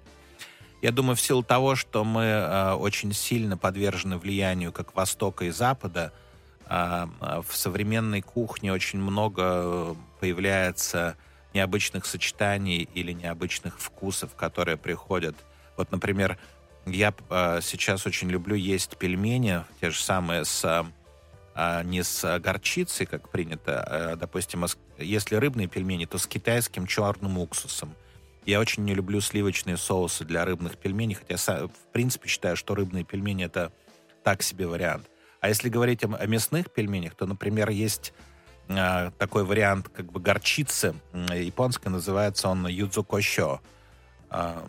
Я 0.83 0.91
думаю, 0.91 1.15
в 1.15 1.21
силу 1.21 1.43
того, 1.43 1.75
что 1.75 2.03
мы 2.03 2.23
э, 2.23 2.73
очень 2.73 3.13
сильно 3.13 3.57
подвержены 3.57 4.17
влиянию 4.17 4.71
как 4.71 4.93
Востока 4.95 5.45
и 5.45 5.49
Запада, 5.49 6.11
а, 6.11 6.11
а, 6.11 6.22
в 6.69 7.45
современной 7.49 8.21
кухне 8.21 8.71
очень 8.71 8.99
много 8.99 9.41
э, 9.43 9.95
появляется 10.19 11.17
необычных 11.53 12.05
сочетаний 12.05 12.87
или 12.93 13.11
необычных 13.11 13.79
вкусов, 13.79 14.35
которые 14.35 14.77
приходят. 14.77 15.35
Вот, 15.77 15.91
например, 15.91 16.37
я 16.85 17.13
а, 17.29 17.61
сейчас 17.61 18.05
очень 18.07 18.29
люблю 18.29 18.55
есть 18.55 18.97
пельмени, 18.97 19.63
те 19.79 19.91
же 19.91 20.01
самые 20.01 20.45
с 20.45 20.85
не 21.83 22.01
с 22.03 22.39
горчицей, 22.39 23.05
как 23.05 23.29
принято, 23.29 23.83
а, 23.83 24.15
допустим, 24.15 24.65
если 24.97 25.35
рыбные 25.35 25.67
пельмени, 25.67 26.05
то 26.05 26.17
с 26.17 26.25
китайским 26.25 26.87
черным 26.87 27.37
уксусом. 27.37 27.93
Я 28.45 28.59
очень 28.59 28.83
не 28.83 28.93
люблю 28.93 29.21
сливочные 29.21 29.77
соусы 29.77 30.25
для 30.25 30.43
рыбных 30.45 30.77
пельменей, 30.77 31.15
хотя 31.15 31.67
в 31.67 31.91
принципе 31.91 32.27
считаю, 32.27 32.57
что 32.57 32.73
рыбные 32.75 33.03
пельмени 33.03 33.45
это 33.45 33.71
так 34.23 34.41
себе 34.41 34.67
вариант. 34.67 35.07
А 35.43 35.49
если 35.49 35.67
говорить 35.67 36.05
о, 36.05 36.07
мясных 36.25 36.71
пельменях, 36.71 37.15
то, 37.15 37.25
например, 37.25 37.69
есть 37.69 38.13
э, 38.69 39.11
такой 39.17 39.43
вариант 39.43 39.89
как 39.89 40.09
бы 40.09 40.21
горчицы. 40.21 40.95
Японской 41.13 41.89
называется 41.89 42.47
он 42.47 42.65
юдзукощо. 42.65 43.59
Э, 44.29 44.61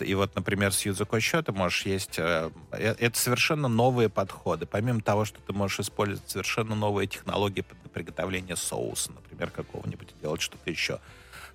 и 0.00 0.14
вот, 0.14 0.34
например, 0.34 0.72
с 0.72 0.86
юдзукощо 0.86 1.42
ты 1.42 1.52
можешь 1.52 1.84
есть... 1.84 2.18
Э, 2.18 2.50
э, 2.70 2.94
это 2.98 3.18
совершенно 3.18 3.68
новые 3.68 4.08
подходы. 4.08 4.64
Помимо 4.64 5.02
того, 5.02 5.26
что 5.26 5.38
ты 5.42 5.52
можешь 5.52 5.80
использовать 5.80 6.30
совершенно 6.30 6.74
новые 6.74 7.08
технологии 7.08 7.62
приготовления 7.92 8.56
соуса, 8.56 9.12
например, 9.12 9.50
какого-нибудь, 9.50 10.14
делать 10.22 10.40
что-то 10.40 10.70
еще. 10.70 10.98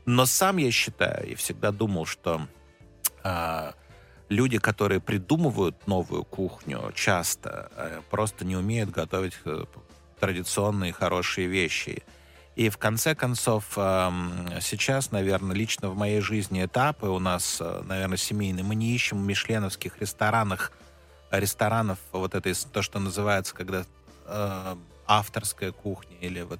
Но 0.05 0.27
сам 0.27 0.57
я 0.57 0.69
считаю 0.69 1.27
и 1.27 1.33
всегда 1.33 1.71
думал, 1.71 2.05
что 2.05 2.45
э, 3.23 3.71
люди, 4.29 4.57
которые 4.59 4.99
придумывают 4.99 5.87
новую 5.87 6.23
кухню, 6.23 6.91
часто 6.95 7.71
э, 7.75 8.01
просто 8.09 8.45
не 8.45 8.55
умеют 8.55 8.89
готовить 8.89 9.37
э, 9.45 9.65
традиционные 10.19 10.93
хорошие 10.93 11.47
вещи. 11.47 12.03
И 12.55 12.69
в 12.69 12.79
конце 12.79 13.13
концов, 13.13 13.65
сейчас, 13.73 15.11
наверное, 15.11 15.55
лично 15.55 15.89
в 15.89 15.95
моей 15.95 16.21
жизни 16.21 16.65
этапы 16.65 17.05
у 17.05 17.19
нас, 17.19 17.59
э, 17.61 17.83
наверное, 17.85 18.17
семейные. 18.17 18.63
Мы 18.63 18.75
не 18.75 18.95
ищем 18.95 19.19
в 19.19 19.25
мишленовских 19.25 19.99
ресторанах, 20.01 20.71
ресторанов 21.29 21.99
вот 22.11 22.33
этой, 22.33 22.55
то, 22.55 22.81
что 22.81 22.99
называется, 22.99 23.53
когда 23.53 23.85
авторская 25.05 25.71
кухня 25.71 26.17
или 26.19 26.41
вот 26.41 26.59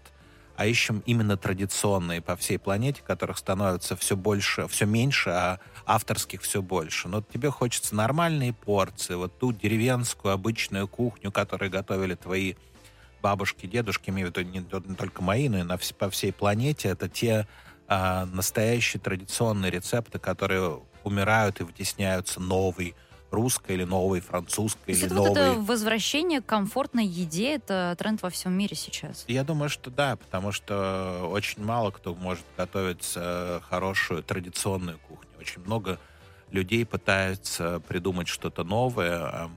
а 0.57 0.65
ищем 0.65 1.03
именно 1.05 1.37
традиционные 1.37 2.19
по 2.19 2.35
всей 2.35 2.57
планете, 2.57 3.03
которых 3.03 3.37
становится 3.37 3.95
все 3.95 4.17
больше, 4.17 4.67
все 4.67 4.87
меньше, 4.87 5.29
а 5.29 5.59
авторских 5.85 6.41
все 6.41 6.63
больше. 6.63 7.07
Но 7.07 7.21
тебе 7.21 7.51
хочется 7.51 7.95
нормальные 7.95 8.53
порции, 8.53 9.13
вот 9.13 9.37
ту 9.37 9.53
деревенскую 9.53 10.33
обычную 10.33 10.87
кухню, 10.87 11.31
которую 11.31 11.69
готовили 11.69 12.15
твои 12.15 12.55
бабушки, 13.21 13.67
дедушки, 13.67 14.09
имею 14.09 14.31
в 14.31 14.35
виду 14.35 14.49
не, 14.49 14.59
не 14.59 14.95
только 14.95 15.21
мои, 15.21 15.47
но 15.47 15.59
и 15.59 15.63
на, 15.63 15.77
по 15.77 16.09
всей 16.09 16.33
планете, 16.33 16.89
это 16.89 17.07
те 17.07 17.47
а, 17.87 18.25
настоящие 18.25 18.99
традиционные 18.99 19.69
рецепты, 19.69 20.17
которые 20.17 20.81
умирают 21.03 21.59
и 21.59 21.63
вытесняются 21.63 22.39
новый 22.39 22.95
русской 23.31 23.73
или 23.73 23.83
новой, 23.83 24.21
французской 24.21 24.91
или 24.91 25.07
новой. 25.07 25.29
Вот 25.29 25.37
это 25.37 25.53
возвращение 25.59 26.41
к 26.41 26.45
комфортной 26.45 27.05
еде, 27.05 27.55
это 27.55 27.95
тренд 27.97 28.21
во 28.21 28.29
всем 28.29 28.53
мире 28.53 28.75
сейчас. 28.75 29.25
Я 29.27 29.43
думаю, 29.43 29.69
что 29.69 29.89
да, 29.89 30.15
потому 30.15 30.51
что 30.51 31.27
очень 31.31 31.63
мало 31.63 31.91
кто 31.91 32.15
может 32.15 32.45
готовить 32.55 33.11
э, 33.15 33.59
хорошую 33.69 34.23
традиционную 34.23 34.97
кухню. 34.99 35.29
Очень 35.39 35.61
много 35.61 35.99
людей 36.51 36.85
пытаются 36.85 37.81
придумать 37.87 38.27
что-то 38.27 38.63
новое, 38.63 39.19
а, 39.19 39.51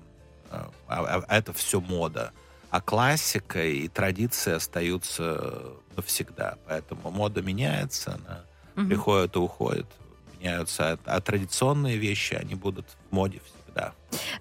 а, 0.50 0.70
а, 0.88 1.24
а 1.28 1.36
это 1.36 1.52
все 1.52 1.80
мода. 1.80 2.32
А 2.70 2.80
классика 2.80 3.64
и 3.64 3.88
традиции 3.88 4.52
остаются 4.52 5.74
навсегда. 5.96 6.56
Поэтому 6.66 7.10
мода 7.10 7.42
меняется, 7.42 8.14
она 8.14 8.44
угу. 8.76 8.88
приходит 8.88 9.36
и 9.36 9.38
уходит, 9.38 9.86
меняются. 10.38 10.98
А 11.04 11.20
традиционные 11.20 11.96
вещи, 11.96 12.34
они 12.34 12.54
будут 12.54 12.86
в 13.10 13.14
моде 13.14 13.40
всегда. 13.44 13.59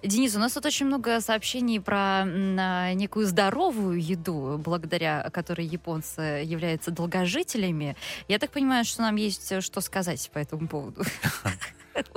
Денис, 0.02 0.34
у 0.34 0.38
нас 0.38 0.52
тут 0.52 0.66
очень 0.66 0.86
много 0.86 1.20
сообщений 1.20 1.80
про 1.80 2.24
а, 2.24 2.92
некую 2.92 3.26
здоровую 3.26 4.00
еду, 4.00 4.60
благодаря 4.62 5.28
которой 5.30 5.66
японцы 5.66 6.42
являются 6.44 6.90
долгожителями. 6.90 7.96
Я 8.28 8.38
так 8.38 8.50
понимаю, 8.50 8.84
что 8.84 9.02
нам 9.02 9.16
есть 9.16 9.62
что 9.62 9.80
сказать 9.80 10.30
по 10.32 10.38
этому 10.38 10.68
поводу. 10.68 11.02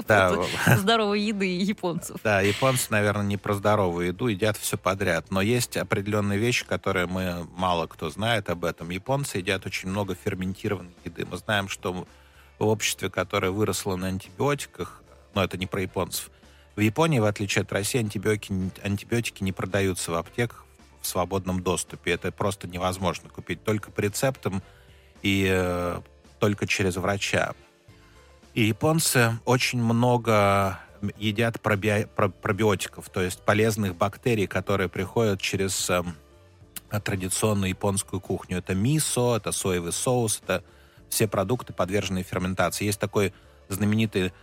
Да. 0.07 0.35
Здоровой 0.77 1.21
еды 1.21 1.57
японцев. 1.57 2.21
Да, 2.23 2.41
японцы, 2.41 2.87
наверное, 2.91 3.25
не 3.25 3.37
про 3.37 3.53
здоровую 3.53 4.07
еду, 4.07 4.27
едят 4.27 4.57
все 4.57 4.77
подряд. 4.77 5.31
Но 5.31 5.41
есть 5.41 5.77
определенные 5.77 6.39
вещи, 6.39 6.65
которые 6.65 7.07
мы 7.07 7.47
мало 7.55 7.87
кто 7.87 8.09
знает 8.09 8.49
об 8.49 8.65
этом. 8.65 8.89
Японцы 8.89 9.39
едят 9.39 9.65
очень 9.65 9.89
много 9.89 10.15
ферментированной 10.15 10.93
еды. 11.03 11.25
Мы 11.25 11.37
знаем, 11.37 11.67
что 11.67 12.05
в 12.59 12.65
обществе, 12.65 13.09
которое 13.09 13.51
выросло 13.51 13.95
на 13.95 14.07
антибиотиках, 14.07 15.01
но 15.33 15.43
это 15.43 15.57
не 15.57 15.65
про 15.65 15.81
японцев, 15.81 16.29
в 16.75 16.79
Японии, 16.79 17.19
в 17.19 17.25
отличие 17.25 17.61
от 17.61 17.71
России, 17.71 17.99
антибиотики, 17.99 18.53
антибиотики 18.83 19.43
не 19.43 19.51
продаются 19.51 20.11
в 20.11 20.15
аптеках 20.15 20.65
в 21.01 21.07
свободном 21.07 21.61
доступе. 21.61 22.11
Это 22.11 22.31
просто 22.31 22.67
невозможно 22.67 23.29
купить 23.29 23.63
только 23.63 23.91
по 23.91 23.99
рецептам 23.99 24.63
и 25.21 25.47
э, 25.49 26.01
только 26.39 26.65
через 26.65 26.95
врача. 26.95 27.53
И 28.53 28.63
японцы 28.63 29.39
очень 29.45 29.81
много 29.81 30.79
едят 31.17 31.59
проби... 31.61 32.07
пробиотиков, 32.15 33.09
то 33.09 33.21
есть 33.21 33.41
полезных 33.41 33.95
бактерий, 33.95 34.47
которые 34.47 34.89
приходят 34.89 35.41
через 35.41 35.89
э, 35.89 36.03
традиционную 37.03 37.69
японскую 37.69 38.19
кухню. 38.19 38.59
Это 38.59 38.73
мисо, 38.73 39.37
это 39.37 39.51
соевый 39.51 39.91
соус, 39.91 40.41
это 40.43 40.63
все 41.09 41.27
продукты, 41.27 41.73
подверженные 41.73 42.23
ферментации. 42.23 42.85
Есть 42.85 42.99
такой 42.99 43.33
знаменитый 43.69 44.33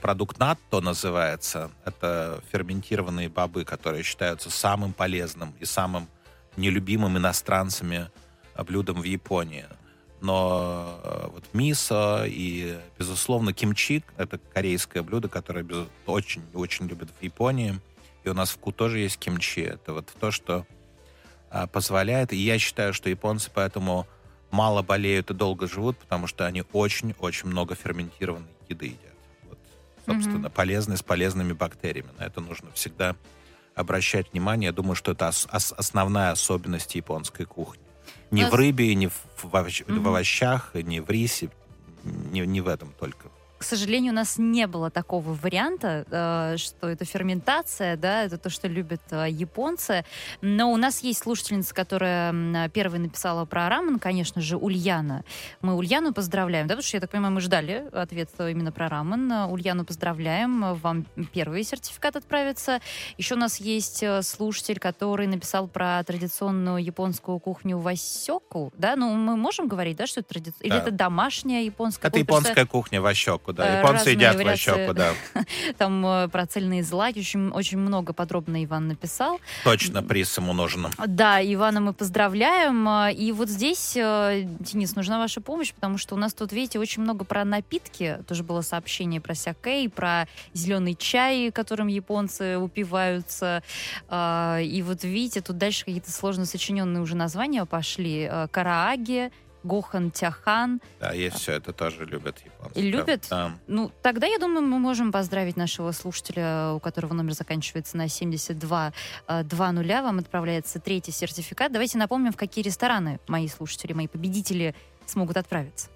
продукт 0.00 0.38
натто 0.38 0.80
называется. 0.80 1.70
Это 1.84 2.40
ферментированные 2.52 3.28
бобы, 3.28 3.64
которые 3.64 4.04
считаются 4.04 4.50
самым 4.50 4.92
полезным 4.92 5.54
и 5.58 5.64
самым 5.64 6.08
нелюбимым 6.56 7.16
иностранцами 7.18 8.10
блюдом 8.56 9.00
в 9.00 9.04
Японии 9.04 9.66
но 10.20 11.00
э, 11.02 11.28
вот 11.32 11.44
мисо 11.52 12.24
и, 12.26 12.78
безусловно, 12.98 13.52
кимчи— 13.52 14.02
это 14.16 14.38
корейское 14.38 15.02
блюдо, 15.02 15.28
которое 15.28 15.64
очень-очень 16.06 16.86
любят 16.88 17.10
в 17.18 17.22
Японии. 17.22 17.80
И 18.24 18.28
у 18.28 18.34
нас 18.34 18.50
в 18.50 18.58
Ку 18.58 18.72
тоже 18.72 18.98
есть 18.98 19.18
кимчи. 19.18 19.62
Это 19.62 19.92
вот 19.92 20.12
то, 20.18 20.30
что 20.30 20.66
позволяет. 21.72 22.32
И 22.32 22.36
я 22.36 22.58
считаю, 22.58 22.92
что 22.92 23.08
японцы 23.08 23.50
поэтому 23.54 24.06
мало 24.50 24.82
болеют 24.82 25.30
и 25.30 25.34
долго 25.34 25.68
живут, 25.68 25.98
потому 25.98 26.26
что 26.26 26.46
они 26.46 26.64
очень-очень 26.72 27.48
много 27.48 27.74
ферментированной 27.74 28.48
еды 28.68 28.86
едят. 28.86 29.16
Вот, 29.48 29.58
собственно, 30.06 30.46
mm-hmm. 30.46 30.50
полезные 30.50 30.96
с 30.96 31.02
полезными 31.02 31.52
бактериями. 31.52 32.10
На 32.18 32.24
это 32.24 32.40
нужно 32.40 32.70
всегда 32.72 33.16
обращать 33.74 34.32
внимание. 34.32 34.68
Я 34.68 34.72
думаю, 34.72 34.94
что 34.94 35.12
это 35.12 35.28
ос- 35.28 35.46
основная 35.76 36.32
особенность 36.32 36.94
японской 36.94 37.44
кухни. 37.44 37.82
Ни 38.30 38.44
в 38.44 38.54
рыбе, 38.54 38.94
ни 38.94 39.06
в, 39.06 39.14
в, 39.42 39.50
в 39.50 40.08
овощах, 40.08 40.74
ни 40.74 41.00
в 41.00 41.08
рисе, 41.08 41.50
не, 42.04 42.40
не 42.40 42.60
в 42.60 42.68
этом 42.68 42.92
только. 42.98 43.30
К 43.58 43.64
сожалению, 43.64 44.12
у 44.12 44.16
нас 44.16 44.38
не 44.38 44.66
было 44.68 44.88
такого 44.90 45.34
варианта, 45.34 46.04
э, 46.10 46.56
что 46.58 46.88
это 46.88 47.04
ферментация, 47.04 47.96
да, 47.96 48.22
это 48.22 48.38
то, 48.38 48.50
что 48.50 48.68
любят 48.68 49.02
э, 49.10 49.26
японцы. 49.30 50.04
Но 50.40 50.72
у 50.72 50.76
нас 50.76 51.02
есть 51.02 51.20
слушательница, 51.20 51.74
которая 51.74 52.68
первой 52.68 53.00
написала 53.00 53.44
про 53.46 53.68
рамен, 53.68 53.98
конечно 53.98 54.40
же, 54.40 54.56
Ульяна. 54.56 55.24
Мы 55.60 55.74
Ульяну 55.74 56.12
поздравляем, 56.14 56.68
да, 56.68 56.74
потому 56.74 56.86
что, 56.86 56.96
я 56.96 57.00
так 57.00 57.10
понимаю, 57.10 57.34
мы 57.34 57.40
ждали 57.40 57.84
ответ 57.92 58.30
именно 58.38 58.70
про 58.70 58.88
рамен. 58.88 59.30
Ульяну 59.50 59.84
поздравляем, 59.84 60.74
вам 60.74 61.06
первый 61.32 61.64
сертификат 61.64 62.14
отправится. 62.16 62.80
Еще 63.16 63.34
у 63.34 63.38
нас 63.38 63.58
есть 63.58 64.02
э, 64.04 64.22
слушатель, 64.22 64.78
который 64.78 65.26
написал 65.26 65.66
про 65.66 66.02
традиционную 66.04 66.82
японскую 66.84 67.40
кухню 67.40 67.78
васёку, 67.78 68.72
да, 68.76 68.94
ну 68.94 69.12
мы 69.14 69.36
можем 69.36 69.66
говорить, 69.66 69.96
да, 69.96 70.06
что 70.06 70.20
это 70.20 70.28
традиционная, 70.28 70.70
да. 70.70 70.76
или 70.76 70.82
это 70.88 70.90
домашняя 70.92 71.64
японская 71.64 72.10
кухня? 72.10 72.22
Это 72.22 72.32
японская 72.32 72.66
кухня 72.66 73.00
васёку 73.00 73.47
щеку, 73.48 73.52
да. 73.52 73.78
Японцы 73.78 74.10
едят 74.10 74.36
в 74.36 74.56
щеку, 74.56 74.92
да. 74.92 75.14
Там 75.78 76.04
э, 76.06 76.28
про 76.28 76.46
цельные 76.46 76.82
злаки 76.82 77.20
очень, 77.20 77.50
очень 77.50 77.78
много 77.78 78.12
подробно 78.12 78.62
Иван 78.64 78.88
написал. 78.88 79.40
Точно, 79.64 80.02
приз 80.02 80.36
ему 80.38 80.52
нужен. 80.52 80.88
Да, 81.06 81.40
Ивана 81.42 81.80
мы 81.80 81.92
поздравляем. 81.92 82.88
И 83.10 83.32
вот 83.32 83.48
здесь, 83.48 83.96
э, 83.96 84.42
Денис, 84.60 84.94
нужна 84.96 85.18
ваша 85.18 85.40
помощь, 85.40 85.72
потому 85.72 85.98
что 85.98 86.14
у 86.14 86.18
нас 86.18 86.34
тут, 86.34 86.52
видите, 86.52 86.78
очень 86.78 87.02
много 87.02 87.24
про 87.24 87.44
напитки. 87.44 88.18
Тоже 88.26 88.42
было 88.42 88.60
сообщение 88.62 89.20
про 89.20 89.34
сякей, 89.34 89.88
про 89.88 90.26
зеленый 90.54 90.94
чай, 90.94 91.50
которым 91.50 91.88
японцы 91.88 92.58
упиваются. 92.58 93.62
И 94.10 94.84
вот 94.86 95.04
видите, 95.04 95.40
тут 95.40 95.58
дальше 95.58 95.84
какие-то 95.84 96.10
сложно 96.10 96.44
сочиненные 96.44 97.02
уже 97.02 97.16
названия 97.16 97.64
пошли. 97.64 98.28
Э, 98.30 98.48
карааги, 98.50 99.30
Гохан 99.62 100.10
Тяхан. 100.10 100.80
Да, 101.00 101.12
есть 101.12 101.36
все 101.36 101.52
это 101.52 101.72
тоже 101.72 102.04
любят 102.04 102.36
японцы. 102.44 102.78
И 102.78 102.90
любят? 102.90 103.26
Да. 103.30 103.52
Ну, 103.66 103.90
тогда, 104.02 104.26
я 104.26 104.38
думаю, 104.38 104.62
мы 104.62 104.78
можем 104.78 105.12
поздравить 105.12 105.56
нашего 105.56 105.92
слушателя, 105.92 106.72
у 106.72 106.80
которого 106.80 107.14
номер 107.14 107.32
заканчивается 107.34 107.96
на 107.96 108.08
72 108.08 108.92
20. 109.26 109.90
Э, 109.90 110.02
Вам 110.02 110.18
отправляется 110.18 110.80
третий 110.80 111.12
сертификат. 111.12 111.72
Давайте 111.72 111.98
напомним, 111.98 112.32
в 112.32 112.36
какие 112.36 112.64
рестораны 112.64 113.20
мои 113.28 113.48
слушатели, 113.48 113.92
мои 113.92 114.06
победители 114.06 114.74
смогут 115.06 115.36
отправиться. 115.36 115.88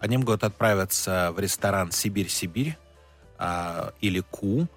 Они 0.00 0.16
могут 0.16 0.44
отправиться 0.44 1.32
в 1.34 1.40
ресторан 1.40 1.90
«Сибирь-Сибирь» 1.90 2.78
а, 3.36 3.92
или 4.00 4.20
«Ку», 4.20 4.68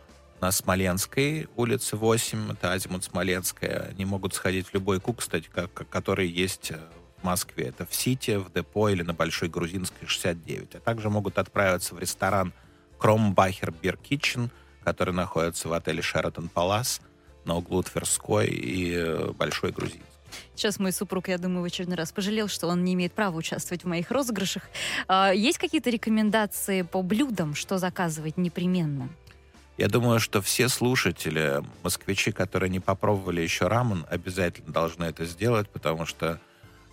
на 0.41 0.51
Смоленской 0.51 1.47
улице 1.55 1.95
8, 1.95 2.53
это 2.53 2.73
Азимут 2.73 3.03
Смоленская. 3.03 3.89
Они 3.91 4.05
могут 4.05 4.33
сходить 4.33 4.67
в 4.67 4.73
любой 4.73 4.99
ку, 4.99 5.13
кстати, 5.13 5.47
как, 5.53 5.71
который 5.87 6.27
есть 6.27 6.71
э, 6.71 6.79
в 7.21 7.23
Москве. 7.23 7.65
Это 7.65 7.85
в 7.85 7.93
Сити, 7.93 8.37
в 8.37 8.51
Депо 8.51 8.89
или 8.89 9.03
на 9.03 9.13
Большой 9.13 9.49
Грузинской 9.49 10.07
69. 10.07 10.75
А 10.75 10.79
также 10.79 11.09
могут 11.09 11.37
отправиться 11.37 11.95
в 11.95 11.99
ресторан 11.99 12.53
Кромбахер 12.97 13.71
Бир 13.71 13.97
Kitchen, 13.97 14.49
который 14.83 15.13
находится 15.13 15.69
в 15.69 15.73
отеле 15.73 16.01
Шератон 16.01 16.49
Палас 16.49 17.01
на 17.45 17.55
углу 17.55 17.81
Тверской 17.83 18.47
и 18.47 18.93
э, 18.93 19.31
Большой 19.31 19.71
Грузинской. 19.71 20.05
Сейчас 20.55 20.79
мой 20.79 20.91
супруг, 20.91 21.27
я 21.27 21.37
думаю, 21.37 21.61
в 21.61 21.65
очередной 21.65 21.97
раз 21.97 22.11
пожалел, 22.11 22.47
что 22.47 22.67
он 22.67 22.83
не 22.83 22.93
имеет 22.93 23.13
права 23.13 23.35
участвовать 23.35 23.83
в 23.83 23.87
моих 23.87 24.11
розыгрышах. 24.11 24.63
А, 25.07 25.31
есть 25.31 25.57
какие-то 25.57 25.89
рекомендации 25.89 26.83
по 26.83 27.01
блюдам, 27.01 27.55
что 27.55 27.77
заказывать 27.77 28.37
непременно? 28.37 29.09
Я 29.77 29.87
думаю, 29.87 30.19
что 30.19 30.41
все 30.41 30.69
слушатели, 30.69 31.63
москвичи, 31.83 32.31
которые 32.31 32.69
не 32.69 32.79
попробовали 32.79 33.41
еще 33.41 33.67
рамен, 33.67 34.05
обязательно 34.09 34.71
должны 34.71 35.05
это 35.05 35.25
сделать, 35.25 35.69
потому 35.69 36.05
что 36.05 36.39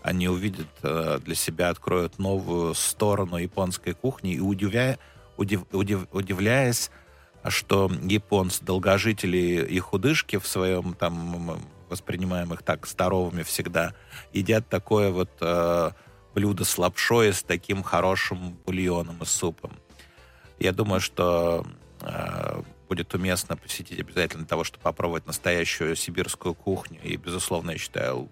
они 0.08 0.26
увидят 0.26 0.68
э, 0.82 1.18
для 1.22 1.34
себя, 1.34 1.68
откроют 1.68 2.18
новую 2.18 2.72
сторону 2.74 3.36
японской 3.36 3.92
кухни 3.92 4.32
и 4.32 4.40
удивляя, 4.40 4.98
удив, 5.36 5.64
удив, 5.70 6.06
удивляясь, 6.12 6.90
что 7.46 7.90
японцы, 8.02 8.64
долгожители 8.64 9.66
и 9.68 9.78
худышки 9.78 10.38
в 10.38 10.46
своем 10.46 10.94
там 10.94 11.60
воспринимаемых 11.90 12.62
так 12.62 12.86
здоровыми 12.86 13.42
всегда, 13.42 13.94
едят 14.32 14.66
такое 14.70 15.10
вот 15.10 15.30
э, 15.42 15.90
блюдо 16.34 16.64
с 16.64 16.78
лапшой, 16.78 17.34
с 17.34 17.42
таким 17.42 17.82
хорошим 17.82 18.58
бульоном 18.64 19.18
и 19.20 19.26
супом. 19.26 19.72
Я 20.58 20.72
думаю, 20.72 21.00
что 21.00 21.66
э, 22.00 22.62
будет 22.88 23.12
уместно 23.12 23.58
посетить 23.58 24.00
обязательно 24.00 24.46
того, 24.46 24.64
чтобы 24.64 24.82
попробовать 24.82 25.26
настоящую 25.26 25.96
сибирскую 25.96 26.54
кухню. 26.54 26.98
И, 27.02 27.16
безусловно, 27.16 27.72
я 27.72 27.78
считаю, 27.78 28.30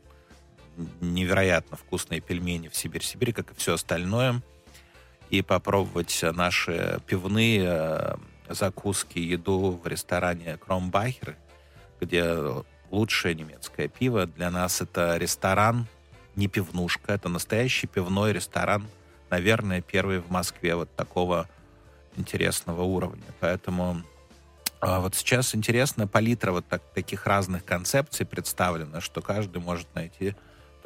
невероятно 1.01 1.77
вкусные 1.77 2.21
пельмени 2.21 2.69
в 2.69 2.77
Сибирь-Сибирь, 2.77 3.33
как 3.33 3.51
и 3.51 3.55
все 3.55 3.75
остальное. 3.75 4.43
И 5.31 5.43
попробовать 5.43 6.21
наши 6.23 7.01
пивные 7.07 7.65
э, 7.67 8.17
закуски, 8.49 9.19
еду 9.19 9.81
в 9.83 9.87
ресторане 9.87 10.57
Кромбахер, 10.59 11.37
где 12.01 12.65
лучшее 12.91 13.35
немецкое 13.35 13.89
пиво. 13.89 14.27
Для 14.27 14.51
нас 14.51 14.81
это 14.81 15.17
ресторан, 15.17 15.87
не 16.37 16.49
пивнушка, 16.49 17.15
это 17.15 17.29
настоящий 17.29 17.87
пивной 17.87 18.33
ресторан. 18.33 18.87
Наверное, 19.31 19.81
первый 19.81 20.21
в 20.21 20.31
Москве 20.31 20.77
вот 20.77 20.95
такого 20.95 21.49
интересного 22.17 22.83
уровня. 22.83 23.25
Поэтому 23.41 24.03
а 24.81 25.01
вот 25.01 25.15
сейчас 25.15 25.55
интересно, 25.55 26.07
палитра 26.07 26.53
вот 26.53 26.67
так, 26.69 26.83
таких 26.95 27.27
разных 27.27 27.65
концепций 27.65 28.27
представлена, 28.27 29.01
что 29.01 29.23
каждый 29.23 29.63
может 29.63 29.93
найти 29.95 30.35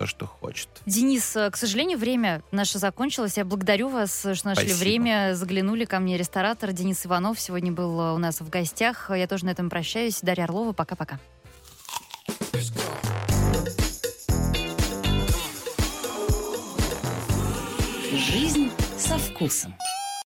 то, 0.01 0.07
что 0.07 0.27
хочет. 0.27 0.71
Денис, 0.87 1.37
э, 1.37 1.51
к 1.51 1.59
сожалению, 1.59 1.99
время 1.99 2.43
наше 2.53 2.79
закончилось. 2.79 3.37
Я 3.37 3.45
благодарю 3.45 3.91
вас, 3.91 4.21
что 4.33 4.47
нашли 4.47 4.69
Спасибо. 4.69 4.79
время, 4.79 5.35
заглянули 5.35 5.85
ко 5.85 6.01
мне. 6.01 6.17
Ресторатор 6.17 6.73
Денис 6.73 7.05
Иванов 7.05 7.39
сегодня 7.39 7.71
был 7.71 8.01
э, 8.01 8.15
у 8.15 8.19
нас 8.19 8.41
в 8.41 8.49
гостях. 8.49 9.11
Я 9.15 9.27
тоже 9.27 9.45
на 9.45 9.51
этом 9.51 9.69
прощаюсь. 9.69 10.21
Дарья 10.23 10.45
Орлова, 10.45 10.73
пока-пока. 10.73 11.21
Жизнь 18.11 18.71
со 18.97 19.19
вкусом. 19.19 19.75